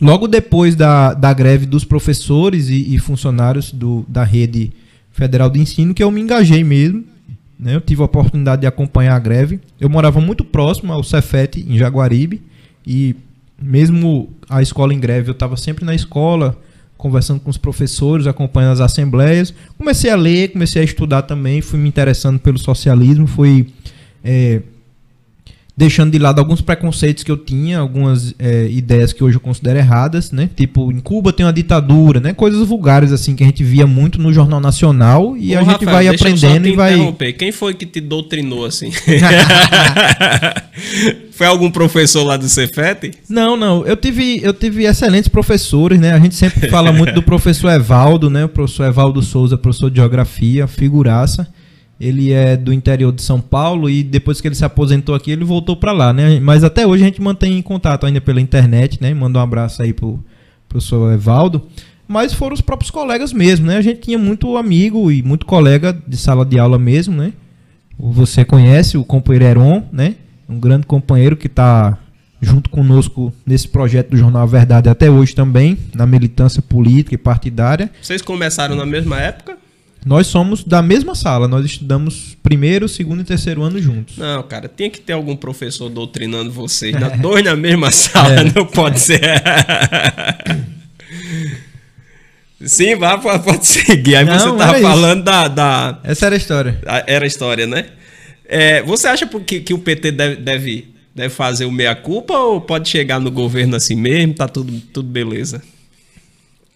logo 0.00 0.26
depois 0.26 0.74
da, 0.74 1.12
da 1.14 1.32
greve 1.32 1.66
dos 1.66 1.84
professores 1.84 2.68
e, 2.68 2.94
e 2.94 2.98
funcionários 2.98 3.72
do, 3.72 4.04
da 4.08 4.24
rede 4.24 4.72
federal 5.12 5.50
de 5.50 5.60
ensino 5.60 5.94
que 5.94 6.02
eu 6.02 6.10
me 6.10 6.20
engajei 6.20 6.64
mesmo. 6.64 7.04
Né? 7.58 7.74
Eu 7.74 7.80
tive 7.80 8.00
a 8.00 8.06
oportunidade 8.06 8.62
de 8.62 8.66
acompanhar 8.66 9.14
a 9.14 9.18
greve. 9.18 9.60
Eu 9.78 9.90
morava 9.90 10.20
muito 10.20 10.44
próximo 10.44 10.92
ao 10.92 11.02
Cefet, 11.02 11.60
em 11.60 11.76
Jaguaribe, 11.76 12.40
e 12.86 13.14
mesmo 13.60 14.30
a 14.48 14.62
escola 14.62 14.94
em 14.94 14.98
greve, 14.98 15.28
eu 15.28 15.32
estava 15.32 15.56
sempre 15.56 15.84
na 15.84 15.94
escola, 15.94 16.58
conversando 16.96 17.40
com 17.40 17.50
os 17.50 17.58
professores, 17.58 18.26
acompanhando 18.26 18.72
as 18.72 18.80
assembleias. 18.80 19.52
Comecei 19.76 20.10
a 20.10 20.16
ler, 20.16 20.52
comecei 20.52 20.80
a 20.80 20.84
estudar 20.84 21.22
também, 21.22 21.60
fui 21.60 21.78
me 21.78 21.88
interessando 21.88 22.38
pelo 22.38 22.58
socialismo, 22.58 23.26
fui 23.26 23.68
é, 24.24 24.62
deixando 25.80 26.12
de 26.12 26.18
lado 26.18 26.38
alguns 26.38 26.60
preconceitos 26.60 27.24
que 27.24 27.30
eu 27.30 27.38
tinha, 27.38 27.78
algumas 27.78 28.34
é, 28.38 28.68
ideias 28.70 29.14
que 29.14 29.24
hoje 29.24 29.38
eu 29.38 29.40
considero 29.40 29.78
erradas, 29.78 30.30
né? 30.30 30.50
Tipo, 30.54 30.92
em 30.92 31.00
Cuba 31.00 31.32
tem 31.32 31.46
uma 31.46 31.54
ditadura, 31.54 32.20
né? 32.20 32.34
Coisas 32.34 32.68
vulgares 32.68 33.12
assim 33.12 33.34
que 33.34 33.42
a 33.42 33.46
gente 33.46 33.64
via 33.64 33.86
muito 33.86 34.20
no 34.20 34.30
Jornal 34.30 34.60
Nacional 34.60 35.34
e 35.38 35.56
Ô, 35.56 35.58
a 35.58 35.62
gente 35.62 35.86
Rafael, 35.86 35.90
vai 35.90 36.08
aprendendo 36.08 36.68
e 36.68 36.76
vai 36.76 36.92
interromper. 36.92 37.32
Quem 37.32 37.50
foi 37.50 37.72
que 37.72 37.86
te 37.86 37.98
doutrinou 37.98 38.66
assim? 38.66 38.90
foi 41.32 41.46
algum 41.46 41.70
professor 41.70 42.24
lá 42.24 42.36
do 42.36 42.46
Cefete? 42.46 43.12
Não, 43.26 43.56
não. 43.56 43.86
Eu 43.86 43.96
tive, 43.96 44.38
eu 44.42 44.52
tive 44.52 44.84
excelentes 44.84 45.28
professores, 45.28 45.98
né? 45.98 46.12
A 46.12 46.18
gente 46.18 46.34
sempre 46.34 46.68
fala 46.68 46.92
muito 46.92 47.14
do 47.14 47.22
professor 47.22 47.70
Evaldo, 47.70 48.28
né? 48.28 48.44
O 48.44 48.50
professor 48.50 48.84
Evaldo 48.84 49.22
Souza, 49.22 49.56
professor 49.56 49.90
de 49.90 49.96
geografia, 49.96 50.66
figuraça. 50.66 51.48
Ele 52.00 52.32
é 52.32 52.56
do 52.56 52.72
interior 52.72 53.12
de 53.12 53.20
São 53.20 53.40
Paulo 53.40 53.90
e 53.90 54.02
depois 54.02 54.40
que 54.40 54.48
ele 54.48 54.54
se 54.54 54.64
aposentou 54.64 55.14
aqui, 55.14 55.30
ele 55.30 55.44
voltou 55.44 55.76
para 55.76 55.92
lá, 55.92 56.12
né? 56.14 56.40
Mas 56.40 56.64
até 56.64 56.86
hoje 56.86 57.02
a 57.02 57.06
gente 57.06 57.20
mantém 57.20 57.60
contato 57.60 58.06
ainda 58.06 58.22
pela 58.22 58.40
internet, 58.40 58.98
né? 59.02 59.12
Manda 59.12 59.38
um 59.38 59.42
abraço 59.42 59.82
aí 59.82 59.92
pro 59.92 60.18
professor 60.66 61.12
Evaldo. 61.12 61.62
Mas 62.08 62.32
foram 62.32 62.54
os 62.54 62.62
próprios 62.62 62.90
colegas 62.90 63.32
mesmo, 63.32 63.66
né? 63.66 63.76
A 63.76 63.82
gente 63.82 64.00
tinha 64.00 64.18
muito 64.18 64.56
amigo 64.56 65.12
e 65.12 65.22
muito 65.22 65.44
colega 65.44 65.96
de 66.08 66.16
sala 66.16 66.44
de 66.44 66.58
aula 66.58 66.78
mesmo, 66.78 67.14
né? 67.14 67.34
Você 67.98 68.46
conhece 68.46 68.96
o 68.96 69.04
companheiro 69.04 69.44
Heron, 69.44 69.84
né? 69.92 70.14
Um 70.48 70.58
grande 70.58 70.86
companheiro 70.86 71.36
que 71.36 71.48
está 71.48 71.98
junto 72.40 72.70
conosco 72.70 73.32
nesse 73.46 73.68
projeto 73.68 74.10
do 74.10 74.16
Jornal 74.16 74.48
Verdade 74.48 74.88
até 74.88 75.10
hoje 75.10 75.34
também, 75.34 75.76
na 75.94 76.06
militância 76.06 76.62
política 76.62 77.14
e 77.14 77.18
partidária. 77.18 77.90
Vocês 78.00 78.22
começaram 78.22 78.74
na 78.74 78.86
mesma 78.86 79.20
época? 79.20 79.58
Nós 80.04 80.26
somos 80.26 80.64
da 80.64 80.80
mesma 80.80 81.14
sala, 81.14 81.46
nós 81.46 81.64
estudamos 81.66 82.36
primeiro, 82.42 82.88
segundo 82.88 83.20
e 83.20 83.24
terceiro 83.24 83.62
ano 83.62 83.80
juntos. 83.82 84.16
Não, 84.16 84.42
cara, 84.42 84.70
tinha 84.74 84.88
que 84.88 84.98
ter 85.00 85.12
algum 85.12 85.36
professor 85.36 85.88
doutrinando 85.90 86.50
vocês. 86.50 86.94
Na, 86.98 87.08
dois 87.10 87.44
na 87.44 87.54
mesma 87.54 87.90
sala, 87.90 88.44
não 88.44 88.64
pode 88.66 88.98
ser. 88.98 89.20
Sim, 92.64 92.96
vá, 92.96 93.16
pode 93.18 93.66
seguir. 93.66 94.16
Aí 94.16 94.24
Não, 94.24 94.38
você 94.38 94.56
tava 94.58 94.78
isso. 94.78 94.86
falando 94.88 95.24
da, 95.24 95.48
da, 95.48 95.98
Essa 96.04 96.26
era 96.26 96.34
a 96.34 96.38
história. 96.38 96.78
a- 96.86 97.04
Era 97.06 97.24
a 97.24 97.28
história, 97.28 97.66
né? 97.66 97.86
É, 98.46 98.82
você 98.82 99.08
acha 99.08 99.26
que, 99.26 99.60
que 99.60 99.72
o 99.72 99.78
PT 99.78 100.12
deve, 100.12 100.36
deve, 100.36 100.88
deve 101.14 101.28
fazer 101.34 101.64
o 101.64 101.70
meia-culpa 101.72 102.34
ou 102.36 102.60
pode 102.60 102.88
chegar 102.88 103.18
no 103.20 103.30
governo 103.30 103.76
assim 103.76 103.94
mesmo? 103.94 104.34
Tá 104.34 104.46
tudo, 104.48 104.78
tudo 104.92 105.08
beleza? 105.08 105.62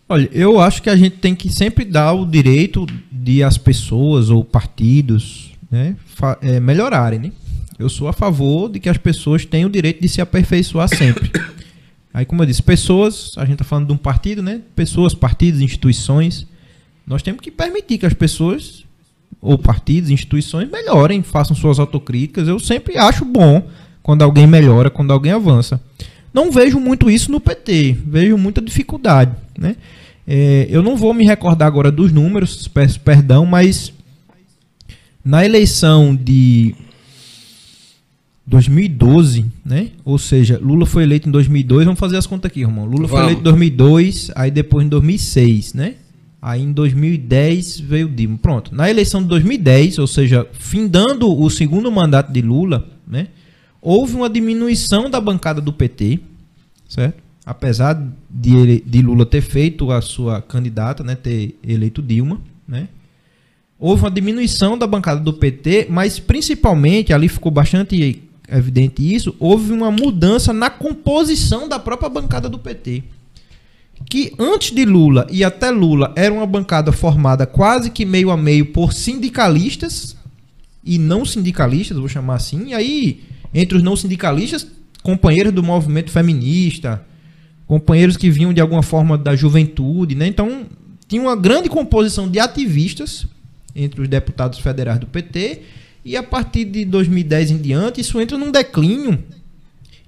Olha, 0.09 0.29
eu 0.33 0.61
acho 0.61 0.83
que 0.83 0.91
a 0.91 0.97
gente 0.97 1.17
tem 1.17 1.35
que 1.35 1.51
sempre 1.51 1.85
dar 1.85 2.13
o 2.13 2.27
direito 2.27 2.87
de 3.11 3.43
as 3.43 3.57
pessoas 3.57 4.29
ou 4.29 4.45
partidos 4.45 5.53
né, 5.71 5.97
é, 6.43 6.61
melhorarem. 6.61 7.19
Né? 7.19 7.33
Eu 7.79 7.89
sou 7.89 8.07
a 8.07 8.13
favor 8.13 8.71
de 8.71 8.79
que 8.79 8.89
as 8.89 8.99
pessoas 8.99 9.47
tenham 9.47 9.69
o 9.69 9.73
direito 9.73 10.03
de 10.03 10.09
se 10.09 10.21
aperfeiçoar 10.21 10.89
sempre. 10.89 11.31
Aí, 12.13 12.25
como 12.25 12.43
eu 12.43 12.47
disse, 12.47 12.63
pessoas, 12.63 13.33
a 13.37 13.45
gente 13.45 13.55
está 13.55 13.65
falando 13.65 13.89
de 13.89 13.93
um 13.93 13.97
partido, 13.97 14.41
né? 14.41 14.61
Pessoas, 14.77 15.15
partidos, 15.15 15.61
instituições. 15.61 16.47
Nós 17.05 17.23
temos 17.23 17.41
que 17.41 17.51
permitir 17.51 17.99
que 17.99 18.07
as 18.07 18.15
pessoas, 18.15 18.85
ou 19.41 19.59
partidos, 19.59 20.11
instituições, 20.11 20.71
melhorem, 20.71 21.25
façam 21.25 21.57
suas 21.57 21.81
autocríticas. 21.81 22.47
Eu 22.47 22.61
sempre 22.61 22.97
acho 22.97 23.25
bom 23.25 23.67
quando 24.01 24.23
alguém 24.23 24.47
melhora, 24.47 24.91
quando 24.91 25.13
alguém 25.13 25.33
avança. 25.33 25.81
Não 26.35 26.51
vejo 26.51 26.81
muito 26.81 27.09
isso 27.09 27.31
no 27.31 27.39
PT, 27.39 27.97
vejo 28.05 28.37
muita 28.37 28.61
dificuldade. 28.61 29.31
Né? 29.57 29.77
É, 30.27 30.67
eu 30.69 30.83
não 30.83 30.97
vou 30.97 31.15
me 31.15 31.25
recordar 31.25 31.69
agora 31.69 31.93
dos 31.93 32.11
números, 32.11 32.67
peço 32.67 32.99
perdão, 32.99 33.47
mas 33.47 33.93
na 35.25 35.45
eleição 35.45 36.15
de 36.15 36.75
2012, 38.47 39.47
né? 39.65 39.91
Ou 40.05 40.19
seja, 40.19 40.59
Lula 40.61 40.85
foi 40.85 41.05
eleito 41.05 41.29
em 41.29 41.33
2002. 41.33 41.85
Vamos 41.85 42.01
fazer 42.01 42.17
as 42.17 42.27
contas 42.27 42.51
aqui, 42.51 42.61
irmão. 42.61 42.85
Lula 42.85 43.09
foi 43.09 43.21
Vamos. 43.21 43.25
eleito 43.27 43.41
em 43.41 43.45
2002, 43.45 44.31
aí 44.35 44.51
depois 44.51 44.85
em 44.85 44.89
2006, 44.89 45.75
né? 45.75 45.95
Aí 46.43 46.63
em 46.63 46.73
2010 46.73 47.81
veio 47.81 48.09
Dilma. 48.09 48.37
Pronto. 48.37 48.75
Na 48.75 48.91
eleição 48.91 49.23
de 49.23 49.29
2010, 49.29 49.99
ou 49.99 50.07
seja, 50.07 50.47
findando 50.53 51.33
o 51.33 51.49
segundo 51.49 51.91
mandato 51.91 52.31
de 52.31 52.43
Lula, 52.43 52.87
né, 53.09 53.29
houve 53.85 54.17
uma 54.17 54.31
diminuição 54.31 55.11
da 55.11 55.21
bancada 55.21 55.61
do 55.61 55.73
PT, 55.73 56.19
certo? 56.89 57.23
Apesar 57.47 58.03
de, 58.31 58.57
ele, 58.57 58.85
de 58.85 59.03
Lula 59.03 59.27
ter 59.27 59.43
feito 59.43 59.91
a 59.91 60.01
sua 60.01 60.41
candidata, 60.41 61.05
né, 61.05 61.15
ter 61.15 61.59
eleito 61.63 62.01
Dilma, 62.01 62.41
né? 62.67 62.89
Houve 63.79 64.05
uma 64.05 64.11
diminuição 64.11 64.79
da 64.79 64.87
bancada 64.87 65.21
do 65.21 65.33
PT, 65.33 65.89
mas 65.91 66.19
principalmente, 66.19 67.13
ali 67.13 67.29
ficou 67.29 67.53
bastante 67.53 68.23
evidente 68.49 69.15
isso, 69.15 69.37
houve 69.39 69.73
uma 69.73 69.91
mudança 69.91 70.53
na 70.53 70.71
composição 70.71 71.69
da 71.69 71.79
própria 71.79 72.09
bancada 72.09 72.49
do 72.49 72.59
PT 72.59 73.03
que 74.09 74.33
antes 74.39 74.71
de 74.71 74.85
Lula 74.85 75.27
e 75.31 75.45
até 75.45 75.71
Lula 75.71 76.13
era 76.17 76.33
uma 76.33 76.47
bancada 76.47 76.93
formada 76.93 77.47
quase 77.47 77.91
que 77.91 78.05
meio 78.05 78.31
a 78.31 78.37
meio 78.37 78.67
por 78.67 78.93
sindicalistas 78.93 80.17
e 80.85 80.99
não 80.99 81.25
sindicalistas, 81.25 81.97
vou 81.97 82.09
chamar 82.09 82.37
assim. 82.37 82.69
E 82.69 82.75
aí, 82.75 83.23
entre 83.55 83.79
os 83.79 83.83
não 83.83 83.97
sindicalistas, 83.97 84.67
companheiros 85.03 85.53
do 85.53 85.63
movimento 85.63 86.11
feminista, 86.11 87.07
companheiros 87.67 88.17
que 88.17 88.31
vinham 88.31 88.53
de 88.53 88.61
alguma 88.61 88.83
forma 88.83 89.17
da 89.17 89.37
juventude, 89.37 90.15
né? 90.15 90.27
Então, 90.27 90.67
tinha 91.07 91.23
uma 91.23 91.37
grande 91.37 91.69
composição 91.69 92.29
de 92.29 92.39
ativistas 92.41 93.27
entre 93.75 94.03
os 94.03 94.09
deputados 94.09 94.59
federais 94.59 94.99
do 94.99 95.07
PT 95.07 95.63
e 96.05 96.17
a 96.17 96.23
partir 96.23 96.65
de 96.65 96.85
2010 96.85 97.53
em 97.53 97.59
diante 97.59 98.01
isso 98.01 98.21
entra 98.21 98.37
num 98.37 98.51
declínio 98.51 99.23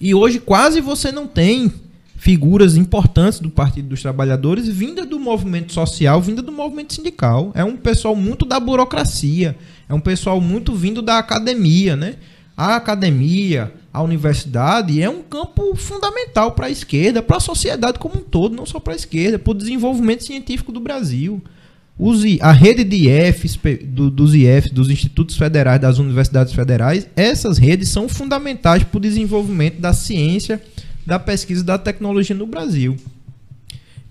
e 0.00 0.14
hoje 0.14 0.38
quase 0.38 0.80
você 0.80 1.10
não 1.10 1.26
tem 1.26 1.72
figuras 2.16 2.76
importantes 2.76 3.38
do 3.38 3.50
Partido 3.50 3.88
dos 3.88 4.02
Trabalhadores, 4.02 4.68
vinda 4.68 5.04
do 5.06 5.18
movimento 5.18 5.72
social, 5.72 6.20
vinda 6.20 6.42
do 6.42 6.50
movimento 6.50 6.94
sindical. 6.94 7.52
É 7.54 7.62
um 7.62 7.76
pessoal 7.76 8.16
muito 8.16 8.44
da 8.44 8.58
burocracia, 8.58 9.56
é 9.88 9.94
um 9.94 10.00
pessoal 10.00 10.40
muito 10.40 10.74
vindo 10.74 11.00
da 11.00 11.18
academia, 11.18 11.94
né? 11.94 12.16
A 12.56 12.76
academia, 12.76 13.74
a 13.92 14.02
universidade 14.02 15.02
é 15.02 15.10
um 15.10 15.22
campo 15.22 15.74
fundamental 15.76 16.52
para 16.52 16.66
a 16.66 16.70
esquerda, 16.70 17.22
para 17.22 17.36
a 17.36 17.40
sociedade 17.40 17.98
como 17.98 18.16
um 18.16 18.22
todo, 18.22 18.56
não 18.56 18.64
só 18.64 18.80
para 18.80 18.94
a 18.94 18.96
esquerda, 18.96 19.38
para 19.38 19.50
o 19.50 19.54
desenvolvimento 19.54 20.24
científico 20.24 20.72
do 20.72 20.80
Brasil. 20.80 21.42
a 22.40 22.52
rede 22.52 22.82
de 22.82 23.08
IFs, 23.10 23.58
do, 23.88 24.10
dos 24.10 24.34
IFs, 24.34 24.70
dos 24.70 24.88
institutos 24.88 25.36
federais, 25.36 25.80
das 25.80 25.98
universidades 25.98 26.54
federais, 26.54 27.06
essas 27.14 27.58
redes 27.58 27.90
são 27.90 28.08
fundamentais 28.08 28.82
para 28.82 28.96
o 28.96 29.00
desenvolvimento 29.00 29.78
da 29.78 29.92
ciência 29.92 30.62
da 31.04 31.18
pesquisa 31.18 31.62
da 31.62 31.76
tecnologia 31.76 32.34
no 32.34 32.46
Brasil. 32.46 32.96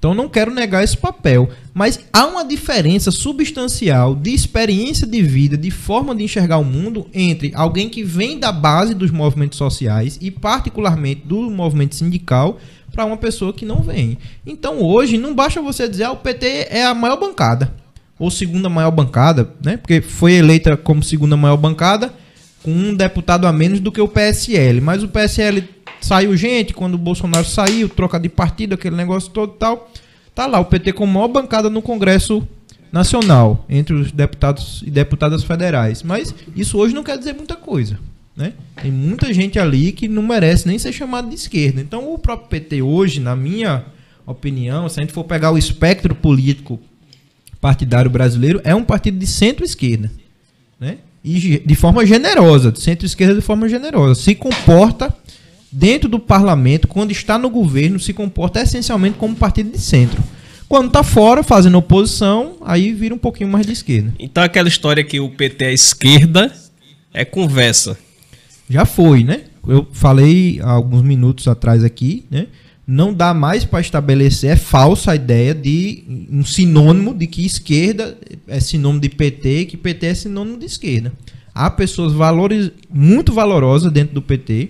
Então 0.06 0.14
não 0.14 0.30
quero 0.30 0.54
negar 0.54 0.84
esse 0.84 0.96
papel, 0.96 1.50
mas 1.74 2.00
há 2.14 2.28
uma 2.28 2.46
diferença 2.46 3.10
substancial 3.10 4.14
de 4.14 4.36
experiência 4.36 5.08
de 5.08 5.20
vida, 5.24 5.58
de 5.58 5.72
forma 5.72 6.14
de 6.14 6.24
enxergar 6.24 6.60
o 6.60 6.64
mundo 6.64 7.08
entre 7.12 7.52
alguém 7.56 7.90
que 7.90 8.04
vem 8.04 8.38
da 8.38 8.52
base 8.52 8.94
dos 8.94 9.10
movimentos 9.10 9.58
sociais 9.58 10.20
e 10.22 10.30
particularmente 10.30 11.24
do 11.26 11.50
movimento 11.50 11.96
sindical 11.96 12.60
para 12.92 13.04
uma 13.04 13.18
pessoa 13.18 13.52
que 13.52 13.66
não 13.66 13.82
vem. 13.82 14.20
Então 14.46 14.80
hoje 14.80 15.18
não 15.18 15.34
basta 15.34 15.60
você 15.60 15.90
dizer 15.90 16.04
ah, 16.04 16.12
o 16.12 16.18
PT 16.18 16.68
é 16.70 16.86
a 16.86 16.94
maior 16.94 17.20
bancada 17.20 17.74
ou 18.20 18.30
segunda 18.30 18.70
maior 18.70 18.92
bancada, 18.92 19.50
né? 19.60 19.76
Porque 19.76 20.02
foi 20.02 20.34
eleita 20.34 20.78
como 20.78 21.02
segunda 21.02 21.36
maior 21.36 21.58
bancada 21.58 22.14
com 22.62 22.70
um 22.70 22.94
deputado 22.94 23.48
a 23.48 23.52
menos 23.52 23.80
do 23.80 23.92
que 23.92 24.02
o 24.02 24.08
PSL, 24.08 24.82
mas 24.82 25.02
o 25.02 25.08
PSL 25.08 25.68
Saiu 26.02 26.36
gente 26.38 26.74
quando 26.74 26.96
o 26.96 27.00
Bolsonaro 27.00 27.46
saiu, 27.46 27.90
troca 27.90 28.20
de 28.20 28.30
partido, 28.30 28.76
aquele 28.76 28.96
negócio 28.96 29.32
todo 29.32 29.54
e 29.56 29.58
tal. 29.58 29.92
Tá 30.34 30.46
lá 30.46 30.60
o 30.60 30.66
PT 30.66 30.94
com 30.94 31.06
maior 31.06 31.28
bancada 31.30 31.70
no 31.70 31.82
Congresso 31.82 32.46
Nacional, 32.92 33.66
entre 33.70 33.94
os 33.94 34.12
deputados 34.12 34.84
e 34.86 34.92
deputadas 34.92 35.44
federais. 35.44 36.04
Mas 36.04 36.34
isso 36.56 36.78
hoje 36.78 36.94
não 36.94 37.04
quer 37.04 37.18
dizer 37.18 37.34
muita 37.34 37.56
coisa. 37.56 38.00
Né? 38.36 38.54
Tem 38.82 38.92
muita 38.92 39.34
gente 39.34 39.58
ali 39.58 39.92
que 39.92 40.08
não 40.08 40.22
merece 40.22 40.68
nem 40.68 40.78
ser 40.78 40.92
chamado 40.92 41.30
de 41.30 41.36
esquerda. 41.36 41.80
Então 41.80 42.14
o 42.14 42.20
próprio 42.20 42.50
PT 42.50 42.82
hoje, 42.82 43.20
na 43.20 43.36
minha 43.36 43.86
opinião, 44.26 44.90
se 44.90 45.00
a 45.00 45.04
gente 45.04 45.14
for 45.14 45.24
pegar 45.24 45.52
o 45.52 45.58
espectro 45.58 46.14
político 46.14 46.80
partidário 47.62 48.12
brasileiro, 48.12 48.60
é 48.64 48.76
um 48.76 48.84
partido 48.84 49.18
de 49.18 49.26
centro-esquerda. 49.26 50.12
Né? 50.80 50.98
E 51.24 51.60
de 51.66 51.76
forma 51.76 52.06
generosa, 52.06 52.72
de 52.72 52.80
centro-esquerda 52.80 53.36
de 53.36 53.42
forma 53.42 53.68
generosa. 53.70 54.22
Se 54.22 54.36
comporta 54.36 55.16
dentro 55.76 56.08
do 56.08 56.20
parlamento, 56.20 56.88
quando 56.88 57.12
está 57.12 57.38
no 57.38 57.50
governo, 57.50 58.00
se 58.00 58.14
comporta 58.14 58.62
essencialmente 58.62 59.18
como 59.18 59.36
partido 59.36 59.72
de 59.72 59.80
centro. 59.80 60.24
Quando 60.70 60.88
está 60.88 61.04
fora, 61.04 61.44
fazendo 61.44 61.78
oposição, 61.78 62.56
aí 62.62 62.94
vira 62.94 63.14
um 63.14 63.18
pouquinho 63.18 63.50
mais 63.50 63.66
de 63.66 63.74
esquerda. 63.74 64.14
Então 64.18 64.42
aquela 64.42 64.70
história 64.70 65.04
que 65.04 65.20
o 65.20 65.30
PT 65.30 65.66
é 65.66 65.74
esquerda 65.74 66.52
é 67.14 67.26
conversa. 67.26 67.98
Já 68.70 68.86
foi, 68.86 69.24
né? 69.24 69.42
Eu 69.68 69.86
falei 69.92 70.60
há 70.64 70.72
alguns 70.72 71.02
minutos 71.02 71.48
atrás 71.48 71.84
aqui, 71.84 72.26
né? 72.32 72.48
Não 72.88 73.14
dá 73.14 73.34
mais 73.34 73.66
para 73.66 73.82
estabelecer, 73.82 74.52
é 74.52 74.56
falsa 74.56 75.12
a 75.12 75.16
ideia 75.16 75.54
de 75.54 76.04
um 76.30 76.46
sinônimo 76.46 77.14
de 77.14 77.26
que 77.28 77.46
esquerda 77.46 78.18
é 78.48 78.60
sinônimo 78.60 79.02
de 79.02 79.10
PT, 79.10 79.66
que 79.66 79.78
PT 79.78 80.06
é 80.06 80.14
sinônimo 80.14 80.58
de 80.58 80.66
esquerda. 80.66 81.12
Há 81.54 81.70
pessoas 81.70 82.14
valores, 82.14 82.72
muito 82.90 83.34
valorosas 83.34 83.92
dentro 83.92 84.14
do 84.14 84.22
PT, 84.22 84.70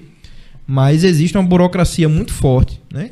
mas 0.67 1.03
existe 1.03 1.37
uma 1.37 1.43
burocracia 1.43 2.09
muito 2.09 2.33
forte, 2.33 2.81
né? 2.91 3.11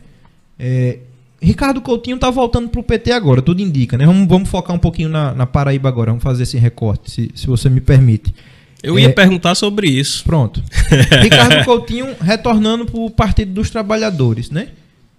É, 0.58 0.99
Ricardo 1.41 1.82
Coutinho 1.82 2.16
está 2.16 2.30
voltando 2.30 2.70
para 2.70 2.80
o 2.80 2.84
PT 2.84 3.12
agora, 3.12 3.41
tudo 3.41 3.62
indica, 3.62 3.97
né? 3.97 4.06
Vamos, 4.06 4.28
vamos 4.28 4.49
focar 4.49 4.76
um 4.76 4.80
pouquinho 4.80 5.10
na, 5.10 5.34
na, 5.34 5.45
Paraíba 5.45 5.89
agora, 5.89 6.12
vamos 6.12 6.24
fazer 6.24 6.43
esse 6.43 6.58
recorte, 6.58 7.12
se, 7.12 7.32
se 7.36 7.47
você 7.47 7.70
me 7.70 7.82
permite. 7.82 8.34
Eu 8.82 8.97
ia 8.97 9.08
é, 9.08 9.12
perguntar 9.12 9.56
sobre 9.56 9.88
isso. 9.88 10.24
Pronto. 10.24 10.62
Ricardo 11.22 11.64
Coutinho 11.64 12.16
retornando 12.20 12.86
para 12.86 12.99
o 12.99 13.10
Partido 13.10 13.54
dos 13.54 13.70
Trabalhadores, 13.70 14.49
né? 14.49 14.70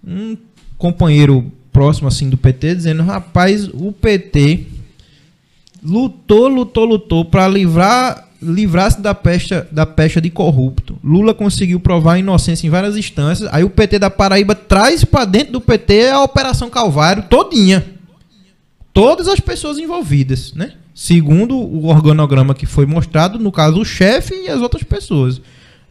Um 0.05 0.37
companheiro 0.77 1.51
próximo 1.71 2.07
assim 2.07 2.29
do 2.29 2.37
PT 2.37 2.75
dizendo, 2.75 3.03
rapaz, 3.03 3.67
o 3.67 3.91
PT 3.91 4.65
lutou, 5.83 6.47
lutou, 6.47 6.85
lutou 6.85 7.25
para 7.25 7.47
livrar 7.47 8.24
livrar-se 8.41 9.01
da 9.01 9.13
pecha, 9.13 9.67
da 9.71 9.85
pecha 9.85 10.21
de 10.21 10.29
corrupto. 10.29 10.97
Lula 11.03 11.33
conseguiu 11.33 11.79
provar 11.79 12.13
a 12.13 12.19
inocência 12.19 12.67
em 12.67 12.69
várias 12.69 12.95
instâncias. 12.97 13.49
Aí 13.51 13.63
o 13.63 13.69
PT 13.69 13.99
da 13.99 14.09
Paraíba 14.09 14.55
traz 14.55 15.03
para 15.03 15.25
dentro 15.25 15.53
do 15.53 15.61
PT 15.61 16.09
a 16.09 16.21
Operação 16.21 16.69
Calvário 16.69 17.23
todinha. 17.29 17.85
Todas 18.93 19.27
as 19.27 19.39
pessoas 19.39 19.77
envolvidas, 19.77 20.53
né? 20.53 20.73
Segundo 20.93 21.57
o 21.57 21.87
organograma 21.87 22.55
que 22.55 22.65
foi 22.65 22.85
mostrado, 22.85 23.37
no 23.37 23.51
caso 23.51 23.81
o 23.81 23.85
chefe 23.85 24.33
e 24.45 24.49
as 24.49 24.61
outras 24.61 24.83
pessoas. 24.83 25.41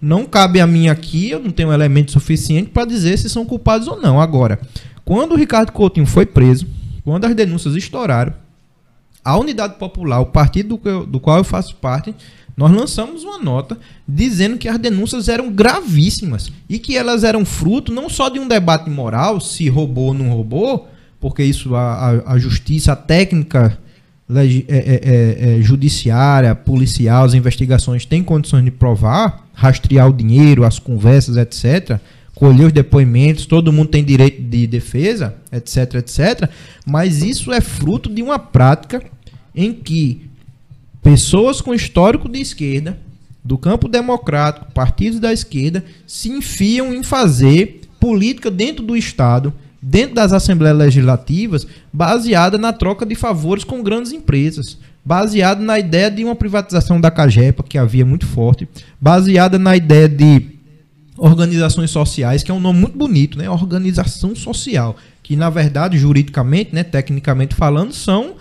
Não 0.01 0.25
cabe 0.25 0.61
a 0.61 0.67
mim 0.67 0.89
aqui, 0.89 1.31
eu 1.31 1.41
não 1.41 1.51
tenho 1.51 1.73
elemento 1.73 2.13
suficiente 2.13 2.71
para 2.71 2.87
dizer 2.87 3.19
se 3.19 3.29
são 3.29 3.45
culpados 3.45 3.89
ou 3.89 4.01
não. 4.01 4.21
Agora, 4.21 4.59
quando 5.05 5.33
o 5.33 5.37
Ricardo 5.37 5.73
Coutinho 5.73 6.07
foi 6.07 6.25
preso, 6.25 6.67
quando 7.05 7.27
as 7.27 7.35
denúncias 7.35 7.75
estouraram, 7.77 8.33
a 9.25 9.39
Unidade 9.39 9.77
Popular, 9.79 10.21
o 10.21 10.27
partido 10.27 10.77
do, 10.77 11.07
do 11.07 11.21
qual 11.21 11.39
eu 11.39 11.45
faço 11.45 11.77
parte, 11.77 12.15
nós 12.57 12.71
lançamos 12.71 13.25
uma 13.25 13.39
nota 13.39 13.77
dizendo 14.07 14.59
que 14.59 14.69
as 14.69 14.79
denúncias 14.79 15.29
eram 15.29 15.51
gravíssimas 15.51 16.53
e 16.69 16.79
que 16.79 16.97
elas 16.97 17.25
eram 17.25 17.45
fruto 17.45 17.93
não 17.93 18.09
só 18.09 18.29
de 18.29 18.39
um 18.39 18.47
debate 18.47 18.89
moral, 18.89 19.41
se 19.41 19.69
roubou 19.69 20.09
ou 20.09 20.15
não 20.15 20.31
roubou, 20.31 20.89
porque 21.21 21.43
isso 21.43 21.75
a, 21.75 22.11
a, 22.11 22.33
a 22.35 22.39
justiça, 22.39 22.93
a 22.93 22.97
técnica 22.97 23.79
é, 24.31 24.45
é, 24.47 24.65
é, 24.69 25.59
é, 25.59 25.63
judiciária, 25.63 26.55
policial, 26.55 27.25
as 27.25 27.35
investigações 27.35 28.07
têm 28.07 28.23
condições 28.23 28.65
de 28.65 28.71
provar, 28.71 29.47
rastrear 29.53 30.09
o 30.09 30.13
dinheiro, 30.13 30.65
as 30.65 30.79
conversas, 30.79 31.37
etc., 31.37 31.99
colher 32.35 32.67
os 32.67 32.73
depoimentos, 32.73 33.47
todo 33.47 33.73
mundo 33.73 33.89
tem 33.89 34.05
direito 34.05 34.43
de 34.43 34.67
defesa, 34.67 35.37
etc, 35.53 35.95
etc. 35.95 36.51
Mas 36.87 37.23
isso 37.23 37.53
é 37.53 37.61
fruto 37.61 38.13
de 38.13 38.23
uma 38.23 38.39
prática 38.39 39.03
em 39.55 39.73
que 39.73 40.29
pessoas 41.03 41.61
com 41.61 41.75
histórico 41.75 42.29
de 42.29 42.41
esquerda, 42.41 42.99
do 43.45 43.59
campo 43.59 43.89
democrático, 43.89 44.73
partidos 44.73 45.21
da 45.21 45.33
esquerda, 45.33 45.85
se 46.07 46.31
enfiam 46.31 46.95
em 46.95 47.03
fazer 47.03 47.83
política 48.01 48.51
dentro 48.51 48.83
do 48.83 48.97
Estado, 48.97 49.53
dentro 49.81 50.15
das 50.15 50.33
assembleias 50.33 50.79
legislativas, 50.79 51.67
baseada 51.93 52.57
na 52.57 52.73
troca 52.73 53.05
de 53.05 53.15
favores 53.15 53.63
com 53.63 53.83
grandes 53.83 54.13
empresas, 54.13 54.79
baseada 55.05 55.63
na 55.63 55.79
ideia 55.79 56.11
de 56.11 56.25
uma 56.25 56.35
privatização 56.35 56.99
da 56.99 57.11
Cagepa, 57.11 57.63
que 57.63 57.77
havia 57.77 58.07
muito 58.07 58.27
forte, 58.27 58.67
baseada 58.99 59.59
na 59.59 59.77
ideia 59.77 60.09
de 60.09 60.55
organizações 61.19 61.91
sociais, 61.91 62.43
que 62.43 62.51
é 62.51 62.55
um 62.55 62.61
nome 62.61 62.81
muito 62.81 62.97
bonito, 62.97 63.37
né? 63.37 63.49
Organização 63.49 64.35
social, 64.35 64.97
que 65.23 65.37
na 65.37 65.51
verdade, 65.51 65.99
juridicamente, 65.99 66.75
né, 66.75 66.83
tecnicamente 66.83 67.55
falando, 67.55 67.93
são 67.93 68.35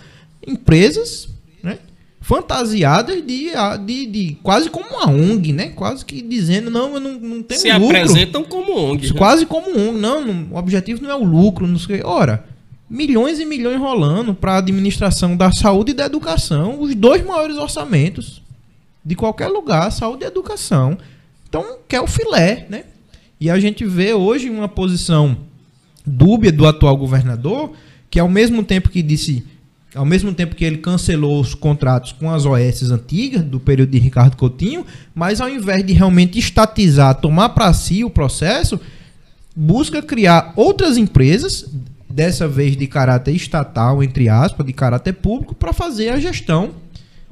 empresas 0.46 1.28
né, 1.62 1.78
fantasiadas 2.20 3.16
de, 3.24 3.50
de, 3.84 4.06
de 4.06 4.36
quase 4.42 4.70
como 4.70 4.88
uma 4.88 5.08
ONG, 5.08 5.52
né? 5.52 5.68
Quase 5.70 6.04
que 6.04 6.22
dizendo, 6.22 6.70
não, 6.70 6.94
eu 6.94 7.00
não, 7.00 7.12
não 7.12 7.42
tenho 7.42 7.60
Se 7.60 7.72
lucro. 7.72 7.88
Se 7.88 7.96
apresentam 7.96 8.44
como 8.44 8.76
ONG. 8.76 9.08
Né? 9.08 9.18
Quase 9.18 9.46
como 9.46 9.70
ONG. 9.70 9.98
Não, 9.98 10.24
não, 10.24 10.48
o 10.52 10.56
objetivo 10.56 11.02
não 11.02 11.10
é 11.10 11.14
o 11.14 11.24
lucro, 11.24 11.66
não 11.66 11.78
sei. 11.78 12.02
Ora, 12.02 12.44
milhões 12.88 13.40
e 13.40 13.44
milhões 13.44 13.78
rolando 13.78 14.34
para 14.34 14.52
a 14.52 14.58
administração 14.58 15.36
da 15.36 15.50
saúde 15.52 15.92
e 15.92 15.94
da 15.94 16.06
educação, 16.06 16.80
os 16.80 16.94
dois 16.94 17.24
maiores 17.24 17.56
orçamentos 17.56 18.42
de 19.04 19.14
qualquer 19.14 19.48
lugar, 19.48 19.90
saúde 19.90 20.24
e 20.24 20.26
educação. 20.26 20.96
Então, 21.48 21.78
quer 21.86 22.00
o 22.00 22.06
filé, 22.06 22.66
né? 22.68 22.84
E 23.40 23.50
a 23.50 23.60
gente 23.60 23.84
vê 23.84 24.14
hoje 24.14 24.48
uma 24.48 24.68
posição 24.68 25.36
dúbia 26.06 26.50
do 26.50 26.66
atual 26.66 26.96
governador, 26.96 27.72
que 28.10 28.18
ao 28.18 28.28
mesmo 28.28 28.62
tempo 28.64 28.88
que 28.88 29.02
disse, 29.02 29.44
ao 29.94 30.04
mesmo 30.04 30.34
tempo 30.34 30.56
que 30.56 30.64
ele 30.64 30.78
cancelou 30.78 31.40
os 31.40 31.54
contratos 31.54 32.12
com 32.12 32.30
as 32.30 32.44
OS 32.44 32.90
antigas 32.90 33.42
do 33.42 33.60
período 33.60 33.90
de 33.90 33.98
Ricardo 33.98 34.36
Coutinho, 34.36 34.84
mas 35.14 35.40
ao 35.40 35.48
invés 35.48 35.86
de 35.86 35.92
realmente 35.92 36.38
estatizar, 36.38 37.14
tomar 37.14 37.50
para 37.50 37.72
si 37.72 38.04
o 38.04 38.10
processo, 38.10 38.80
busca 39.54 40.02
criar 40.02 40.52
outras 40.56 40.96
empresas 40.96 41.66
dessa 42.10 42.46
vez 42.48 42.76
de 42.76 42.86
caráter 42.86 43.34
estatal, 43.34 44.02
entre 44.02 44.28
aspas, 44.28 44.66
de 44.66 44.72
caráter 44.72 45.12
público, 45.12 45.54
para 45.54 45.72
fazer 45.72 46.10
a 46.10 46.20
gestão 46.20 46.72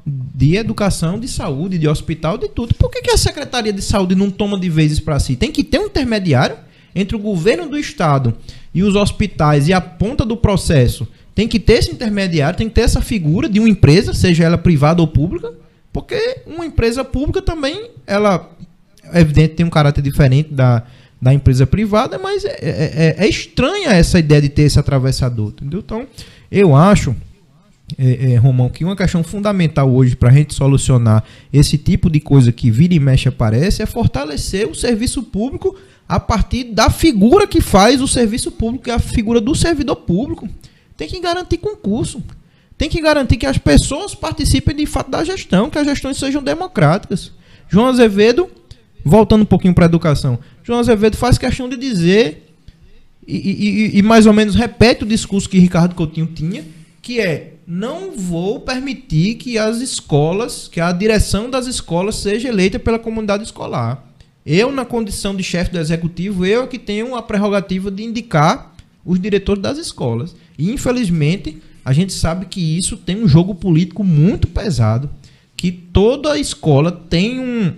de 0.05 0.57
educação, 0.57 1.19
de 1.19 1.27
saúde, 1.27 1.77
de 1.77 1.87
hospital, 1.87 2.37
de 2.37 2.49
tudo. 2.49 2.73
Por 2.75 2.89
que, 2.89 3.01
que 3.01 3.11
a 3.11 3.17
Secretaria 3.17 3.71
de 3.71 3.81
Saúde 3.81 4.15
não 4.15 4.29
toma 4.29 4.59
de 4.59 4.69
vezes 4.69 4.99
para 4.99 5.19
si? 5.19 5.35
Tem 5.35 5.51
que 5.51 5.63
ter 5.63 5.79
um 5.79 5.85
intermediário 5.85 6.57
entre 6.93 7.15
o 7.15 7.19
governo 7.19 7.69
do 7.69 7.77
Estado 7.77 8.35
e 8.73 8.83
os 8.83 8.95
hospitais 8.95 9.67
e 9.67 9.73
a 9.73 9.79
ponta 9.79 10.25
do 10.25 10.35
processo. 10.35 11.07
Tem 11.35 11.47
que 11.47 11.59
ter 11.59 11.73
esse 11.73 11.91
intermediário, 11.91 12.57
tem 12.57 12.69
que 12.69 12.75
ter 12.75 12.81
essa 12.81 13.01
figura 13.01 13.49
de 13.49 13.59
uma 13.59 13.69
empresa, 13.69 14.13
seja 14.13 14.43
ela 14.43 14.57
privada 14.57 15.01
ou 15.01 15.07
pública, 15.07 15.51
porque 15.91 16.41
uma 16.45 16.65
empresa 16.65 17.03
pública 17.03 17.41
também, 17.41 17.89
ela, 18.05 18.49
é 19.11 19.21
evidente, 19.21 19.55
tem 19.55 19.65
um 19.65 19.69
caráter 19.69 20.01
diferente 20.01 20.53
da, 20.53 20.83
da 21.21 21.33
empresa 21.33 21.65
privada, 21.65 22.19
mas 22.19 22.43
é, 22.43 22.49
é, 22.49 22.59
é, 22.59 23.15
é, 23.17 23.27
estranha 23.29 23.89
essa 23.89 24.19
ideia 24.19 24.41
de 24.41 24.49
ter 24.49 24.63
esse 24.63 24.77
atravessador, 24.77 25.49
entendeu? 25.49 25.79
Então, 25.79 26.05
eu 26.51 26.75
acho, 26.75 27.15
é, 27.97 28.33
é 28.33 28.35
Romão, 28.35 28.69
que 28.69 28.83
uma 28.83 28.95
questão 28.95 29.23
fundamental 29.23 29.89
hoje 29.91 30.15
para 30.15 30.29
a 30.29 30.33
gente 30.33 30.53
solucionar 30.53 31.23
esse 31.51 31.77
tipo 31.77 32.09
de 32.09 32.19
coisa 32.19 32.51
que 32.51 32.69
vira 32.69 32.93
e 32.93 32.99
mexe 32.99 33.29
aparece 33.29 33.81
é 33.81 33.85
fortalecer 33.85 34.67
o 34.67 34.75
serviço 34.75 35.23
público 35.23 35.75
a 36.07 36.19
partir 36.19 36.65
da 36.65 36.89
figura 36.89 37.47
que 37.47 37.61
faz 37.61 38.01
o 38.01 38.07
serviço 38.07 38.51
público, 38.51 38.83
que 38.83 38.91
é 38.91 38.95
a 38.95 38.99
figura 38.99 39.39
do 39.39 39.55
servidor 39.55 39.95
público. 39.95 40.47
Tem 41.03 41.09
que 41.09 41.19
garantir 41.19 41.57
concurso. 41.57 42.23
Tem 42.77 42.89
que 42.89 43.01
garantir 43.01 43.37
que 43.37 43.45
as 43.45 43.57
pessoas 43.57 44.15
participem 44.15 44.75
de 44.75 44.85
fato 44.85 45.11
da 45.11 45.23
gestão, 45.23 45.69
que 45.69 45.77
as 45.77 45.85
gestões 45.85 46.17
sejam 46.17 46.41
democráticas. 46.41 47.31
João 47.67 47.87
Azevedo, 47.87 48.49
voltando 49.03 49.41
um 49.41 49.45
pouquinho 49.45 49.73
para 49.73 49.85
a 49.85 49.87
educação, 49.87 50.39
João 50.63 50.79
Azevedo 50.79 51.17
faz 51.17 51.37
questão 51.37 51.67
de 51.67 51.75
dizer 51.75 52.49
e, 53.27 53.35
e, 53.35 53.99
e, 53.99 54.01
mais 54.01 54.25
ou 54.25 54.33
menos 54.33 54.55
repete 54.55 55.03
o 55.03 55.07
discurso 55.07 55.49
que 55.49 55.59
Ricardo 55.59 55.95
Coutinho 55.95 56.27
tinha, 56.27 56.63
que 57.01 57.19
é 57.19 57.53
não 57.65 58.11
vou 58.11 58.59
permitir 58.59 59.35
que 59.35 59.57
as 59.57 59.81
escolas, 59.81 60.67
que 60.67 60.81
a 60.81 60.91
direção 60.91 61.49
das 61.49 61.67
escolas 61.67 62.15
seja 62.15 62.49
eleita 62.49 62.79
pela 62.79 62.99
comunidade 62.99 63.43
escolar. 63.43 64.03
Eu, 64.45 64.71
na 64.71 64.83
condição 64.83 65.35
de 65.35 65.43
chefe 65.43 65.71
do 65.71 65.79
executivo, 65.79 66.45
eu 66.45 66.63
é 66.63 66.67
que 66.67 66.77
tenho 66.77 67.15
a 67.15 67.21
prerrogativa 67.21 67.89
de 67.89 68.03
indicar 68.03 68.72
os 69.05 69.19
diretores 69.19 69.61
das 69.61 69.77
escolas. 69.77 70.35
E, 70.57 70.71
infelizmente, 70.71 71.61
a 71.83 71.91
gente 71.91 72.13
sabe 72.13 72.45
que 72.45 72.77
isso 72.77 72.97
tem 72.97 73.21
um 73.21 73.27
jogo 73.27 73.55
político 73.55 74.03
muito 74.03 74.47
pesado, 74.47 75.09
que 75.55 75.71
toda 75.71 76.37
escola 76.37 76.91
tem 76.91 77.39
um, 77.39 77.73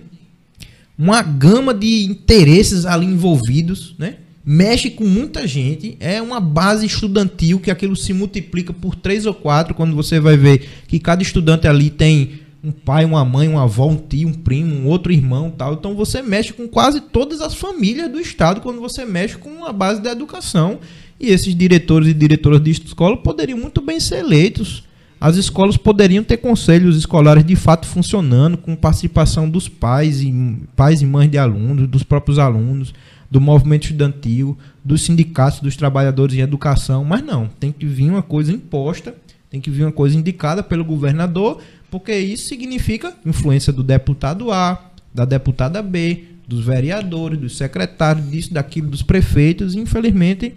uma 0.98 1.22
gama 1.22 1.74
de 1.74 2.04
interesses 2.04 2.86
ali 2.86 3.06
envolvidos, 3.06 3.94
né? 3.98 4.16
Mexe 4.48 4.90
com 4.90 5.04
muita 5.04 5.44
gente, 5.44 5.96
é 5.98 6.22
uma 6.22 6.38
base 6.38 6.86
estudantil 6.86 7.58
que 7.58 7.68
aquilo 7.68 7.96
se 7.96 8.12
multiplica 8.12 8.72
por 8.72 8.94
três 8.94 9.26
ou 9.26 9.34
quatro 9.34 9.74
quando 9.74 9.96
você 9.96 10.20
vai 10.20 10.36
ver 10.36 10.68
que 10.86 11.00
cada 11.00 11.20
estudante 11.20 11.66
ali 11.66 11.90
tem 11.90 12.46
um 12.62 12.70
pai, 12.70 13.04
uma 13.04 13.24
mãe, 13.24 13.48
uma 13.48 13.64
avó, 13.64 13.88
um 13.88 13.96
tio, 13.96 14.28
um 14.28 14.32
primo, 14.32 14.74
um 14.74 14.86
outro 14.86 15.12
irmão, 15.12 15.50
tal. 15.50 15.74
Então 15.74 15.94
você 15.94 16.22
mexe 16.22 16.52
com 16.52 16.66
quase 16.68 17.00
todas 17.00 17.40
as 17.40 17.54
famílias 17.54 18.10
do 18.10 18.20
estado 18.20 18.60
quando 18.60 18.80
você 18.80 19.04
mexe 19.04 19.36
com 19.36 19.64
a 19.64 19.72
base 19.72 20.00
da 20.00 20.12
educação. 20.12 20.78
E 21.18 21.28
esses 21.30 21.54
diretores 21.54 22.08
e 22.08 22.14
diretoras 22.14 22.62
de 22.62 22.70
escola 22.70 23.16
poderiam 23.16 23.58
muito 23.58 23.80
bem 23.80 23.98
ser 23.98 24.18
eleitos. 24.18 24.84
As 25.18 25.36
escolas 25.36 25.76
poderiam 25.76 26.22
ter 26.22 26.36
conselhos 26.36 26.96
escolares 26.96 27.44
de 27.44 27.56
fato 27.56 27.86
funcionando, 27.86 28.58
com 28.58 28.76
participação 28.76 29.48
dos 29.48 29.68
pais 29.68 30.20
e, 30.20 30.32
pais 30.76 31.00
e 31.00 31.06
mães 31.06 31.30
de 31.30 31.38
alunos, 31.38 31.88
dos 31.88 32.02
próprios 32.02 32.38
alunos, 32.38 32.92
do 33.30 33.40
movimento 33.40 33.84
estudantil, 33.84 34.56
dos 34.84 35.02
sindicatos, 35.02 35.60
dos 35.60 35.74
trabalhadores 35.74 36.36
em 36.36 36.40
educação, 36.40 37.02
mas 37.02 37.24
não, 37.24 37.48
tem 37.58 37.72
que 37.72 37.86
vir 37.86 38.10
uma 38.10 38.22
coisa 38.22 38.52
imposta, 38.52 39.14
tem 39.50 39.60
que 39.60 39.70
vir 39.70 39.84
uma 39.84 39.92
coisa 39.92 40.16
indicada 40.16 40.62
pelo 40.62 40.84
governador, 40.84 41.60
porque 41.90 42.16
isso 42.16 42.48
significa 42.48 43.14
influência 43.24 43.72
do 43.72 43.82
deputado 43.82 44.52
A, 44.52 44.90
da 45.14 45.24
deputada 45.24 45.82
B, 45.82 46.24
dos 46.46 46.64
vereadores, 46.64 47.38
dos 47.38 47.56
secretários, 47.56 48.30
disso, 48.30 48.54
daquilo, 48.54 48.88
dos 48.88 49.02
prefeitos, 49.02 49.74
e 49.74 49.80
infelizmente 49.80 50.54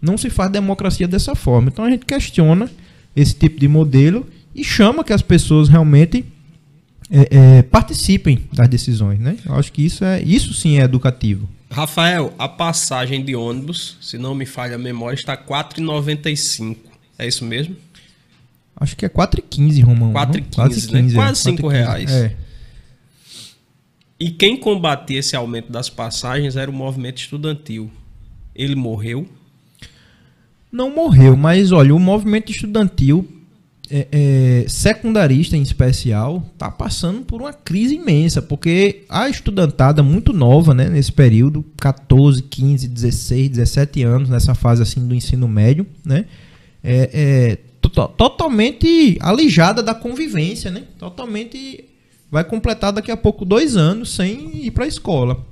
não 0.00 0.16
se 0.16 0.30
faz 0.30 0.50
democracia 0.50 1.08
dessa 1.08 1.34
forma. 1.34 1.68
Então 1.68 1.84
a 1.84 1.90
gente 1.90 2.06
questiona 2.06 2.70
esse 3.14 3.34
tipo 3.34 3.58
de 3.58 3.68
modelo 3.68 4.26
e 4.54 4.64
chama 4.64 5.04
que 5.04 5.12
as 5.12 5.22
pessoas 5.22 5.68
realmente 5.68 6.24
é, 7.10 7.28
é, 7.30 7.62
participem 7.62 8.44
das 8.52 8.68
decisões, 8.68 9.18
né? 9.18 9.36
Eu 9.44 9.54
acho 9.54 9.72
que 9.72 9.84
isso 9.84 10.04
é 10.04 10.20
isso 10.22 10.52
sim 10.54 10.78
é 10.78 10.82
educativo. 10.82 11.48
Rafael, 11.70 12.32
a 12.38 12.48
passagem 12.48 13.24
de 13.24 13.36
ônibus, 13.36 13.98
se 14.00 14.16
não 14.16 14.34
me 14.34 14.46
falha 14.46 14.76
a 14.76 14.78
memória, 14.78 15.14
está 15.14 15.34
R$ 15.34 15.40
4,95. 15.48 16.76
É 17.18 17.26
isso 17.26 17.44
mesmo? 17.44 17.76
Acho 18.80 18.96
que 18.96 19.04
é 19.04 19.08
4,15, 19.08 19.84
Romão. 19.84 20.12
4,15, 20.12 20.92
né? 20.92 21.14
Quase 21.14 21.42
5 21.42 21.70
é. 21.70 21.74
reais. 21.76 22.10
É. 22.10 22.36
E 24.20 24.30
quem 24.30 24.56
combatia 24.56 25.18
esse 25.18 25.36
aumento 25.36 25.70
das 25.70 25.90
passagens 25.90 26.56
era 26.56 26.70
o 26.70 26.74
movimento 26.74 27.18
estudantil. 27.18 27.90
Ele 28.54 28.74
morreu? 28.74 29.28
Não 30.70 30.94
morreu, 30.94 31.36
mas 31.36 31.72
olha, 31.72 31.94
o 31.94 31.98
movimento 31.98 32.50
estudantil 32.52 33.26
é, 33.90 34.06
é, 34.12 34.68
secundarista 34.68 35.56
em 35.56 35.62
especial 35.62 36.44
está 36.52 36.70
passando 36.70 37.24
por 37.24 37.40
uma 37.40 37.52
crise 37.52 37.94
imensa, 37.94 38.42
porque 38.42 39.04
a 39.08 39.28
estudantada 39.28 40.02
muito 40.02 40.32
nova, 40.32 40.74
né, 40.74 40.88
nesse 40.88 41.10
período, 41.10 41.64
14, 41.80 42.42
15, 42.42 42.86
16, 42.86 43.48
17 43.50 44.02
anos, 44.02 44.28
nessa 44.28 44.54
fase 44.54 44.82
assim 44.82 45.06
do 45.06 45.14
ensino 45.14 45.48
médio, 45.48 45.86
né, 46.04 46.26
é, 46.84 47.10
é 47.12 47.58
totalmente 48.16 49.16
alijada 49.20 49.82
da 49.82 49.94
convivência, 49.94 50.70
né, 50.70 50.84
totalmente 50.98 51.84
vai 52.30 52.44
completar 52.44 52.92
daqui 52.92 53.10
a 53.10 53.16
pouco 53.16 53.44
dois 53.44 53.74
anos 53.74 54.14
sem 54.14 54.66
ir 54.66 54.70
para 54.70 54.84
a 54.84 54.88
escola. 54.88 55.46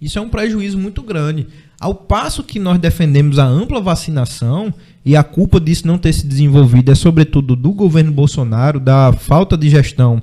Isso 0.00 0.18
é 0.18 0.22
um 0.22 0.28
prejuízo 0.28 0.78
muito 0.78 1.02
grande. 1.02 1.46
Ao 1.80 1.94
passo 1.94 2.42
que 2.42 2.58
nós 2.58 2.78
defendemos 2.78 3.38
a 3.38 3.46
ampla 3.46 3.80
vacinação, 3.80 4.74
e 5.04 5.16
a 5.16 5.22
culpa 5.22 5.58
disso 5.58 5.86
não 5.86 5.96
ter 5.96 6.12
se 6.12 6.26
desenvolvido 6.26 6.92
é 6.92 6.94
sobretudo 6.94 7.56
do 7.56 7.72
governo 7.72 8.12
Bolsonaro, 8.12 8.78
da 8.78 9.10
falta 9.12 9.56
de 9.56 9.70
gestão 9.70 10.22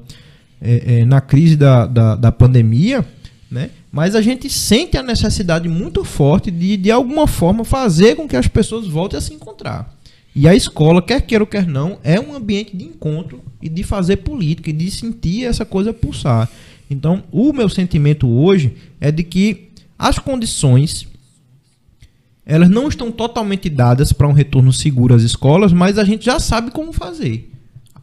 é, 0.62 0.99
é, 0.99 1.06
na 1.06 1.20
crise 1.22 1.56
da, 1.56 1.88
da, 1.88 2.16
da, 2.16 2.32
pandemia, 2.32 3.03
né? 3.49 3.72
mas 3.91 4.16
a 4.16 4.22
gente 4.22 4.49
sente 4.49 4.97
a 4.97 5.01
necessidade 5.01 5.68
muito 5.68 6.03
forte 6.03 6.51
de, 6.51 6.78
de 6.78 6.91
alguma 6.91 7.26
forma, 7.26 7.66
fazer 7.66 8.16
com 8.16 8.28
que 8.28 8.36
as 8.36 8.47
pessoas 8.47 8.88
voltem 8.88 9.18
a 9.18 9.22
se 9.22 9.34
encontrar. 9.34 9.95
E 10.36 10.47
a 10.47 10.53
escola, 10.53 11.01
quer 11.01 11.22
queira 11.22 11.43
ou 11.43 11.47
quer 11.47 11.66
não, 11.66 11.97
é 12.03 12.20
um 12.20 12.36
ambiente 12.36 12.76
de 12.76 12.84
encontro 12.84 13.41
e 13.62 13.70
de 13.70 13.82
fazer 13.82 14.18
política 14.18 14.70
e 14.70 14.74
de 14.74 14.91
sentir 14.91 15.45
essa 15.45 15.66
coisa 15.66 15.93
pulsar. 15.93 16.47
Então, 16.91 17.24
o 17.32 17.53
meu 17.53 17.70
sentimento 17.70 18.28
hoje 18.30 18.76
é 18.99 19.12
de 19.12 19.24
que 19.24 19.70
as 19.97 20.20
condições 20.20 21.08
elas 22.46 22.70
não 22.70 22.88
estão 22.88 23.12
totalmente 23.12 23.70
dadas 23.70 24.14
para 24.14 24.28
um 24.28 24.34
retorno 24.34 24.72
seguro 24.72 25.16
às 25.16 25.24
escolas, 25.24 25.74
mas 25.74 25.98
a 25.98 26.04
gente 26.04 26.24
já 26.24 26.39
sabe 26.39 26.70
como 26.70 26.93
fazer. 26.93 27.52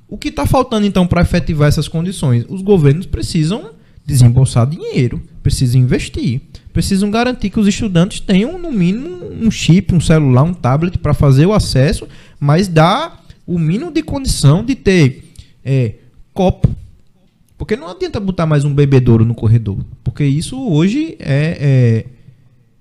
O 0.08 0.18
que 0.18 0.28
está 0.28 0.44
faltando 0.44 0.86
então 0.86 1.06
para 1.06 1.22
efetivar 1.22 1.68
essas 1.68 1.86
condições? 1.86 2.44
Os 2.48 2.60
governos 2.60 3.06
precisam 3.06 3.70
desembolsar 4.04 4.66
dinheiro, 4.66 5.22
precisam 5.42 5.80
investir, 5.80 6.40
precisam 6.72 7.10
garantir 7.10 7.50
que 7.50 7.60
os 7.60 7.68
estudantes 7.68 8.20
tenham 8.20 8.58
no 8.58 8.72
mínimo 8.72 9.26
um 9.40 9.50
chip, 9.50 9.94
um 9.94 10.00
celular, 10.00 10.42
um 10.42 10.52
tablet 10.52 10.98
para 10.98 11.14
fazer 11.14 11.46
o 11.46 11.52
acesso, 11.52 12.08
mas 12.40 12.66
dá 12.66 13.20
o 13.46 13.58
mínimo 13.58 13.92
de 13.92 14.02
condição 14.02 14.64
de 14.64 14.74
ter 14.74 15.24
é, 15.64 15.94
copo. 16.34 16.68
Porque 17.56 17.76
não 17.76 17.88
adianta 17.88 18.18
botar 18.18 18.44
mais 18.44 18.64
um 18.64 18.74
bebedouro 18.74 19.24
no 19.24 19.34
corredor, 19.34 19.78
porque 20.02 20.24
isso 20.24 20.60
hoje 20.60 21.16
é, 21.20 22.04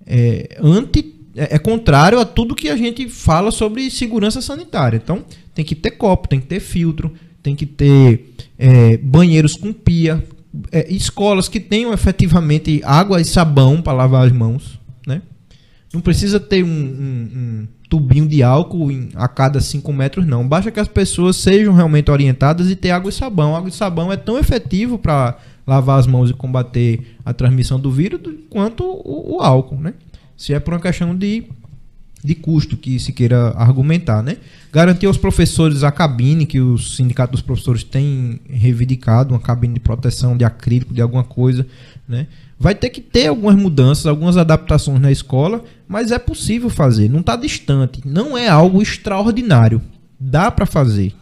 é, 0.07 0.47
é 0.53 0.57
anti 0.59 1.10
é, 1.35 1.55
é, 1.55 1.59
contrário 1.59 2.19
a 2.19 2.25
tudo 2.25 2.55
que 2.55 2.69
a 2.69 2.75
gente 2.75 3.07
fala 3.09 3.51
sobre 3.51 3.89
segurança 3.89 4.41
sanitária. 4.41 4.99
Então, 5.01 5.23
tem 5.53 5.63
que 5.63 5.75
ter 5.75 5.91
copo, 5.91 6.27
tem 6.27 6.39
que 6.39 6.47
ter 6.47 6.59
filtro, 6.59 7.13
tem 7.41 7.55
que 7.55 7.65
ter 7.65 8.33
é, 8.57 8.97
banheiros 8.97 9.55
com 9.55 9.71
pia, 9.71 10.23
é, 10.71 10.91
escolas 10.91 11.47
que 11.47 11.59
tenham 11.59 11.93
efetivamente 11.93 12.81
água 12.83 13.21
e 13.21 13.25
sabão 13.25 13.81
para 13.81 13.93
lavar 13.93 14.25
as 14.25 14.31
mãos. 14.31 14.79
Né? 15.07 15.21
Não 15.93 16.01
precisa 16.01 16.39
ter 16.39 16.63
um, 16.63 16.69
um, 16.69 17.67
tubinho 17.89 18.27
de 18.27 18.41
álcool 18.41 18.91
em, 18.91 19.09
a 19.15 19.27
cada 19.27 19.59
5 19.59 19.91
metros, 19.91 20.25
não. 20.25 20.47
Basta 20.47 20.71
que 20.71 20.79
as 20.79 20.87
pessoas 20.87 21.35
sejam 21.35 21.73
realmente 21.73 22.11
orientadas 22.11 22.69
e 22.69 22.75
ter 22.75 22.91
água 22.91 23.09
e 23.09 23.13
sabão. 23.13 23.55
Água 23.55 23.69
e 23.69 23.73
sabão 23.73 24.11
é 24.11 24.17
tão 24.17 24.37
efetivo 24.37 24.97
para 24.97 25.37
lavar 25.65 25.99
as 25.99 26.07
mãos 26.07 26.29
e 26.29 26.33
combater 26.33 27.17
a 27.25 27.33
transmissão 27.33 27.79
do 27.79 27.91
vírus 27.91 28.19
quanto 28.49 28.83
o, 28.83 29.37
o 29.37 29.41
álcool, 29.41 29.79
né? 29.79 29.93
Se 30.41 30.55
é 30.55 30.59
por 30.59 30.73
uma 30.73 30.79
questão 30.79 31.15
de 31.15 31.43
de 32.23 32.33
custo 32.35 32.77
que 32.77 32.99
se 32.99 33.11
queira 33.11 33.49
argumentar, 33.55 34.23
né? 34.23 34.37
Garantir 34.71 35.05
aos 35.07 35.17
professores 35.17 35.83
a 35.83 35.91
cabine 35.91 36.47
que 36.47 36.59
o 36.59 36.77
sindicato 36.77 37.31
dos 37.31 37.41
professores 37.41 37.83
tem 37.83 38.39
reivindicado, 38.47 39.33
uma 39.33 39.39
cabine 39.39 39.75
de 39.75 39.79
proteção 39.79 40.35
de 40.35 40.43
acrílico, 40.43 40.93
de 40.93 41.01
alguma 41.01 41.23
coisa, 41.23 41.65
né? 42.07 42.25
Vai 42.59 42.73
ter 42.73 42.89
que 42.89 43.01
ter 43.01 43.27
algumas 43.27 43.55
mudanças, 43.55 44.07
algumas 44.07 44.35
adaptações 44.35 44.99
na 44.99 45.11
escola, 45.11 45.63
mas 45.87 46.11
é 46.11 46.17
possível 46.17 46.69
fazer, 46.69 47.07
não 47.07 47.19
está 47.19 47.35
distante, 47.35 48.01
não 48.03 48.35
é 48.35 48.47
algo 48.47 48.81
extraordinário, 48.81 49.79
dá 50.19 50.49
para 50.49 50.65
fazer. 50.65 51.13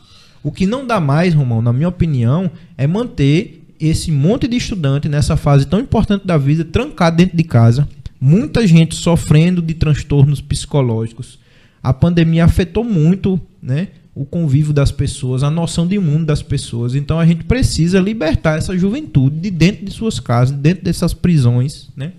O 0.42 0.52
que 0.52 0.66
não 0.66 0.88
dá 0.88 1.00
mais, 1.02 1.34
Romão, 1.34 1.62
na 1.62 1.74
minha 1.74 1.90
opinião, 1.90 2.50
é 2.78 2.88
manter 2.88 3.66
esse 3.80 4.12
monte 4.12 4.48
de 4.48 4.56
estudante 4.58 5.08
nessa 5.08 5.38
fase 5.38 5.66
tão 5.66 5.80
importante 5.80 6.26
da 6.26 6.38
vida 6.38 6.66
trancado 6.66 7.16
dentro 7.16 7.38
de 7.38 7.44
casa, 7.44 7.88
muita 8.20 8.66
gente 8.68 8.96
sofrendo 8.96 9.62
de 9.62 9.74
transtornos 9.74 10.42
psicológicos. 10.42 11.40
A 11.82 11.94
pandemia 11.94 12.46
afetou 12.46 12.84
muito, 12.84 13.40
né, 13.62 13.90
o 14.14 14.26
convívio 14.26 14.74
das 14.74 14.92
pessoas, 14.92 15.44
a 15.44 15.50
noção 15.50 15.88
de 15.88 15.98
mundo 15.98 16.26
das 16.26 16.44
pessoas. 16.44 16.94
Então 16.94 17.18
a 17.18 17.26
gente 17.26 17.46
precisa 17.46 18.00
libertar 18.00 18.58
essa 18.58 18.78
juventude 18.78 19.40
de 19.40 19.50
dentro 19.50 19.86
de 19.86 19.92
suas 19.92 20.20
casas, 20.20 20.58
dentro 20.58 20.84
dessas 20.84 21.14
prisões, 21.14 21.90
né? 21.96 22.12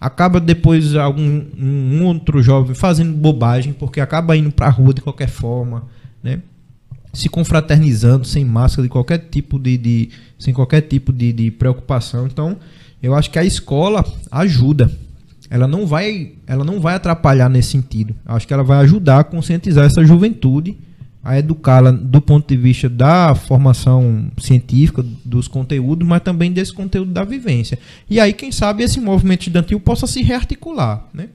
Acaba 0.00 0.38
depois 0.38 0.94
algum 0.94 1.42
um 1.58 2.04
outro 2.04 2.42
jovem 2.42 2.74
fazendo 2.74 3.12
bobagem 3.14 3.72
porque 3.72 4.00
acaba 4.00 4.36
indo 4.36 4.52
para 4.52 4.66
a 4.66 4.70
rua 4.70 4.92
de 4.92 5.00
qualquer 5.00 5.28
forma, 5.28 5.88
né? 6.22 6.40
Se 7.14 7.28
confraternizando 7.28 8.26
sem 8.26 8.44
máscara 8.44 8.82
de 8.82 8.90
qualquer 8.90 9.18
tipo 9.18 9.58
de, 9.58 9.78
de 9.78 10.10
sem 10.38 10.52
qualquer 10.52 10.82
tipo 10.82 11.12
de, 11.12 11.32
de 11.32 11.50
preocupação. 11.50 12.26
Então, 12.26 12.58
eu 13.02 13.14
acho 13.14 13.30
que 13.30 13.38
a 13.38 13.44
escola 13.44 14.04
ajuda, 14.30 14.90
ela 15.50 15.66
não 15.66 15.86
vai, 15.86 16.32
ela 16.46 16.64
não 16.64 16.80
vai 16.80 16.94
atrapalhar 16.94 17.48
nesse 17.48 17.70
sentido. 17.70 18.14
Acho 18.24 18.46
que 18.46 18.52
ela 18.52 18.62
vai 18.62 18.78
ajudar 18.78 19.20
a 19.20 19.24
conscientizar 19.24 19.84
essa 19.84 20.04
juventude, 20.04 20.76
a 21.22 21.38
educá-la 21.38 21.90
do 21.90 22.20
ponto 22.20 22.48
de 22.48 22.56
vista 22.56 22.88
da 22.88 23.34
formação 23.34 24.30
científica, 24.38 25.04
dos 25.24 25.48
conteúdos, 25.48 26.06
mas 26.06 26.22
também 26.22 26.52
desse 26.52 26.72
conteúdo 26.72 27.12
da 27.12 27.24
vivência. 27.24 27.78
E 28.08 28.20
aí, 28.20 28.32
quem 28.32 28.52
sabe, 28.52 28.82
esse 28.82 29.00
movimento 29.00 29.42
estudantil 29.42 29.80
possa 29.80 30.06
se 30.06 30.22
rearticular, 30.22 31.06
né? 31.12 31.28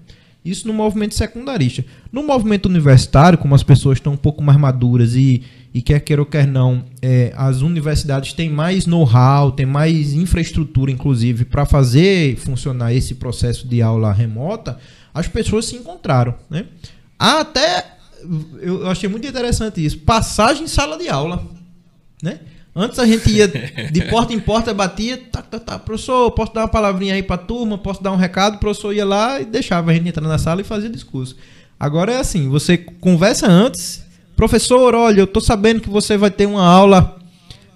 Isso 0.44 0.68
no 0.68 0.74
movimento 0.74 1.16
secundarista. 1.16 1.86
No 2.12 2.22
movimento 2.22 2.66
universitário, 2.68 3.38
como 3.38 3.56
as 3.56 3.64
pessoas 3.64 3.98
estão 3.98 4.14
um 4.14 4.18
pouco 4.18 4.44
mais 4.44 4.58
maduras 4.58 5.16
e, 5.16 5.42
e 5.74 5.82
quer 5.82 6.00
queira 6.02 6.22
ou 6.22 6.26
quer 6.26 6.46
não, 6.46 6.86
é, 7.02 7.34
as 7.36 7.62
universidades 7.62 8.34
têm 8.34 8.50
mais 8.50 8.86
know-how, 8.86 9.52
têm 9.52 9.66
mais 9.66 10.14
infraestrutura, 10.14 10.92
inclusive, 10.92 11.46
para 11.46 11.66
fazer 11.66 12.36
funcionar 12.38 12.94
esse 12.94 13.16
processo 13.16 13.68
de 13.68 13.82
aula 13.82 14.14
remota, 14.14 14.78
as 15.12 15.28
pessoas 15.28 15.66
se 15.66 15.76
encontraram. 15.76 16.36
Né? 16.48 16.66
Há 17.18 17.40
até, 17.40 17.86
eu 18.62 18.88
achei 18.88 19.10
muito 19.10 19.28
interessante 19.28 19.84
isso, 19.84 19.98
passagem 20.00 20.66
em 20.66 20.68
sala 20.68 20.96
de 20.96 21.10
aula. 21.10 21.44
Né? 22.22 22.40
Antes 22.76 23.00
a 23.00 23.06
gente 23.08 23.32
ia 23.32 23.48
de 23.48 24.02
porta 24.10 24.32
em 24.32 24.40
porta, 24.40 24.74
batia, 24.76 25.18
tá, 25.32 25.42
tá, 25.42 25.60
tá, 25.60 25.80
professor, 25.80 26.30
posso 26.32 26.54
dar 26.54 26.62
uma 26.62 26.68
palavrinha 26.68 27.16
aí 27.16 27.24
pra 27.24 27.38
turma, 27.38 27.80
posso 27.80 28.02
dar 28.02 28.12
um 28.12 28.16
recado, 28.16 28.56
o 28.56 28.60
professor 28.60 28.94
ia 28.94 29.06
lá 29.06 29.42
e 29.42 29.46
deixava 29.46 29.90
a 29.90 29.94
gente 29.94 30.08
entrar 30.08 30.28
na 30.28 30.38
sala 30.38 30.62
e 30.62 30.64
fazia 30.64 30.90
discurso. 30.90 31.36
Agora 31.80 32.14
é 32.14 32.18
assim, 32.18 32.48
você 32.48 32.78
conversa 32.78 33.48
antes, 33.48 34.04
professor, 34.36 34.96
olha, 34.96 35.22
eu 35.22 35.28
tô 35.28 35.40
sabendo 35.40 35.82
que 35.82 35.90
você 35.90 36.18
vai 36.18 36.32
ter 36.32 36.46
uma 36.46 36.66
aula 36.66 37.18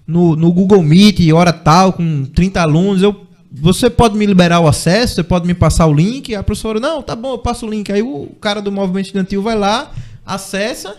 no, 0.06 0.36
no 0.36 0.52
Google 0.52 0.82
Meet, 0.82 1.32
hora 1.32 1.52
tal, 1.52 1.94
com 1.94 2.26
30 2.26 2.62
alunos, 2.62 3.04
eu, 3.04 3.28
você 3.52 3.90
pode 3.90 4.18
me 4.18 4.26
liberar 4.26 4.60
o 4.60 4.68
acesso, 4.68 5.16
você 5.16 5.24
pode 5.24 5.46
me 5.46 5.54
passar 5.54 5.86
o 5.86 5.94
link, 5.94 6.34
a 6.34 6.44
professora, 6.44 6.80
não, 6.80 7.02
tá 7.02 7.16
bom, 7.16 7.34
eu 7.34 7.38
passo 7.38 7.66
o 7.66 7.70
link. 7.70 7.92
Aí 7.92 8.02
o 8.02 8.28
cara 8.40 8.62
do 8.62 8.72
movimento 8.72 9.08
estudantil 9.08 9.42
vai 9.42 9.56
lá, 9.56 9.92
acessa 10.26 10.96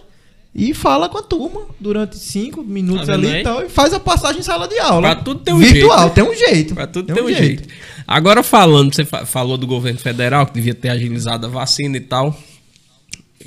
e 0.55 0.75
fala 0.75 1.09
com 1.09 1.19
a 1.19 1.23
turma 1.23 1.63
durante 1.79 2.17
cinco 2.17 2.63
minutos 2.63 3.07
tá 3.07 3.15
ali 3.15 3.29
e 3.29 3.43
tal, 3.43 3.65
e 3.65 3.69
faz 3.69 3.93
a 3.95 4.01
passagem 4.01 4.41
em 4.41 4.43
sala 4.43 4.67
de 4.67 4.79
aula. 4.79 5.15
Pra 5.15 5.23
tudo 5.23 5.41
tem 5.41 5.55
um 5.55 5.59
Virtual, 5.59 5.99
jeito. 6.01 6.15
tem 6.15 6.25
um 6.25 6.35
jeito. 6.35 6.75
Pra 6.75 6.87
tudo 6.87 7.07
tem, 7.07 7.15
tem 7.15 7.25
um 7.25 7.29
jeito. 7.29 7.63
jeito. 7.63 7.69
Agora 8.07 8.43
falando, 8.43 8.95
você 8.95 9.05
falou 9.05 9.57
do 9.57 9.67
governo 9.67 10.01
federal, 10.01 10.47
que 10.47 10.55
devia 10.55 10.75
ter 10.75 10.89
agilizado 10.89 11.47
a 11.47 11.49
vacina 11.51 11.97
e 11.97 12.01
tal. 12.01 12.37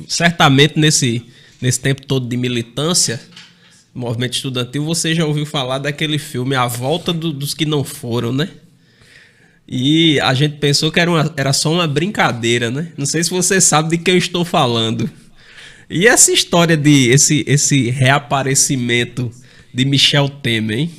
Certamente 0.07 0.79
nesse, 0.79 1.25
nesse 1.61 1.79
tempo 1.79 2.05
todo 2.05 2.27
de 2.27 2.35
militância, 2.35 3.21
movimento 3.93 4.33
estudantil, 4.33 4.83
você 4.83 5.13
já 5.13 5.25
ouviu 5.25 5.45
falar 5.45 5.77
daquele 5.77 6.17
filme 6.17 6.55
A 6.55 6.67
Volta 6.67 7.13
do, 7.13 7.31
dos 7.31 7.53
que 7.53 7.65
não 7.65 7.83
foram, 7.83 8.33
né? 8.33 8.49
E 9.67 10.19
a 10.19 10.33
gente 10.33 10.57
pensou 10.57 10.91
que 10.91 10.99
era, 10.99 11.09
uma, 11.09 11.33
era 11.37 11.53
só 11.53 11.71
uma 11.71 11.87
brincadeira, 11.87 12.69
né? 12.69 12.91
Não 12.97 13.05
sei 13.05 13.23
se 13.23 13.29
você 13.29 13.61
sabe 13.61 13.95
de 13.95 14.03
que 14.03 14.11
eu 14.11 14.17
estou 14.17 14.43
falando. 14.43 15.09
E 15.89 16.07
essa 16.07 16.31
história 16.31 16.75
de 16.75 17.09
esse, 17.09 17.43
esse 17.47 17.89
reaparecimento 17.89 19.31
de 19.73 19.85
Michel 19.85 20.29
Temer, 20.29 20.79
hein? 20.79 20.91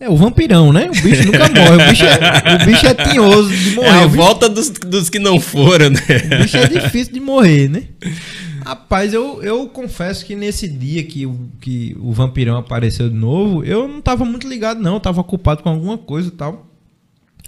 É 0.00 0.08
o 0.08 0.16
vampirão, 0.16 0.72
né? 0.72 0.88
O 0.88 1.02
bicho 1.02 1.26
nunca 1.26 1.46
morre. 1.52 1.84
O 1.84 1.90
bicho 1.90 2.04
é, 2.06 2.54
o 2.54 2.66
bicho 2.66 2.86
é 2.86 2.94
tinhoso 2.94 3.50
de 3.50 3.70
morrer. 3.72 3.88
É 3.88 3.92
a 3.92 4.06
volta 4.06 4.48
dos, 4.48 4.70
dos 4.70 5.10
que 5.10 5.18
não 5.18 5.38
foram, 5.38 5.90
né? 5.90 6.00
O 6.00 6.42
bicho 6.42 6.56
é 6.56 6.66
difícil 6.66 7.12
de 7.12 7.20
morrer, 7.20 7.68
né? 7.68 7.82
Rapaz, 8.64 9.12
eu, 9.12 9.42
eu 9.42 9.68
confesso 9.68 10.24
que 10.24 10.34
nesse 10.34 10.66
dia 10.66 11.02
que, 11.02 11.28
que 11.60 11.96
o 12.00 12.12
vampirão 12.12 12.56
apareceu 12.56 13.08
de 13.08 13.14
novo, 13.14 13.62
eu 13.64 13.86
não 13.86 14.00
tava 14.00 14.24
muito 14.24 14.48
ligado, 14.48 14.80
não. 14.80 14.94
Eu 14.94 15.00
tava 15.00 15.20
ocupado 15.20 15.62
com 15.62 15.68
alguma 15.68 15.98
coisa 15.98 16.28
e 16.28 16.32
tal. 16.32 16.66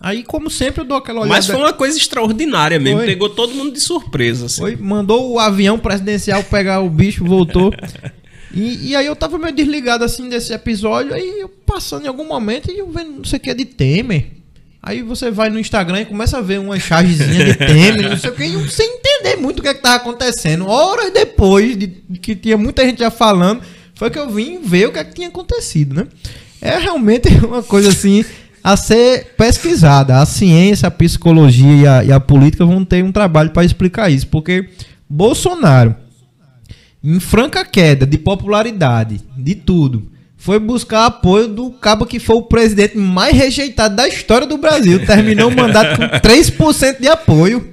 Aí, 0.00 0.22
como 0.22 0.50
sempre, 0.50 0.80
eu 0.80 0.84
dou 0.84 0.96
aquela 0.96 1.20
olhada. 1.20 1.34
Mas 1.34 1.46
foi 1.46 1.56
uma 1.56 1.72
coisa 1.72 1.96
extraordinária 1.96 2.78
mesmo. 2.78 2.98
Foi. 2.98 3.06
Pegou 3.06 3.30
todo 3.30 3.54
mundo 3.54 3.72
de 3.72 3.80
surpresa. 3.80 4.46
Assim. 4.46 4.60
Foi, 4.60 4.76
mandou 4.76 5.32
o 5.32 5.38
avião 5.38 5.78
presidencial 5.78 6.42
pegar 6.42 6.80
o 6.80 6.90
bicho, 6.90 7.24
voltou. 7.24 7.72
E, 8.54 8.90
e, 8.90 8.96
aí 8.96 9.06
eu 9.06 9.16
tava 9.16 9.38
meio 9.38 9.54
desligado 9.54 10.04
assim 10.04 10.28
desse 10.28 10.52
episódio, 10.52 11.14
aí 11.14 11.40
eu 11.40 11.48
passando 11.48 12.04
em 12.04 12.08
algum 12.08 12.26
momento 12.26 12.70
e 12.70 12.78
eu 12.78 12.90
vendo 12.90 13.12
não 13.12 13.24
sei 13.24 13.38
o 13.38 13.40
que 13.40 13.50
é 13.50 13.54
de 13.54 13.64
Temer. 13.64 14.26
Aí 14.82 15.00
você 15.00 15.30
vai 15.30 15.48
no 15.48 15.60
Instagram 15.60 16.00
e 16.00 16.06
começa 16.06 16.38
a 16.38 16.40
ver 16.40 16.58
uma 16.58 16.78
chargezinha 16.78 17.44
de 17.46 17.54
Temer, 17.56 18.10
não 18.10 18.18
sei 18.18 18.30
o 18.30 18.34
que, 18.34 18.44
e 18.44 18.68
sem 18.68 18.98
entender 18.98 19.36
muito 19.36 19.60
o 19.60 19.62
que, 19.62 19.68
é 19.68 19.74
que 19.74 19.80
tava 19.80 19.96
acontecendo. 19.96 20.66
Horas 20.66 21.12
depois 21.12 21.76
de 21.76 21.86
que 22.20 22.34
tinha 22.34 22.58
muita 22.58 22.84
gente 22.84 22.98
já 22.98 23.10
falando, 23.10 23.62
foi 23.94 24.10
que 24.10 24.18
eu 24.18 24.28
vim 24.28 24.60
ver 24.60 24.88
o 24.88 24.92
que, 24.92 24.98
é 24.98 25.04
que 25.04 25.14
tinha 25.14 25.28
acontecido, 25.28 25.94
né? 25.94 26.06
É 26.60 26.78
realmente 26.78 27.28
uma 27.46 27.62
coisa 27.62 27.90
assim 27.90 28.24
a 28.62 28.76
ser 28.76 29.34
pesquisada. 29.36 30.18
A 30.18 30.26
ciência, 30.26 30.88
a 30.88 30.90
psicologia 30.90 31.72
e 31.72 31.86
a, 31.86 32.04
e 32.04 32.12
a 32.12 32.20
política 32.20 32.66
vão 32.66 32.84
ter 32.84 33.02
um 33.02 33.12
trabalho 33.12 33.50
para 33.50 33.64
explicar 33.64 34.10
isso, 34.10 34.26
porque 34.26 34.68
Bolsonaro, 35.08 35.94
em 37.04 37.18
franca 37.18 37.64
queda 37.64 38.06
de 38.06 38.16
popularidade, 38.16 39.20
de 39.36 39.54
tudo, 39.54 40.10
foi 40.36 40.58
buscar 40.58 41.06
apoio 41.06 41.46
do 41.46 41.70
cabo 41.70 42.04
que 42.04 42.18
foi 42.18 42.34
o 42.34 42.42
presidente 42.42 42.98
mais 42.98 43.36
rejeitado 43.36 43.94
da 43.94 44.08
história 44.08 44.46
do 44.46 44.56
Brasil. 44.56 44.98
Terminou 45.06 45.48
o 45.48 45.56
mandato 45.56 45.96
com 45.96 46.02
3% 46.02 47.00
de 47.00 47.06
apoio. 47.06 47.72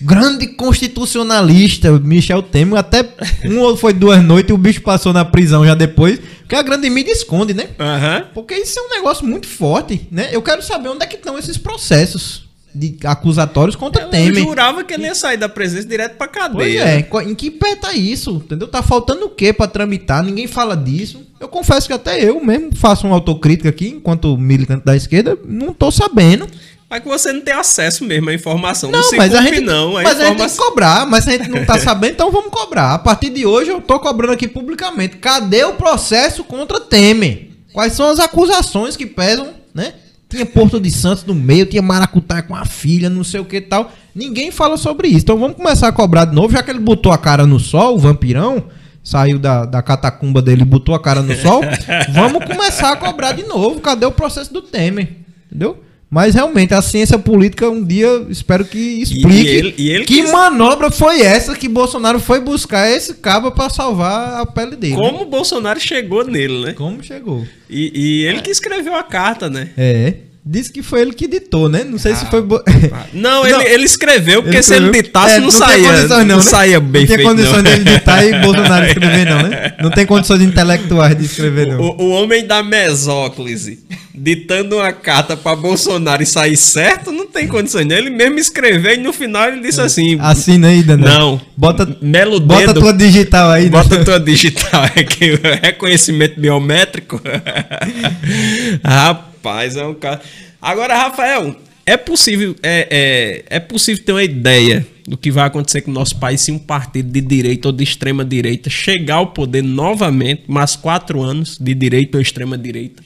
Grande 0.00 0.46
constitucionalista, 0.46 1.92
Michel 1.98 2.42
Temer. 2.42 2.78
Até 2.78 3.06
um 3.44 3.58
ou 3.58 3.76
foi 3.76 3.92
duas 3.92 4.24
noites 4.24 4.48
e 4.48 4.54
o 4.54 4.58
bicho 4.58 4.80
passou 4.80 5.12
na 5.12 5.26
prisão 5.26 5.66
já 5.66 5.74
depois. 5.74 6.18
Porque 6.40 6.54
a 6.56 6.62
grande 6.62 6.88
mídia 6.88 7.12
esconde, 7.12 7.52
né? 7.52 7.64
Uhum. 7.78 8.26
Porque 8.32 8.54
isso 8.54 8.78
é 8.78 8.82
um 8.82 8.90
negócio 8.90 9.26
muito 9.26 9.46
forte, 9.46 10.08
né? 10.10 10.28
Eu 10.32 10.40
quero 10.40 10.62
saber 10.62 10.88
onde 10.88 11.04
é 11.04 11.06
que 11.06 11.16
estão 11.16 11.36
esses 11.36 11.58
processos 11.58 12.47
de 12.74 12.96
acusatórios 13.04 13.74
contra 13.74 14.02
eu 14.02 14.10
Temer. 14.10 14.42
Eu 14.42 14.48
jurava 14.48 14.84
que 14.84 14.94
ele 14.94 15.04
ia 15.04 15.14
sair 15.14 15.36
da 15.36 15.48
presença 15.48 15.86
direto 15.86 16.16
pra 16.16 16.28
cadeia. 16.28 17.06
Pois 17.08 17.24
é, 17.24 17.30
em 17.30 17.34
que 17.34 17.50
pé 17.50 17.76
tá 17.76 17.92
isso? 17.92 18.42
Entendeu? 18.44 18.68
Tá 18.68 18.82
faltando 18.82 19.26
o 19.26 19.30
quê 19.30 19.52
pra 19.52 19.66
tramitar? 19.66 20.22
Ninguém 20.22 20.46
fala 20.46 20.76
disso. 20.76 21.26
Eu 21.40 21.48
confesso 21.48 21.86
que 21.86 21.92
até 21.92 22.22
eu 22.22 22.44
mesmo 22.44 22.74
faço 22.74 23.06
uma 23.06 23.14
autocrítica 23.14 23.68
aqui, 23.68 23.88
enquanto 23.88 24.36
militante 24.36 24.84
da 24.84 24.96
esquerda, 24.96 25.38
não 25.44 25.72
tô 25.72 25.90
sabendo. 25.90 26.46
Mas 26.90 27.02
que 27.02 27.08
você 27.08 27.32
não 27.32 27.42
tem 27.42 27.52
acesso 27.52 28.02
mesmo 28.04 28.30
à 28.30 28.34
informação. 28.34 28.90
Não, 28.90 29.00
não 29.00 29.18
mas 29.18 29.34
a 29.34 29.42
gente, 29.42 29.60
não. 29.60 29.96
A 29.96 30.02
mas 30.02 30.18
informação... 30.18 30.22
a 30.22 30.28
gente 30.28 30.38
tem 30.38 30.48
que 30.48 30.56
cobrar. 30.56 31.06
Mas 31.06 31.28
a 31.28 31.32
gente 31.32 31.50
não 31.50 31.64
tá 31.64 31.78
sabendo, 31.78 32.12
então 32.12 32.30
vamos 32.30 32.50
cobrar. 32.50 32.94
A 32.94 32.98
partir 32.98 33.28
de 33.28 33.44
hoje 33.44 33.70
eu 33.70 33.80
tô 33.80 34.00
cobrando 34.00 34.32
aqui 34.32 34.48
publicamente. 34.48 35.18
Cadê 35.18 35.64
o 35.64 35.74
processo 35.74 36.42
contra 36.42 36.80
Temer? 36.80 37.50
Quais 37.74 37.92
são 37.92 38.08
as 38.08 38.18
acusações 38.18 38.96
que 38.96 39.04
pesam, 39.04 39.50
né? 39.74 39.92
Tinha 40.28 40.44
Porto 40.44 40.78
de 40.78 40.90
Santos 40.90 41.24
no 41.24 41.34
meio, 41.34 41.64
tinha 41.64 41.80
Maracutaia 41.80 42.42
com 42.42 42.54
a 42.54 42.64
filha, 42.64 43.08
não 43.08 43.24
sei 43.24 43.40
o 43.40 43.44
que 43.44 43.60
tal. 43.60 43.90
Ninguém 44.14 44.50
fala 44.50 44.76
sobre 44.76 45.08
isso. 45.08 45.20
Então 45.20 45.38
vamos 45.38 45.56
começar 45.56 45.88
a 45.88 45.92
cobrar 45.92 46.26
de 46.26 46.34
novo, 46.34 46.52
já 46.52 46.62
que 46.62 46.70
ele 46.70 46.80
botou 46.80 47.12
a 47.12 47.18
cara 47.18 47.46
no 47.46 47.58
sol, 47.58 47.94
o 47.94 47.98
vampirão, 47.98 48.64
saiu 49.02 49.38
da, 49.38 49.64
da 49.64 49.80
catacumba 49.80 50.42
dele 50.42 50.62
e 50.62 50.66
botou 50.66 50.94
a 50.94 51.00
cara 51.00 51.22
no 51.22 51.34
sol. 51.34 51.62
vamos 52.12 52.44
começar 52.44 52.92
a 52.92 52.96
cobrar 52.96 53.32
de 53.32 53.44
novo. 53.44 53.80
Cadê 53.80 54.04
o 54.04 54.12
processo 54.12 54.52
do 54.52 54.60
Temer? 54.60 55.16
Entendeu? 55.46 55.82
Mas 56.10 56.34
realmente 56.34 56.72
a 56.72 56.80
ciência 56.80 57.18
política 57.18 57.68
um 57.68 57.84
dia 57.84 58.08
espero 58.30 58.64
que 58.64 58.78
explique 59.02 59.28
E 59.42 59.46
ele- 59.48 59.74
e 59.76 59.90
ele 59.90 60.04
que 60.06 60.22
quis- 60.22 60.32
manobra 60.32 60.90
foi 60.90 61.20
essa 61.20 61.54
que 61.54 61.68
Bolsonaro 61.68 62.18
foi 62.18 62.40
buscar 62.40 62.88
esse 62.90 63.14
cabo 63.14 63.50
pra 63.52 63.68
salvar 63.68 64.40
a 64.40 64.46
pele 64.46 64.74
dele. 64.74 64.96
né? 64.96 65.02
Como 65.02 65.22
o 65.22 65.26
Bolsonaro 65.26 65.78
chegou 65.78 66.24
nele, 66.24 66.64
né? 66.64 66.72
Como 66.72 67.02
chegou? 67.02 67.46
E, 67.68 67.92
e 67.94 68.24
ele 68.26 68.40
que 68.40 68.50
escreveu 68.50 68.94
a 68.94 69.02
carta, 69.02 69.50
né? 69.50 69.68
É. 69.76 70.14
Disse 70.50 70.72
que 70.72 70.82
foi 70.82 71.02
ele 71.02 71.12
que 71.12 71.28
ditou, 71.28 71.68
né? 71.68 71.84
Não 71.84 71.98
sei 71.98 72.14
se 72.14 72.24
foi. 72.24 72.40
bo- 72.40 72.62
Não, 73.12 73.42
Não. 73.44 73.46
ele, 73.46 73.68
ele 73.74 73.84
escreveu, 73.84 74.42
porque 74.42 74.56
Ele 74.56 74.62
se 74.62 74.72
ele 74.72 74.86
escreveu- 74.86 75.02
ditasse, 75.02 75.34
É, 75.34 75.40
não, 75.40 75.48
tem 75.50 75.58
saía. 75.58 75.92
não, 76.08 76.24
não, 76.24 76.36
né? 76.36 76.42
saía 76.42 76.80
bem 76.80 77.02
não 77.06 77.16
tem 77.16 77.22
condições 77.26 77.56
não. 77.56 77.62
dele 77.64 77.84
ditar 77.84 78.26
e 78.26 78.40
Bolsonaro 78.40 78.86
escrever, 78.86 79.26
não, 79.26 79.42
né? 79.42 79.74
Não 79.82 79.90
tem 79.90 80.06
condições 80.06 80.40
intelectuais 80.40 81.18
de 81.18 81.26
escrever, 81.26 81.66
não. 81.66 81.78
O, 81.82 82.02
o 82.02 82.08
homem 82.12 82.46
da 82.46 82.62
mesóclise 82.62 83.80
ditando 84.18 84.76
uma 84.76 84.92
carta 84.92 85.36
pra 85.36 85.54
Bolsonaro 85.54 86.22
e 86.22 86.26
sair 86.26 86.56
certo, 86.56 87.12
não 87.12 87.26
tem 87.26 87.46
condições. 87.46 87.86
né? 87.86 87.98
Ele 87.98 88.10
mesmo 88.10 88.38
escreveu 88.38 88.94
e 88.94 88.96
no 88.98 89.12
final 89.12 89.48
ele 89.48 89.60
disse 89.60 89.80
assim: 89.80 90.18
Assina 90.20 90.68
aí, 90.68 90.82
Danão. 90.82 91.18
Não. 91.18 91.40
Bota, 91.56 91.96
Melo 92.02 92.40
bota 92.40 92.68
dedo. 92.68 92.80
tua 92.80 92.92
digital 92.92 93.50
aí. 93.50 93.64
né? 93.64 93.70
Bota 93.70 94.04
tua 94.04 94.18
digital 94.20 94.84
aqui, 94.84 95.32
o 95.32 95.40
reconhecimento 95.62 96.40
biométrico. 96.40 97.20
Rapaz, 98.84 99.76
é 99.76 99.84
um 99.84 99.94
cara. 99.94 100.20
Agora, 100.60 100.94
Rafael, 100.96 101.56
é 101.86 101.96
possível, 101.96 102.54
é, 102.62 103.44
é, 103.50 103.56
é 103.56 103.60
possível 103.60 104.04
ter 104.04 104.12
uma 104.12 104.24
ideia 104.24 104.86
do 105.06 105.16
que 105.16 105.30
vai 105.30 105.46
acontecer 105.46 105.80
com 105.80 105.90
o 105.90 105.94
nosso 105.94 106.18
país 106.18 106.40
se 106.42 106.52
um 106.52 106.58
partido 106.58 107.10
de 107.10 107.20
direita 107.20 107.68
ou 107.68 107.72
de 107.72 107.82
extrema 107.82 108.24
direita 108.24 108.68
chegar 108.68 109.16
ao 109.16 109.28
poder 109.28 109.62
novamente, 109.62 110.42
mais 110.46 110.76
quatro 110.76 111.22
anos 111.22 111.56
de 111.58 111.72
direita 111.74 112.18
ou 112.18 112.22
extrema 112.22 112.58
direita. 112.58 113.02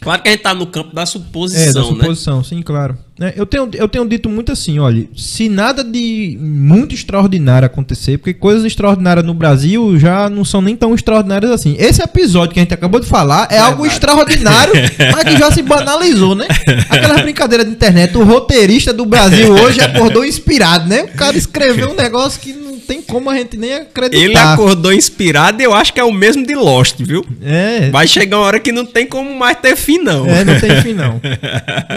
Claro 0.00 0.22
que 0.22 0.28
a 0.28 0.32
gente 0.32 0.42
tá 0.42 0.54
no 0.54 0.66
campo 0.66 0.94
da 0.94 1.02
É, 1.02 1.04
da 1.04 1.06
suposição, 1.06 1.92
né? 1.92 2.00
suposição, 2.00 2.44
sim, 2.44 2.62
claro. 2.62 2.96
É, 3.20 3.34
eu, 3.36 3.44
tenho, 3.44 3.68
eu 3.74 3.86
tenho 3.86 4.08
dito 4.08 4.30
muito 4.30 4.50
assim, 4.50 4.78
olha, 4.78 5.06
se 5.14 5.46
nada 5.50 5.84
de 5.84 6.38
muito 6.40 6.94
extraordinário 6.94 7.66
acontecer, 7.66 8.16
porque 8.16 8.32
coisas 8.32 8.64
extraordinárias 8.64 9.26
no 9.26 9.34
Brasil 9.34 9.98
já 9.98 10.30
não 10.30 10.42
são 10.42 10.62
nem 10.62 10.74
tão 10.74 10.94
extraordinárias 10.94 11.50
assim. 11.50 11.76
Esse 11.78 12.02
episódio 12.02 12.54
que 12.54 12.60
a 12.60 12.62
gente 12.62 12.72
acabou 12.72 12.98
de 12.98 13.06
falar 13.06 13.48
é 13.50 13.58
algo 13.58 13.84
extraordinário, 13.84 14.72
mas 15.12 15.24
que 15.24 15.38
já 15.38 15.50
se 15.50 15.60
banalizou, 15.60 16.34
né? 16.34 16.46
Aquela 16.88 17.20
brincadeira 17.20 17.62
de 17.62 17.70
internet, 17.70 18.16
o 18.16 18.24
roteirista 18.24 18.94
do 18.94 19.04
Brasil 19.04 19.52
hoje 19.52 19.82
acordou 19.82 20.24
inspirado, 20.24 20.88
né? 20.88 21.02
O 21.02 21.08
cara 21.08 21.36
escreveu 21.36 21.90
um 21.90 21.94
negócio 21.94 22.40
que 22.40 22.54
não 22.54 22.69
tem 22.80 23.02
como 23.02 23.30
a 23.30 23.36
gente 23.36 23.56
nem 23.56 23.74
acreditar. 23.74 24.22
Ele 24.22 24.36
acordou 24.36 24.92
inspirado 24.92 25.60
e 25.60 25.64
eu 25.64 25.72
acho 25.72 25.92
que 25.92 26.00
é 26.00 26.04
o 26.04 26.12
mesmo 26.12 26.44
de 26.44 26.54
Lost, 26.54 26.96
viu? 27.00 27.24
É, 27.42 27.90
Vai 27.90 28.08
chegar 28.08 28.38
uma 28.38 28.46
hora 28.46 28.58
que 28.58 28.72
não 28.72 28.84
tem 28.84 29.06
como 29.06 29.32
mais 29.38 29.58
ter 29.58 29.76
fim, 29.76 29.98
não. 29.98 30.26
É, 30.26 30.44
não 30.44 30.58
tem 30.58 30.80
fim, 30.82 30.94
não. 30.94 31.20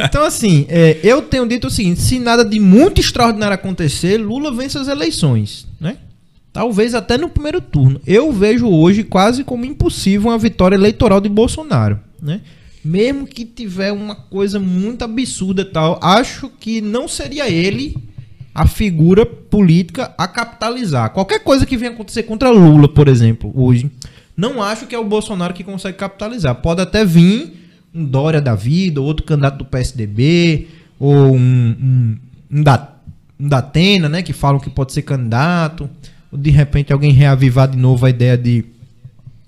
Então, 0.06 0.24
assim, 0.24 0.66
é, 0.70 0.98
eu 1.04 1.22
tenho 1.22 1.48
dito 1.48 1.68
o 1.68 1.70
seguinte: 1.70 2.02
se 2.02 2.20
nada 2.20 2.44
de 2.44 2.60
muito 2.60 3.00
extraordinário 3.00 3.56
acontecer, 3.56 4.18
Lula 4.18 4.54
vence 4.54 4.78
as 4.78 4.88
eleições, 4.88 5.68
né? 5.80 5.98
Talvez 6.52 6.94
até 6.94 7.18
no 7.18 7.30
primeiro 7.30 7.60
turno. 7.60 8.00
Eu 8.06 8.32
vejo 8.32 8.68
hoje 8.68 9.04
quase 9.04 9.44
como 9.44 9.66
impossível 9.66 10.30
uma 10.30 10.38
vitória 10.38 10.76
eleitoral 10.76 11.20
de 11.20 11.30
Bolsonaro, 11.30 12.00
né? 12.22 12.42
Mesmo 12.86 13.26
que 13.26 13.46
tiver 13.46 13.92
uma 13.92 14.14
coisa 14.14 14.60
muito 14.60 15.04
absurda 15.04 15.62
e 15.62 15.66
tal, 15.66 16.00
acho 16.04 16.52
que 16.60 16.82
não 16.82 17.08
seria 17.08 17.50
ele 17.50 17.96
a 18.54 18.68
figura 18.68 19.26
política 19.26 20.14
a 20.18 20.28
capitalizar. 20.28 21.10
Qualquer 21.12 21.40
coisa 21.44 21.66
que 21.66 21.76
venha 21.78 21.92
acontecer 21.92 22.24
contra 22.24 22.50
Lula, 22.52 22.88
por 22.88 23.08
exemplo, 23.08 23.52
hoje, 23.56 23.90
não 24.38 24.62
acho 24.62 24.86
que 24.86 24.94
é 24.96 25.00
o 25.00 25.04
Bolsonaro 25.04 25.54
que 25.54 25.64
consegue 25.64 25.98
capitalizar. 25.98 26.56
Pode 26.56 26.82
até 26.82 27.04
vir 27.04 27.54
um 27.94 28.04
Dória 28.06 28.42
da 28.42 28.56
vida, 28.56 29.00
ou 29.02 29.08
outro 29.08 29.26
candidato 29.26 29.58
do 29.60 29.66
PSDB, 29.66 30.68
ou 31.00 31.36
um, 31.36 31.38
um, 31.38 32.18
um, 32.52 32.64
da, 32.64 32.94
um 33.40 33.48
da 33.48 33.58
Atena, 33.60 34.10
né, 34.10 34.22
que 34.24 34.34
falam 34.34 34.60
que 34.60 34.70
pode 34.70 34.94
ser 34.94 35.04
candidato, 35.04 35.90
ou 36.32 36.38
de 36.38 36.50
repente 36.50 36.92
alguém 36.92 37.12
reavivar 37.12 37.68
de 37.68 37.78
novo 37.78 38.06
a 38.06 38.10
ideia 38.10 38.36
de, 38.38 38.66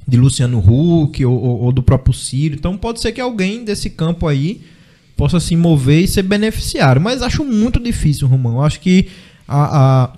de 0.07 0.17
Luciano 0.17 0.59
Huck, 0.59 1.23
ou, 1.25 1.33
ou- 1.33 1.61
ou 1.63 1.71
do 1.71 1.81
próprio 1.81 2.13
Ciro. 2.13 2.53
Então 2.55 2.77
pode 2.77 2.99
ser 3.01 3.11
que 3.11 3.21
alguém 3.21 3.63
desse 3.63 3.89
campo 3.89 4.27
aí 4.27 4.61
possa 5.15 5.39
se 5.39 5.55
mover 5.55 6.03
e 6.03 6.07
ser 6.07 6.23
beneficiário. 6.23 7.01
Mas 7.01 7.21
acho 7.21 7.43
muito 7.43 7.79
difícil, 7.79 8.27
Romão. 8.27 8.61
Acho 8.61 8.79
que 8.79 9.07
a, 9.47 10.03
a- 10.03 10.13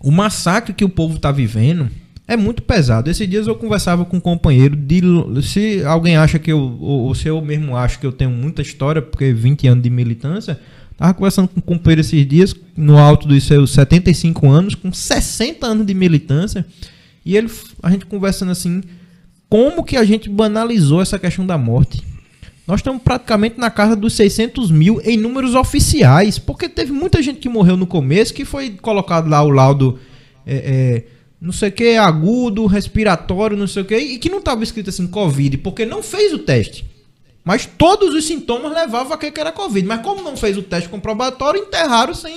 o 0.00 0.10
massacre 0.10 0.72
que 0.74 0.84
o 0.84 0.88
povo 0.88 1.16
está 1.16 1.32
vivendo 1.32 1.88
é 2.28 2.36
muito 2.36 2.62
pesado. 2.62 3.10
Esses 3.10 3.28
dias 3.28 3.46
eu 3.46 3.54
conversava 3.54 4.04
com 4.04 4.16
um 4.16 4.20
companheiro 4.20 4.76
de 4.76 5.00
se 5.42 5.82
alguém 5.84 6.16
acha 6.16 6.38
que 6.38 6.52
eu 6.52 6.58
ou, 6.58 7.04
ou 7.06 7.14
se 7.14 7.28
eu 7.28 7.40
mesmo 7.40 7.76
acho 7.76 7.98
que 7.98 8.06
eu 8.06 8.12
tenho 8.12 8.30
muita 8.30 8.62
história, 8.62 9.00
porque 9.00 9.32
20 9.32 9.66
anos 9.68 9.82
de 9.82 9.90
militância, 9.90 10.58
tava 10.96 11.14
conversando 11.14 11.48
com 11.48 11.58
um 11.60 11.62
companheiro 11.62 12.00
esses 12.00 12.26
dias 12.26 12.54
no 12.76 12.98
alto 12.98 13.26
dos 13.28 13.44
seus 13.44 13.70
75 13.72 14.48
anos, 14.50 14.74
com 14.74 14.92
60 14.92 15.66
anos 15.66 15.86
de 15.86 15.94
militância, 15.94 16.66
e 17.24 17.36
ele 17.36 17.50
a 17.82 17.90
gente 17.90 18.06
conversando 18.06 18.50
assim, 18.52 18.82
como 19.48 19.84
que 19.84 19.96
a 19.96 20.04
gente 20.04 20.28
banalizou 20.28 21.00
essa 21.00 21.18
questão 21.18 21.46
da 21.46 21.56
morte? 21.56 22.02
Nós 22.66 22.80
estamos 22.80 23.00
praticamente 23.00 23.58
na 23.58 23.70
casa 23.70 23.94
dos 23.94 24.14
600 24.14 24.70
mil 24.70 25.00
em 25.04 25.16
números 25.16 25.54
oficiais, 25.54 26.38
porque 26.38 26.68
teve 26.68 26.90
muita 26.92 27.22
gente 27.22 27.38
que 27.38 27.48
morreu 27.48 27.76
no 27.76 27.86
começo 27.86 28.34
que 28.34 28.44
foi 28.44 28.70
colocado 28.70 29.28
lá 29.28 29.40
o 29.42 29.50
laudo, 29.50 30.00
é, 30.44 30.54
é, 30.56 31.04
não 31.40 31.52
sei 31.52 31.68
o 31.68 31.72
que, 31.72 31.96
agudo, 31.96 32.66
respiratório, 32.66 33.56
não 33.56 33.68
sei 33.68 33.82
o 33.82 33.84
que, 33.84 33.96
e 33.96 34.18
que 34.18 34.28
não 34.28 34.38
estava 34.38 34.64
escrito 34.64 34.90
assim, 34.90 35.06
Covid, 35.06 35.58
porque 35.58 35.86
não 35.86 36.02
fez 36.02 36.32
o 36.32 36.40
teste. 36.40 36.84
Mas 37.44 37.64
todos 37.64 38.12
os 38.12 38.26
sintomas 38.26 38.72
levavam 38.72 39.12
a 39.12 39.16
que 39.16 39.38
era 39.38 39.52
Covid. 39.52 39.86
Mas 39.86 40.02
como 40.02 40.20
não 40.20 40.36
fez 40.36 40.58
o 40.58 40.62
teste 40.62 40.88
comprobatório, 40.88 41.62
enterraram 41.62 42.12
sem, 42.12 42.36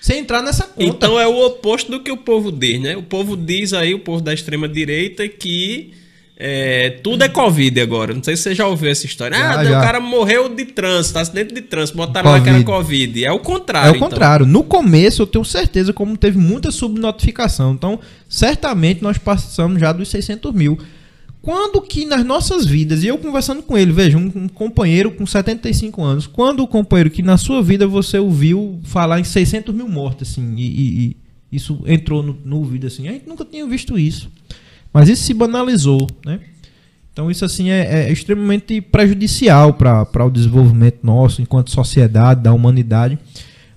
sem 0.00 0.20
entrar 0.20 0.42
nessa 0.42 0.64
conta. 0.64 0.82
Então 0.82 1.20
é 1.20 1.26
o 1.26 1.44
oposto 1.44 1.90
do 1.90 2.00
que 2.00 2.10
o 2.10 2.16
povo 2.16 2.50
diz, 2.50 2.80
né? 2.80 2.96
O 2.96 3.02
povo 3.02 3.36
diz 3.36 3.74
aí, 3.74 3.92
o 3.92 3.98
povo 3.98 4.22
da 4.22 4.32
extrema 4.32 4.66
direita, 4.66 5.28
que 5.28 5.92
é, 6.38 6.90
tudo 7.02 7.24
é 7.24 7.28
Covid 7.30 7.80
agora. 7.80 8.12
Não 8.12 8.22
sei 8.22 8.36
se 8.36 8.42
você 8.42 8.54
já 8.54 8.66
ouviu 8.66 8.90
essa 8.90 9.06
história. 9.06 9.36
Já, 9.36 9.58
ah, 9.58 9.64
já. 9.64 9.78
o 9.78 9.82
cara 9.82 10.00
morreu 10.00 10.48
de 10.54 10.66
trânsito, 10.66 11.18
acidente 11.18 11.54
de 11.54 11.62
trânsito, 11.62 11.96
botaram 11.96 12.30
lá 12.30 12.40
que 12.40 12.48
era 12.48 12.62
Covid. 12.62 13.24
É 13.24 13.32
o 13.32 13.38
contrário. 13.38 13.88
É 13.88 13.92
o 13.92 13.96
então. 13.96 14.08
contrário. 14.10 14.44
No 14.44 14.62
começo, 14.62 15.22
eu 15.22 15.26
tenho 15.26 15.44
certeza, 15.44 15.94
como 15.94 16.16
teve 16.16 16.36
muita 16.36 16.70
subnotificação. 16.70 17.72
Então, 17.72 17.98
certamente 18.28 19.02
nós 19.02 19.16
passamos 19.16 19.80
já 19.80 19.92
dos 19.92 20.08
600 20.08 20.52
mil. 20.52 20.78
Quando 21.40 21.80
que 21.80 22.04
nas 22.04 22.24
nossas 22.24 22.66
vidas, 22.66 23.04
e 23.04 23.06
eu 23.06 23.16
conversando 23.16 23.62
com 23.62 23.78
ele, 23.78 23.92
veja, 23.92 24.18
um, 24.18 24.30
um 24.34 24.48
companheiro 24.48 25.12
com 25.12 25.24
75 25.24 26.02
anos, 26.02 26.26
quando 26.26 26.60
o 26.60 26.66
companheiro 26.66 27.08
que 27.08 27.22
na 27.22 27.38
sua 27.38 27.62
vida 27.62 27.86
você 27.86 28.18
ouviu 28.18 28.80
falar 28.82 29.20
em 29.20 29.24
600 29.24 29.72
mil 29.72 29.88
mortes, 29.88 30.32
assim, 30.32 30.54
e, 30.56 30.66
e- 30.66 31.16
e 31.52 31.56
isso 31.56 31.80
entrou 31.86 32.20
no, 32.22 32.36
no 32.44 32.56
ouvido, 32.58 32.88
assim, 32.88 33.08
a 33.08 33.12
gente 33.12 33.28
nunca 33.28 33.44
tinha 33.44 33.64
visto 33.64 33.96
isso. 33.96 34.28
Mas 34.96 35.10
isso 35.10 35.24
se 35.24 35.34
banalizou, 35.34 36.06
né? 36.24 36.40
Então 37.12 37.30
isso 37.30 37.44
assim 37.44 37.68
é, 37.68 38.06
é 38.06 38.10
extremamente 38.10 38.80
prejudicial 38.80 39.74
para 39.74 40.24
o 40.24 40.30
desenvolvimento 40.30 41.00
nosso 41.02 41.42
enquanto 41.42 41.70
sociedade, 41.70 42.40
da 42.40 42.54
humanidade. 42.54 43.18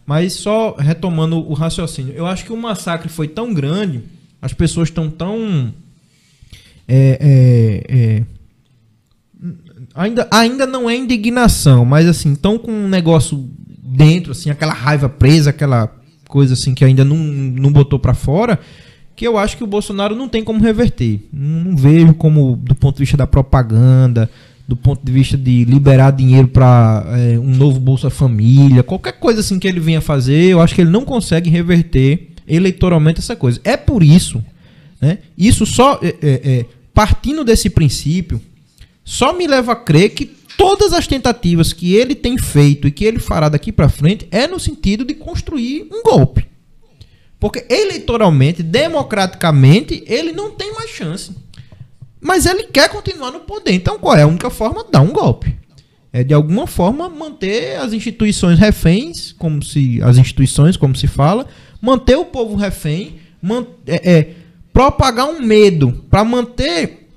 Mas 0.05 0.31
só 0.31 0.77
retomando 0.77 1.37
o 1.37 1.53
raciocínio, 1.53 2.13
eu 2.13 2.25
acho 2.25 2.45
que 2.45 2.53
o 2.53 2.57
massacre 2.57 3.09
foi 3.09 3.27
tão 3.27 3.53
grande, 3.53 4.01
as 4.41 4.53
pessoas 4.53 4.87
estão 4.87 5.09
tão 5.09 5.73
é, 6.87 7.17
é, 7.19 7.95
é, 7.97 8.23
ainda, 9.93 10.25
ainda 10.31 10.65
não 10.65 10.89
é 10.89 10.95
indignação, 10.95 11.83
mas 11.83 12.07
assim, 12.07 12.31
estão 12.31 12.57
com 12.57 12.71
um 12.71 12.87
negócio 12.87 13.45
dentro, 13.67 14.31
assim, 14.31 14.49
aquela 14.49 14.73
raiva 14.73 15.09
presa, 15.09 15.49
aquela 15.49 15.93
coisa 16.29 16.53
assim 16.53 16.73
que 16.73 16.85
ainda 16.85 17.03
não, 17.03 17.17
não 17.17 17.73
botou 17.73 17.99
para 17.99 18.13
fora, 18.13 18.57
que 19.19 19.27
eu 19.27 19.37
acho 19.37 19.57
que 19.57 19.63
o 19.65 19.67
Bolsonaro 19.67 20.15
não 20.15 20.29
tem 20.29 20.45
como 20.45 20.63
reverter. 20.63 21.19
Não, 21.33 21.75
vejo 21.75 22.13
como, 22.13 22.55
do 22.55 22.73
ponto 22.73 22.95
de 22.95 22.99
vista 23.01 23.17
da 23.17 23.27
propaganda, 23.27 24.31
do 24.65 24.77
ponto 24.77 25.03
de 25.03 25.11
vista 25.11 25.37
de 25.37 25.65
liberar 25.65 26.11
dinheiro 26.11 26.47
para 26.47 27.05
um 27.43 27.53
novo 27.53 27.81
Bolsa 27.81 28.09
Família, 28.09 28.81
qualquer 28.81 29.19
coisa 29.19 29.41
assim 29.41 29.59
que 29.59 29.67
ele 29.67 29.81
venha 29.81 29.99
fazer, 29.99 30.45
eu 30.45 30.61
acho 30.61 30.73
que 30.73 30.79
ele 30.79 30.89
não 30.89 31.03
consegue 31.03 31.49
reverter 31.49 32.29
eleitoralmente 32.47 33.19
essa 33.19 33.35
coisa. 33.35 33.59
É 33.65 33.75
por 33.75 34.01
isso, 34.01 34.41
né? 35.01 35.17
Isso 35.37 35.65
só 35.65 35.99
é, 36.01 36.15
é, 36.21 36.51
é, 36.51 36.65
partindo 36.93 37.43
desse 37.43 37.69
princípio, 37.69 38.39
só 39.03 39.33
me 39.33 39.47
leva 39.47 39.73
a 39.73 39.75
crer 39.75 40.11
que 40.11 40.31
todas 40.57 40.93
as 40.93 41.07
tentativas 41.07 41.73
que 41.73 41.93
ele 41.93 42.15
tem 42.15 42.37
feito 42.37 42.87
e 42.87 42.91
que 42.91 43.03
ele 43.03 43.19
fará 43.19 43.49
daqui 43.49 43.73
para 43.73 43.89
frente 43.89 44.29
é 44.31 44.47
no 44.47 44.61
sentido 44.61 45.03
de 45.03 45.13
construir 45.13 45.89
um 45.91 46.03
golpe. 46.03 46.48
Porque 47.39 47.65
eleitoralmente, 47.69 48.61
democraticamente, 48.61 50.03
ele 50.05 50.31
não 50.31 50.51
tem 50.51 50.73
mais 50.73 50.89
chance. 50.89 51.31
Mas 52.19 52.45
ele 52.45 52.63
quer 52.63 52.89
continuar 52.89 53.31
no 53.31 53.39
poder. 53.41 53.71
Então 53.71 53.97
qual 53.97 54.15
é 54.15 54.23
a 54.23 54.27
única 54.27 54.49
forma? 54.49 54.85
Dar 54.91 55.01
um 55.01 55.13
golpe. 55.13 55.55
É 56.11 56.23
de 56.23 56.33
alguma 56.33 56.65
forma 56.65 57.07
manter 57.07 57.77
as 57.77 57.93
instituições 57.93 58.57
reféns, 58.59 59.31
como 59.31 59.63
se 59.63 60.01
as 60.01 60.17
instituições, 60.17 60.75
como 60.75 60.95
se 60.95 61.07
fala, 61.07 61.47
manter 61.79 62.17
o 62.17 62.25
povo 62.25 62.55
refém, 62.55 63.17
man, 63.41 63.65
é, 63.85 64.11
é, 64.11 64.33
propagar 64.73 65.27
um 65.27 65.39
medo 65.39 66.03
para 66.09 66.23
manter 66.23 67.07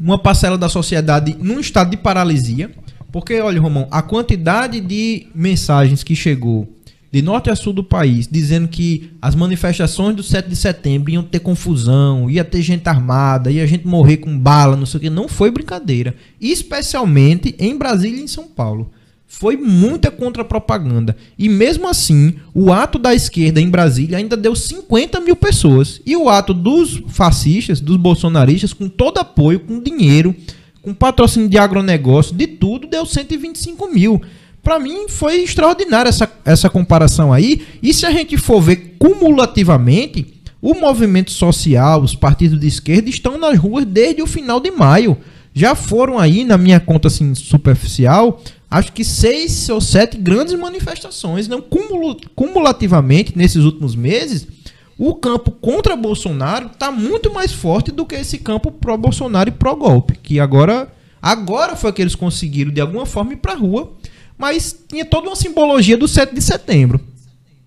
uma 0.00 0.16
parcela 0.16 0.56
da 0.56 0.68
sociedade 0.68 1.36
num 1.40 1.58
estado 1.58 1.90
de 1.90 1.96
paralisia, 1.96 2.70
Porque, 3.16 3.40
olha, 3.40 3.58
Romão, 3.60 3.88
a 3.90 4.02
quantidade 4.02 4.78
de 4.78 5.26
mensagens 5.34 6.02
que 6.02 6.14
chegou 6.14 6.68
de 7.16 7.22
norte 7.22 7.48
a 7.48 7.56
sul 7.56 7.72
do 7.72 7.82
país, 7.82 8.28
dizendo 8.30 8.68
que 8.68 9.10
as 9.22 9.34
manifestações 9.34 10.14
do 10.14 10.22
7 10.22 10.50
de 10.50 10.54
setembro 10.54 11.10
iam 11.10 11.22
ter 11.22 11.40
confusão, 11.40 12.28
ia 12.28 12.44
ter 12.44 12.60
gente 12.60 12.86
armada, 12.86 13.50
ia 13.50 13.66
gente 13.66 13.86
morrer 13.86 14.18
com 14.18 14.38
bala, 14.38 14.76
não 14.76 14.84
sei 14.84 14.98
o 14.98 15.00
que, 15.00 15.08
não 15.08 15.26
foi 15.26 15.50
brincadeira. 15.50 16.14
Especialmente 16.38 17.54
em 17.58 17.74
Brasília 17.74 18.20
e 18.20 18.24
em 18.24 18.26
São 18.26 18.44
Paulo. 18.44 18.90
Foi 19.26 19.56
muita 19.56 20.10
contra-propaganda. 20.10 21.16
E 21.38 21.48
mesmo 21.48 21.88
assim, 21.88 22.34
o 22.52 22.70
ato 22.70 22.98
da 22.98 23.14
esquerda 23.14 23.62
em 23.62 23.70
Brasília 23.70 24.18
ainda 24.18 24.36
deu 24.36 24.54
50 24.54 25.18
mil 25.20 25.36
pessoas. 25.36 26.02
E 26.04 26.14
o 26.18 26.28
ato 26.28 26.52
dos 26.52 27.02
fascistas, 27.08 27.80
dos 27.80 27.96
bolsonaristas, 27.96 28.74
com 28.74 28.90
todo 28.90 29.16
apoio, 29.16 29.60
com 29.60 29.80
dinheiro, 29.80 30.36
com 30.82 30.92
patrocínio 30.92 31.48
de 31.48 31.56
agronegócio, 31.56 32.36
de 32.36 32.46
tudo, 32.46 32.86
deu 32.86 33.06
125 33.06 33.88
mil. 33.88 34.20
Para 34.66 34.80
mim 34.80 35.08
foi 35.08 35.42
extraordinária 35.42 36.08
essa, 36.08 36.28
essa 36.44 36.68
comparação 36.68 37.32
aí. 37.32 37.64
E 37.80 37.94
se 37.94 38.04
a 38.04 38.10
gente 38.10 38.36
for 38.36 38.60
ver 38.60 38.96
cumulativamente, 38.98 40.42
o 40.60 40.74
movimento 40.74 41.30
social, 41.30 42.02
os 42.02 42.16
partidos 42.16 42.58
de 42.58 42.66
esquerda 42.66 43.08
estão 43.08 43.38
nas 43.38 43.56
ruas 43.56 43.84
desde 43.84 44.22
o 44.22 44.26
final 44.26 44.58
de 44.58 44.72
maio. 44.72 45.16
Já 45.54 45.76
foram 45.76 46.18
aí, 46.18 46.42
na 46.42 46.58
minha 46.58 46.80
conta 46.80 47.06
assim, 47.06 47.32
superficial, 47.32 48.42
acho 48.68 48.92
que 48.92 49.04
seis 49.04 49.68
ou 49.68 49.80
sete 49.80 50.16
grandes 50.18 50.54
manifestações. 50.54 51.46
Não 51.46 51.62
cumulativamente, 52.34 53.38
nesses 53.38 53.62
últimos 53.62 53.94
meses, 53.94 54.48
o 54.98 55.14
campo 55.14 55.52
contra 55.52 55.94
Bolsonaro 55.94 56.66
está 56.66 56.90
muito 56.90 57.32
mais 57.32 57.52
forte 57.52 57.92
do 57.92 58.04
que 58.04 58.16
esse 58.16 58.38
campo 58.38 58.72
pró-Bolsonaro 58.72 59.48
e 59.48 59.52
pró-golpe, 59.52 60.18
que 60.20 60.40
agora, 60.40 60.92
agora 61.22 61.76
foi 61.76 61.92
que 61.92 62.02
eles 62.02 62.16
conseguiram 62.16 62.72
de 62.72 62.80
alguma 62.80 63.06
forma 63.06 63.32
ir 63.32 63.36
para 63.36 63.52
a 63.52 63.56
rua, 63.56 63.92
mas 64.38 64.76
tinha 64.88 65.04
toda 65.04 65.28
uma 65.28 65.36
simbologia 65.36 65.96
do 65.96 66.06
7 66.06 66.34
de 66.34 66.42
setembro. 66.42 67.00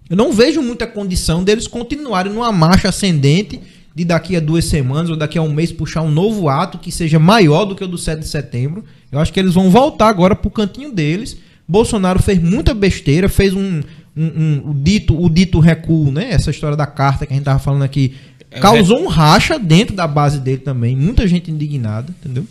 Eu 0.09 0.17
não 0.17 0.33
vejo 0.33 0.61
muita 0.61 0.87
condição 0.87 1.43
deles 1.43 1.67
continuarem 1.67 2.33
numa 2.33 2.51
marcha 2.51 2.89
ascendente 2.89 3.59
de 3.93 4.05
daqui 4.05 4.35
a 4.35 4.39
duas 4.39 4.65
semanas 4.65 5.09
ou 5.09 5.15
daqui 5.15 5.37
a 5.37 5.41
um 5.41 5.51
mês 5.51 5.71
puxar 5.71 6.01
um 6.01 6.11
novo 6.11 6.49
ato 6.49 6.77
que 6.77 6.91
seja 6.91 7.19
maior 7.19 7.65
do 7.65 7.75
que 7.75 7.83
o 7.83 7.87
do 7.87 7.97
7 7.97 8.19
de 8.19 8.27
setembro. 8.27 8.83
Eu 9.11 9.19
acho 9.19 9.31
que 9.31 9.39
eles 9.39 9.53
vão 9.53 9.69
voltar 9.69 10.07
agora 10.07 10.35
para 10.35 10.47
o 10.47 10.51
cantinho 10.51 10.91
deles. 10.91 11.37
Bolsonaro 11.67 12.21
fez 12.21 12.41
muita 12.41 12.73
besteira, 12.73 13.29
fez 13.29 13.53
um, 13.53 13.81
um, 14.15 14.25
um, 14.25 14.69
o, 14.71 14.73
dito, 14.73 15.21
o 15.21 15.29
dito 15.29 15.59
recuo, 15.59 16.11
né? 16.11 16.31
Essa 16.31 16.49
história 16.49 16.75
da 16.75 16.87
carta 16.87 17.25
que 17.25 17.33
a 17.33 17.35
gente 17.35 17.45
tava 17.45 17.59
falando 17.59 17.83
aqui. 17.83 18.15
É 18.51 18.59
causou 18.59 18.99
um 18.99 19.07
racha 19.07 19.59
dentro 19.59 19.95
da 19.95 20.07
base 20.07 20.39
dele 20.39 20.61
também. 20.61 20.95
Muita 20.95 21.27
gente 21.27 21.51
indignada, 21.51 22.11
entendeu? 22.19 22.45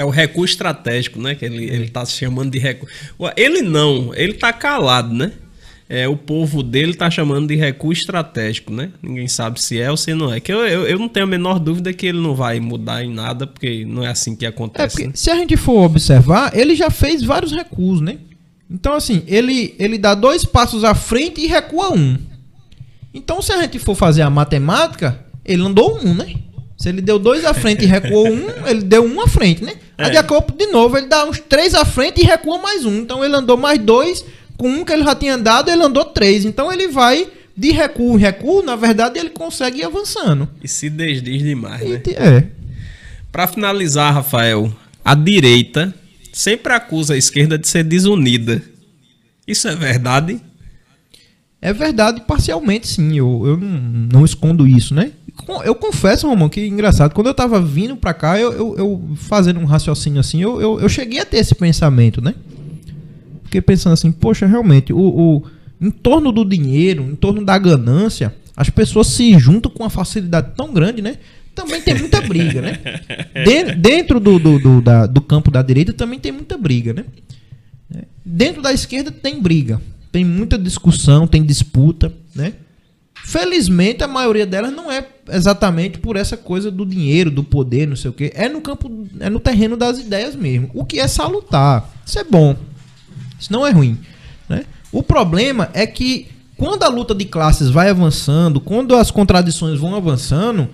É 0.00 0.04
o 0.04 0.08
recuo 0.08 0.46
estratégico, 0.46 1.20
né? 1.20 1.34
Que 1.34 1.44
ele, 1.44 1.62
ele 1.62 1.88
tá 1.90 2.06
se 2.06 2.12
chamando 2.12 2.50
de 2.50 2.58
recuo. 2.58 2.88
Ele 3.36 3.60
não, 3.60 4.14
ele 4.14 4.32
tá 4.32 4.50
calado, 4.50 5.12
né? 5.12 5.30
É, 5.90 6.08
o 6.08 6.16
povo 6.16 6.62
dele 6.62 6.94
tá 6.94 7.10
chamando 7.10 7.48
de 7.48 7.54
recuo 7.54 7.92
estratégico, 7.92 8.72
né? 8.72 8.92
Ninguém 9.02 9.28
sabe 9.28 9.60
se 9.60 9.78
é 9.78 9.90
ou 9.90 9.98
se 9.98 10.14
não 10.14 10.32
é. 10.32 10.40
Que 10.40 10.50
eu, 10.50 10.66
eu, 10.66 10.86
eu, 10.86 10.98
não 10.98 11.06
tenho 11.06 11.26
a 11.26 11.28
menor 11.28 11.58
dúvida 11.58 11.92
que 11.92 12.06
ele 12.06 12.18
não 12.18 12.34
vai 12.34 12.58
mudar 12.60 13.04
em 13.04 13.12
nada, 13.12 13.46
porque 13.46 13.84
não 13.84 14.02
é 14.02 14.08
assim 14.08 14.34
que 14.34 14.46
acontece. 14.46 15.02
É 15.02 15.06
né? 15.08 15.12
Se 15.14 15.30
a 15.30 15.34
gente 15.34 15.54
for 15.58 15.84
observar, 15.84 16.56
ele 16.56 16.74
já 16.74 16.88
fez 16.88 17.22
vários 17.22 17.52
recuos, 17.52 18.00
né? 18.00 18.16
Então, 18.70 18.94
assim, 18.94 19.22
ele, 19.26 19.74
ele 19.78 19.98
dá 19.98 20.14
dois 20.14 20.46
passos 20.46 20.82
à 20.82 20.94
frente 20.94 21.42
e 21.42 21.46
recua 21.46 21.92
um. 21.92 22.16
Então, 23.12 23.42
se 23.42 23.52
a 23.52 23.60
gente 23.60 23.78
for 23.78 23.94
fazer 23.94 24.22
a 24.22 24.30
matemática, 24.30 25.20
ele 25.44 25.60
andou 25.60 26.00
um, 26.02 26.14
né? 26.14 26.36
Se 26.80 26.88
ele 26.88 27.02
deu 27.02 27.18
dois 27.18 27.44
à 27.44 27.52
frente 27.52 27.84
e 27.84 27.86
recuou 27.86 28.26
um, 28.26 28.66
ele 28.66 28.80
deu 28.80 29.04
um 29.04 29.20
à 29.20 29.28
frente, 29.28 29.62
né? 29.62 29.74
É. 30.00 30.06
Aí, 30.06 30.10
de 30.12 30.16
acordo 30.16 30.52
de 30.56 30.66
novo, 30.66 30.96
ele 30.96 31.06
dá 31.06 31.24
uns 31.24 31.38
três 31.38 31.74
à 31.74 31.84
frente 31.84 32.20
e 32.20 32.24
recua 32.24 32.58
mais 32.58 32.84
um. 32.84 32.98
Então, 32.98 33.24
ele 33.24 33.36
andou 33.36 33.56
mais 33.56 33.78
dois. 33.78 34.24
Com 34.56 34.68
um 34.68 34.84
que 34.84 34.92
ele 34.92 35.04
já 35.04 35.14
tinha 35.14 35.34
andado, 35.34 35.70
ele 35.70 35.82
andou 35.82 36.04
três. 36.04 36.44
Então, 36.44 36.72
ele 36.72 36.88
vai 36.88 37.28
de 37.56 37.70
recuo 37.70 38.16
em 38.16 38.20
recuo. 38.20 38.62
Na 38.62 38.76
verdade, 38.76 39.18
ele 39.18 39.30
consegue 39.30 39.80
ir 39.80 39.84
avançando. 39.84 40.48
E 40.62 40.68
se 40.68 40.88
desdiz 40.88 41.42
demais, 41.42 41.88
né? 41.88 42.02
É. 42.16 42.44
Para 43.30 43.46
finalizar, 43.46 44.12
Rafael, 44.12 44.72
a 45.04 45.14
direita 45.14 45.94
sempre 46.32 46.72
acusa 46.72 47.14
a 47.14 47.16
esquerda 47.16 47.58
de 47.58 47.68
ser 47.68 47.84
desunida. 47.84 48.62
Isso 49.46 49.68
é 49.68 49.76
verdade? 49.76 50.40
É 51.62 51.72
verdade 51.72 52.22
parcialmente, 52.26 52.88
sim. 52.88 53.16
Eu, 53.16 53.42
eu 53.46 53.56
não, 53.56 54.08
não 54.20 54.24
escondo 54.24 54.66
isso, 54.66 54.94
né? 54.94 55.12
Eu 55.64 55.74
confesso, 55.74 56.28
Romão, 56.28 56.48
que 56.48 56.66
engraçado. 56.66 57.12
Quando 57.12 57.28
eu 57.28 57.34
tava 57.34 57.60
vindo 57.60 57.96
pra 57.96 58.14
cá, 58.14 58.38
eu, 58.38 58.52
eu, 58.52 58.78
eu 58.78 59.08
fazendo 59.16 59.60
um 59.60 59.64
raciocínio 59.64 60.20
assim, 60.20 60.40
eu, 60.40 60.60
eu, 60.60 60.80
eu, 60.80 60.88
cheguei 60.88 61.20
a 61.20 61.24
ter 61.24 61.38
esse 61.38 61.54
pensamento, 61.54 62.20
né? 62.20 62.34
Fiquei 63.44 63.60
pensando 63.60 63.94
assim, 63.94 64.12
poxa, 64.12 64.46
realmente, 64.46 64.92
o, 64.92 64.98
o, 64.98 65.42
em 65.80 65.90
torno 65.90 66.30
do 66.30 66.44
dinheiro, 66.44 67.02
em 67.02 67.16
torno 67.16 67.44
da 67.44 67.58
ganância, 67.58 68.34
as 68.56 68.70
pessoas 68.70 69.08
se 69.08 69.38
juntam 69.38 69.70
com 69.70 69.82
uma 69.82 69.90
facilidade 69.90 70.52
tão 70.56 70.72
grande, 70.72 71.02
né? 71.02 71.18
também 71.54 71.82
tem 71.82 71.94
muita 71.94 72.20
briga, 72.20 72.62
né? 72.62 72.78
De, 73.44 73.74
dentro 73.74 74.20
do, 74.20 74.38
do, 74.38 74.58
do, 74.58 74.80
da, 74.80 75.06
do 75.06 75.20
campo 75.20 75.50
da 75.50 75.62
direita 75.62 75.92
também 75.92 76.18
tem 76.18 76.32
muita 76.32 76.56
briga, 76.56 76.92
né? 76.92 77.04
Dentro 78.24 78.62
da 78.62 78.72
esquerda 78.72 79.10
tem 79.10 79.40
briga, 79.42 79.80
tem 80.12 80.24
muita 80.24 80.56
discussão, 80.56 81.26
tem 81.26 81.44
disputa, 81.44 82.12
né? 82.34 82.52
Felizmente 83.24 84.02
a 84.02 84.08
maioria 84.08 84.46
delas 84.46 84.72
não 84.72 84.90
é 84.90 85.06
exatamente 85.30 85.98
por 85.98 86.16
essa 86.16 86.36
coisa 86.36 86.70
do 86.70 86.84
dinheiro, 86.84 87.30
do 87.30 87.44
poder, 87.44 87.86
não 87.86 87.96
sei 87.96 88.10
o 88.10 88.14
quê. 88.14 88.32
É 88.34 88.48
no 88.48 88.60
campo, 88.60 88.90
é 89.20 89.30
no 89.30 89.38
terreno 89.38 89.76
das 89.76 89.98
ideias 89.98 90.34
mesmo. 90.34 90.70
O 90.74 90.84
que 90.84 90.98
é 90.98 91.06
salutar. 91.06 91.88
Isso 92.04 92.18
é 92.18 92.24
bom. 92.24 92.56
Isso 93.38 93.52
não 93.52 93.66
é 93.66 93.70
ruim, 93.70 93.98
né? 94.48 94.64
O 94.92 95.02
problema 95.02 95.70
é 95.72 95.86
que 95.86 96.28
quando 96.56 96.82
a 96.82 96.88
luta 96.88 97.14
de 97.14 97.24
classes 97.24 97.70
vai 97.70 97.88
avançando, 97.88 98.60
quando 98.60 98.94
as 98.94 99.10
contradições 99.10 99.78
vão 99.78 99.94
avançando, 99.94 100.68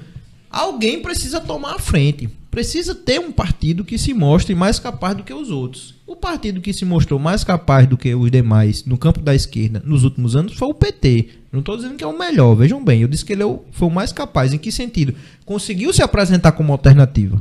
alguém 0.51 1.01
precisa 1.01 1.41
tomar 1.41 1.75
a 1.75 1.79
frente. 1.79 2.29
Precisa 2.51 2.95
ter 2.95 3.21
um 3.21 3.31
partido 3.31 3.85
que 3.85 3.99
se 3.99 4.15
mostre 4.15 4.55
mais 4.55 4.79
capaz 4.79 5.15
do 5.15 5.23
que 5.23 5.33
os 5.33 5.51
outros. 5.51 5.95
O 6.07 6.17
partido 6.17 6.61
que 6.61 6.73
se 6.73 6.85
mostrou 6.85 7.21
mais 7.21 7.45
capaz 7.45 7.87
do 7.87 7.99
que 7.99 8.15
os 8.15 8.31
demais 8.31 8.85
no 8.85 8.97
campo 8.97 9.21
da 9.21 9.35
esquerda 9.35 9.83
nos 9.85 10.05
últimos 10.05 10.35
anos 10.35 10.55
foi 10.55 10.67
o 10.67 10.75
PT. 10.75 11.29
Não 11.57 11.61
estou 11.61 11.77
dizendo 11.77 11.95
que 11.95 12.05
é 12.05 12.07
o 12.07 12.19
melhor, 12.19 12.55
vejam 12.55 12.85
bem. 12.85 13.01
Eu 13.01 13.09
disse 13.09 13.25
que 13.25 13.33
ele 13.33 13.43
é 13.43 13.59
foi 13.73 13.89
o 13.89 13.91
mais 13.91 14.13
capaz. 14.13 14.53
Em 14.53 14.59
que 14.59 14.71
sentido? 14.71 15.15
Conseguiu 15.45 15.93
se 15.93 16.03
apresentar 16.03 16.53
como 16.53 16.71
alternativa. 16.71 17.41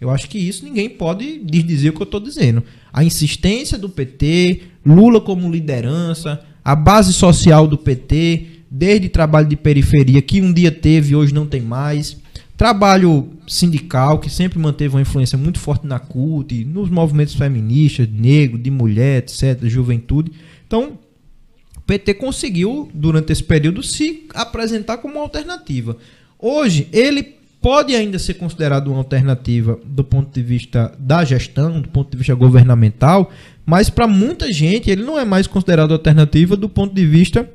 Eu 0.00 0.08
acho 0.08 0.28
que 0.28 0.38
isso 0.38 0.64
ninguém 0.64 0.88
pode 0.88 1.38
dizer 1.44 1.90
o 1.90 1.92
que 1.92 2.00
eu 2.00 2.04
estou 2.04 2.20
dizendo. 2.20 2.62
A 2.92 3.02
insistência 3.02 3.76
do 3.76 3.88
PT, 3.88 4.62
Lula 4.86 5.20
como 5.20 5.50
liderança, 5.50 6.40
a 6.64 6.76
base 6.76 7.12
social 7.12 7.66
do 7.66 7.76
PT, 7.76 8.46
desde 8.70 9.08
trabalho 9.08 9.48
de 9.48 9.56
periferia 9.56 10.22
que 10.22 10.40
um 10.40 10.52
dia 10.52 10.70
teve 10.70 11.16
hoje 11.16 11.34
não 11.34 11.44
tem 11.44 11.60
mais 11.60 12.16
Trabalho 12.60 13.30
sindical, 13.48 14.18
que 14.18 14.28
sempre 14.28 14.58
manteve 14.58 14.94
uma 14.94 15.00
influência 15.00 15.38
muito 15.38 15.58
forte 15.58 15.86
na 15.86 15.98
CUT, 15.98 16.62
nos 16.66 16.90
movimentos 16.90 17.34
feministas, 17.34 18.06
negro, 18.06 18.58
de 18.58 18.70
mulher, 18.70 19.20
etc., 19.20 19.58
juventude. 19.62 20.30
Então, 20.66 20.98
PT 21.90 22.14
conseguiu, 22.14 22.88
durante 22.94 23.32
esse 23.32 23.42
período, 23.42 23.82
se 23.82 24.28
apresentar 24.32 24.98
como 24.98 25.14
uma 25.14 25.22
alternativa. 25.22 25.96
Hoje, 26.38 26.86
ele 26.92 27.20
pode 27.60 27.96
ainda 27.96 28.16
ser 28.16 28.34
considerado 28.34 28.86
uma 28.86 28.98
alternativa 28.98 29.76
do 29.84 30.04
ponto 30.04 30.32
de 30.32 30.40
vista 30.40 30.96
da 31.00 31.24
gestão, 31.24 31.80
do 31.80 31.88
ponto 31.88 32.12
de 32.12 32.16
vista 32.16 32.32
governamental, 32.32 33.32
mas 33.66 33.90
para 33.90 34.06
muita 34.06 34.52
gente 34.52 34.88
ele 34.88 35.02
não 35.02 35.18
é 35.18 35.24
mais 35.24 35.48
considerado 35.48 35.90
alternativa 35.90 36.56
do 36.56 36.68
ponto 36.68 36.94
de 36.94 37.04
vista 37.04 37.50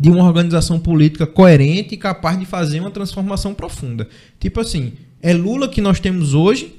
de 0.00 0.08
uma 0.08 0.24
organização 0.24 0.80
política 0.80 1.26
coerente 1.26 1.94
e 1.94 1.98
capaz 1.98 2.38
de 2.38 2.46
fazer 2.46 2.80
uma 2.80 2.90
transformação 2.90 3.52
profunda. 3.52 4.08
Tipo 4.40 4.60
assim, 4.60 4.94
é 5.20 5.34
Lula 5.34 5.68
que 5.68 5.82
nós 5.82 6.00
temos 6.00 6.32
hoje, 6.32 6.74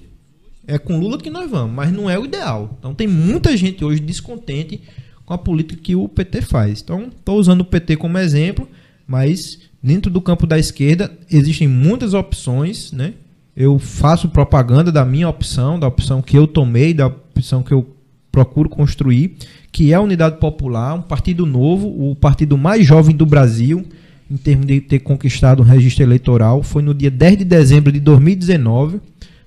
é 0.65 0.79
com 0.79 0.99
Lula 0.99 1.19
que 1.19 1.29
nós 1.29 1.47
vamos, 1.47 1.75
mas 1.75 1.91
não 1.91 2.09
é 2.09 2.17
o 2.17 2.25
ideal. 2.25 2.75
Então 2.79 2.95
tem 2.95 3.07
muita 3.07 3.55
gente 3.55 3.85
hoje 3.85 3.99
descontente 3.99 4.81
com 5.25 5.33
a 5.33 5.37
política 5.37 5.81
que 5.81 5.95
o 5.95 6.07
PT 6.07 6.41
faz. 6.41 6.81
Então, 6.81 7.07
estou 7.07 7.39
usando 7.39 7.61
o 7.61 7.65
PT 7.65 7.97
como 7.97 8.17
exemplo, 8.17 8.67
mas 9.07 9.59
dentro 9.81 10.11
do 10.11 10.21
campo 10.21 10.45
da 10.47 10.57
esquerda 10.57 11.11
existem 11.31 11.67
muitas 11.67 12.13
opções, 12.13 12.91
né? 12.91 13.13
Eu 13.55 13.77
faço 13.77 14.29
propaganda 14.29 14.91
da 14.91 15.05
minha 15.05 15.29
opção, 15.29 15.79
da 15.79 15.87
opção 15.87 16.21
que 16.21 16.37
eu 16.37 16.47
tomei, 16.47 16.93
da 16.93 17.07
opção 17.07 17.61
que 17.61 17.71
eu 17.71 17.95
procuro 18.31 18.67
construir 18.67 19.37
que 19.73 19.91
é 19.91 19.95
a 19.95 20.01
Unidade 20.01 20.37
Popular, 20.37 20.93
um 20.93 21.01
partido 21.01 21.47
novo, 21.47 21.87
o 21.87 22.15
partido 22.15 22.55
mais 22.55 22.85
jovem 22.85 23.15
do 23.15 23.25
Brasil, 23.25 23.83
em 24.29 24.37
termos 24.37 24.67
de 24.67 24.79
ter 24.79 24.99
conquistado 24.99 25.61
o 25.61 25.63
registro 25.63 26.03
eleitoral. 26.03 26.61
Foi 26.61 26.83
no 26.83 26.93
dia 26.93 27.09
10 27.09 27.39
de 27.39 27.43
dezembro 27.43 27.91
de 27.91 27.99
2019. 27.99 29.01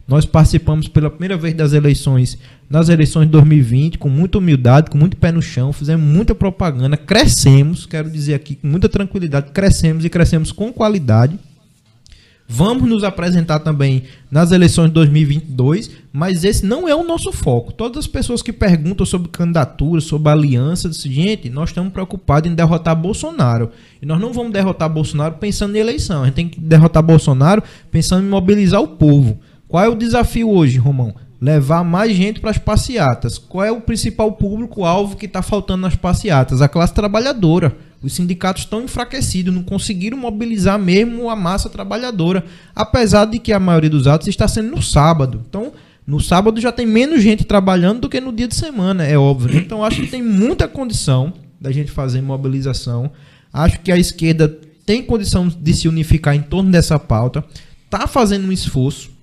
Nós 0.06 0.24
participamos 0.24 0.86
pela 0.86 1.10
primeira 1.10 1.36
vez 1.36 1.52
das 1.54 1.72
eleições, 1.72 2.38
nas 2.70 2.88
eleições 2.88 3.26
de 3.26 3.32
2020, 3.32 3.98
com 3.98 4.08
muita 4.08 4.38
humildade, 4.38 4.88
com 4.88 4.96
muito 4.96 5.16
pé 5.16 5.32
no 5.32 5.42
chão, 5.42 5.72
fizemos 5.72 6.06
muita 6.06 6.32
propaganda, 6.32 6.96
crescemos, 6.96 7.86
quero 7.86 8.08
dizer 8.08 8.34
aqui 8.34 8.54
com 8.54 8.68
muita 8.68 8.88
tranquilidade, 8.88 9.50
crescemos 9.50 10.04
e 10.04 10.08
crescemos 10.08 10.52
com 10.52 10.72
qualidade. 10.72 11.36
Vamos 12.48 12.88
nos 12.88 13.02
apresentar 13.02 13.58
também 13.58 14.04
nas 14.30 14.52
eleições 14.52 14.86
de 14.86 14.94
2022, 14.94 15.90
mas 16.12 16.44
esse 16.44 16.64
não 16.64 16.88
é 16.88 16.94
o 16.94 17.02
nosso 17.02 17.32
foco. 17.32 17.72
Todas 17.72 18.04
as 18.04 18.06
pessoas 18.06 18.40
que 18.40 18.52
perguntam 18.52 19.04
sobre 19.04 19.28
candidatura, 19.28 20.00
sobre 20.00 20.30
aliança, 20.30 20.88
dizem, 20.88 21.10
gente, 21.10 21.50
nós 21.50 21.70
estamos 21.70 21.92
preocupados 21.92 22.48
em 22.48 22.54
derrotar 22.54 22.94
Bolsonaro. 22.94 23.72
E 24.00 24.06
nós 24.06 24.20
não 24.20 24.32
vamos 24.32 24.52
derrotar 24.52 24.88
Bolsonaro 24.88 25.34
pensando 25.40 25.74
em 25.74 25.80
eleição. 25.80 26.22
A 26.22 26.26
gente 26.26 26.34
tem 26.34 26.48
que 26.48 26.60
derrotar 26.60 27.02
Bolsonaro 27.02 27.64
pensando 27.90 28.24
em 28.24 28.30
mobilizar 28.30 28.80
o 28.80 28.88
povo. 28.88 29.40
Qual 29.68 29.84
é 29.84 29.88
o 29.88 29.94
desafio 29.94 30.50
hoje, 30.50 30.78
Romão? 30.78 31.14
Levar 31.40 31.84
mais 31.84 32.16
gente 32.16 32.40
para 32.40 32.50
as 32.50 32.58
passeatas. 32.58 33.36
Qual 33.36 33.64
é 33.64 33.70
o 33.70 33.80
principal 33.80 34.32
público-alvo 34.32 35.16
que 35.16 35.26
está 35.26 35.42
faltando 35.42 35.82
nas 35.82 35.96
passeatas? 35.96 36.62
A 36.62 36.68
classe 36.68 36.94
trabalhadora. 36.94 37.76
Os 38.02 38.12
sindicatos 38.12 38.62
estão 38.62 38.82
enfraquecidos, 38.82 39.52
não 39.52 39.62
conseguiram 39.62 40.16
mobilizar 40.16 40.78
mesmo 40.78 41.28
a 41.28 41.34
massa 41.34 41.68
trabalhadora, 41.68 42.44
apesar 42.74 43.24
de 43.24 43.38
que 43.38 43.52
a 43.52 43.58
maioria 43.58 43.90
dos 43.90 44.06
atos 44.06 44.28
está 44.28 44.46
sendo 44.46 44.70
no 44.70 44.82
sábado. 44.82 45.42
Então, 45.48 45.72
no 46.06 46.20
sábado 46.20 46.60
já 46.60 46.70
tem 46.70 46.86
menos 46.86 47.20
gente 47.20 47.44
trabalhando 47.44 48.02
do 48.02 48.08
que 48.08 48.20
no 48.20 48.32
dia 48.32 48.46
de 48.46 48.54
semana, 48.54 49.04
é 49.04 49.18
óbvio. 49.18 49.52
Né? 49.52 49.60
Então, 49.60 49.84
acho 49.84 50.00
que 50.02 50.06
tem 50.06 50.22
muita 50.22 50.68
condição 50.68 51.32
da 51.60 51.72
gente 51.72 51.90
fazer 51.90 52.22
mobilização. 52.22 53.10
Acho 53.52 53.80
que 53.80 53.90
a 53.90 53.98
esquerda 53.98 54.48
tem 54.84 55.02
condição 55.02 55.48
de 55.48 55.74
se 55.74 55.88
unificar 55.88 56.36
em 56.36 56.42
torno 56.42 56.70
dessa 56.70 56.98
pauta, 56.98 57.44
está 57.86 58.06
fazendo 58.06 58.46
um 58.46 58.52
esforço. 58.52 59.15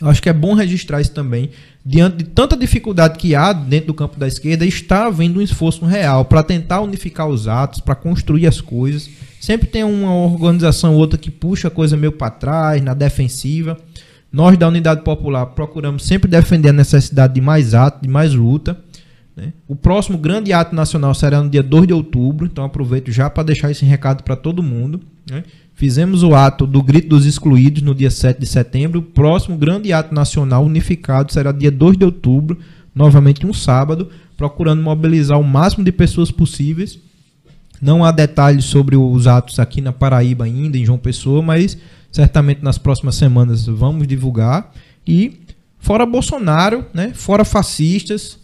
Eu 0.00 0.08
acho 0.08 0.22
que 0.22 0.28
é 0.28 0.32
bom 0.32 0.54
registrar 0.54 1.00
isso 1.00 1.12
também 1.12 1.50
diante 1.88 2.18
de 2.18 2.24
tanta 2.24 2.54
dificuldade 2.54 3.18
que 3.18 3.34
há 3.34 3.50
dentro 3.50 3.86
do 3.86 3.94
campo 3.94 4.20
da 4.20 4.28
esquerda, 4.28 4.66
está 4.66 5.06
havendo 5.06 5.40
um 5.40 5.42
esforço 5.42 5.86
real 5.86 6.22
para 6.22 6.42
tentar 6.42 6.82
unificar 6.82 7.26
os 7.26 7.48
atos, 7.48 7.80
para 7.80 7.94
construir 7.94 8.46
as 8.46 8.60
coisas. 8.60 9.08
Sempre 9.40 9.68
tem 9.68 9.82
uma 9.84 10.14
organização 10.14 10.92
ou 10.92 10.98
outra 10.98 11.18
que 11.18 11.30
puxa 11.30 11.68
a 11.68 11.70
coisa 11.70 11.96
meio 11.96 12.12
para 12.12 12.30
trás, 12.30 12.82
na 12.82 12.92
defensiva. 12.92 13.78
Nós 14.30 14.58
da 14.58 14.68
Unidade 14.68 15.02
Popular 15.02 15.46
procuramos 15.46 16.04
sempre 16.04 16.30
defender 16.30 16.68
a 16.68 16.74
necessidade 16.74 17.32
de 17.32 17.40
mais 17.40 17.72
ato, 17.72 18.02
de 18.02 18.08
mais 18.08 18.34
luta. 18.34 18.76
Né? 19.34 19.54
O 19.66 19.74
próximo 19.74 20.18
grande 20.18 20.52
ato 20.52 20.74
nacional 20.74 21.14
será 21.14 21.42
no 21.42 21.48
dia 21.48 21.62
2 21.62 21.86
de 21.86 21.94
outubro, 21.94 22.44
então 22.44 22.64
aproveito 22.64 23.10
já 23.10 23.30
para 23.30 23.44
deixar 23.44 23.70
esse 23.70 23.86
recado 23.86 24.22
para 24.22 24.36
todo 24.36 24.62
mundo. 24.62 25.00
Né? 25.30 25.42
Fizemos 25.78 26.24
o 26.24 26.34
ato 26.34 26.66
do 26.66 26.82
Grito 26.82 27.10
dos 27.10 27.24
Excluídos 27.24 27.82
no 27.82 27.94
dia 27.94 28.10
7 28.10 28.40
de 28.40 28.46
setembro. 28.46 28.98
O 28.98 29.02
próximo 29.02 29.56
grande 29.56 29.92
ato 29.92 30.12
nacional 30.12 30.64
unificado 30.64 31.32
será 31.32 31.52
dia 31.52 31.70
2 31.70 31.96
de 31.96 32.04
outubro, 32.04 32.58
novamente 32.92 33.46
um 33.46 33.52
sábado, 33.52 34.10
procurando 34.36 34.82
mobilizar 34.82 35.38
o 35.38 35.44
máximo 35.44 35.84
de 35.84 35.92
pessoas 35.92 36.32
possíveis. 36.32 36.98
Não 37.80 38.04
há 38.04 38.10
detalhes 38.10 38.64
sobre 38.64 38.96
os 38.96 39.28
atos 39.28 39.60
aqui 39.60 39.80
na 39.80 39.92
Paraíba 39.92 40.46
ainda, 40.46 40.76
em 40.76 40.84
João 40.84 40.98
Pessoa, 40.98 41.40
mas 41.42 41.78
certamente 42.10 42.60
nas 42.60 42.76
próximas 42.76 43.14
semanas 43.14 43.64
vamos 43.64 44.04
divulgar. 44.08 44.72
E 45.06 45.42
fora 45.78 46.04
Bolsonaro, 46.04 46.86
né, 46.92 47.12
fora 47.14 47.44
fascistas, 47.44 48.40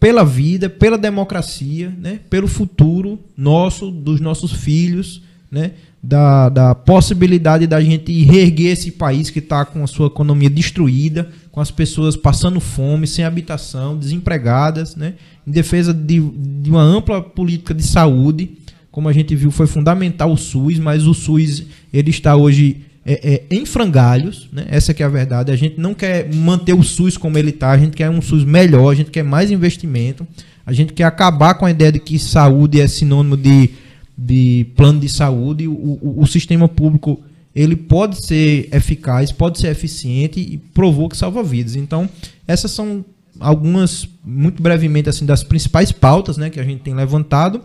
pela 0.00 0.24
vida, 0.24 0.68
pela 0.68 0.98
democracia, 0.98 1.94
né, 1.96 2.18
pelo 2.28 2.48
futuro 2.48 3.20
nosso, 3.36 3.92
dos 3.92 4.20
nossos 4.20 4.50
filhos, 4.50 5.22
né, 5.48 5.70
da, 6.06 6.50
da 6.50 6.74
possibilidade 6.74 7.66
da 7.66 7.80
gente 7.80 8.12
reerguer 8.24 8.72
esse 8.72 8.90
país 8.90 9.30
que 9.30 9.38
está 9.38 9.64
com 9.64 9.82
a 9.82 9.86
sua 9.86 10.08
economia 10.08 10.50
destruída, 10.50 11.30
com 11.50 11.60
as 11.60 11.70
pessoas 11.70 12.14
passando 12.14 12.60
fome, 12.60 13.06
sem 13.06 13.24
habitação, 13.24 13.96
desempregadas, 13.96 14.94
né? 14.96 15.14
em 15.46 15.50
defesa 15.50 15.94
de, 15.94 16.20
de 16.20 16.70
uma 16.70 16.82
ampla 16.82 17.22
política 17.22 17.72
de 17.72 17.82
saúde. 17.82 18.50
Como 18.90 19.08
a 19.08 19.14
gente 19.14 19.34
viu, 19.34 19.50
foi 19.50 19.66
fundamental 19.66 20.30
o 20.30 20.36
SUS, 20.36 20.78
mas 20.78 21.06
o 21.06 21.14
SUS 21.14 21.64
ele 21.90 22.10
está 22.10 22.36
hoje 22.36 22.82
é, 23.06 23.34
é, 23.34 23.42
em 23.50 23.64
frangalhos, 23.64 24.46
né? 24.52 24.66
essa 24.68 24.92
que 24.92 25.02
é 25.02 25.06
a 25.06 25.08
verdade. 25.08 25.50
A 25.50 25.56
gente 25.56 25.80
não 25.80 25.94
quer 25.94 26.30
manter 26.34 26.74
o 26.74 26.82
SUS 26.82 27.16
como 27.16 27.38
ele 27.38 27.50
está, 27.50 27.70
a 27.70 27.78
gente 27.78 27.96
quer 27.96 28.10
um 28.10 28.20
SUS 28.20 28.44
melhor, 28.44 28.90
a 28.90 28.94
gente 28.94 29.10
quer 29.10 29.24
mais 29.24 29.50
investimento, 29.50 30.26
a 30.66 30.72
gente 30.72 30.92
quer 30.92 31.04
acabar 31.04 31.54
com 31.54 31.64
a 31.64 31.70
ideia 31.70 31.92
de 31.92 31.98
que 31.98 32.18
saúde 32.18 32.78
é 32.78 32.86
sinônimo 32.86 33.38
de 33.38 33.70
de 34.16 34.66
plano 34.76 35.00
de 35.00 35.08
saúde, 35.08 35.66
o, 35.66 35.72
o, 35.72 36.22
o, 36.22 36.26
sistema 36.26 36.68
público 36.68 37.20
ele 37.54 37.74
pode 37.74 38.24
ser 38.24 38.68
eficaz, 38.72 39.32
pode 39.32 39.58
ser 39.58 39.68
eficiente 39.68 40.40
e 40.40 40.56
provou 40.56 41.08
que 41.08 41.16
salva 41.16 41.42
vidas. 41.42 41.76
Então, 41.76 42.08
essas 42.46 42.70
são 42.70 43.04
algumas, 43.40 44.08
muito 44.24 44.62
brevemente, 44.62 45.08
assim, 45.08 45.26
das 45.26 45.42
principais 45.42 45.90
pautas 45.90 46.36
né, 46.36 46.50
que 46.50 46.60
a 46.60 46.64
gente 46.64 46.82
tem 46.82 46.94
levantado. 46.94 47.60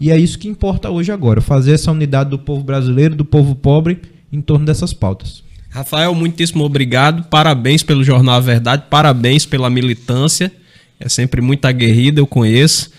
E 0.00 0.10
é 0.10 0.18
isso 0.18 0.38
que 0.38 0.48
importa 0.48 0.90
hoje 0.90 1.12
agora, 1.12 1.40
fazer 1.40 1.72
essa 1.72 1.92
unidade 1.92 2.30
do 2.30 2.38
povo 2.38 2.64
brasileiro, 2.64 3.14
do 3.14 3.24
povo 3.24 3.54
pobre, 3.54 4.00
em 4.32 4.40
torno 4.40 4.66
dessas 4.66 4.92
pautas. 4.92 5.44
Rafael, 5.70 6.14
muitíssimo 6.14 6.64
obrigado. 6.64 7.24
Parabéns 7.24 7.82
pelo 7.82 8.04
Jornal 8.04 8.34
A 8.34 8.40
Verdade, 8.40 8.84
parabéns 8.90 9.46
pela 9.46 9.70
militância. 9.70 10.52
É 10.98 11.08
sempre 11.08 11.40
muito 11.40 11.64
aguerrida, 11.64 12.20
eu 12.20 12.26
conheço. 12.26 12.90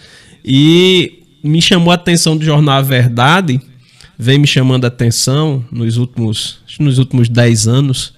E 0.44 1.23
me 1.44 1.62
chamou 1.62 1.92
a 1.92 1.96
atenção 1.96 2.38
do 2.38 2.46
jornal 2.46 2.78
A 2.78 2.82
Verdade, 2.82 3.60
vem 4.18 4.40
me 4.40 4.48
chamando 4.48 4.86
a 4.86 4.88
atenção 4.88 5.64
nos 5.72 5.98
últimos, 5.98 6.60
nos 6.80 6.98
últimos 6.98 7.28
10 7.28 7.68
anos, 7.68 8.14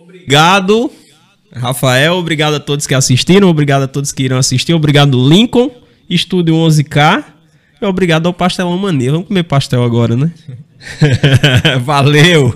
Obrigado. 0.00 0.90
Rafael, 1.54 2.14
obrigado 2.14 2.54
a 2.54 2.60
todos 2.60 2.86
que 2.86 2.94
assistiram, 2.94 3.48
obrigado 3.48 3.82
a 3.82 3.88
todos 3.88 4.12
que 4.12 4.22
irão 4.22 4.38
assistir, 4.38 4.72
obrigado 4.72 5.28
Lincoln, 5.28 5.70
Estúdio 6.08 6.54
11K 6.54 7.24
e 7.80 7.86
obrigado 7.86 8.26
ao 8.26 8.34
Pastelão 8.34 8.76
Mania. 8.76 9.12
Vamos 9.12 9.28
comer 9.28 9.42
pastel 9.44 9.82
agora, 9.82 10.16
né? 10.16 10.32
Valeu! 11.82 12.54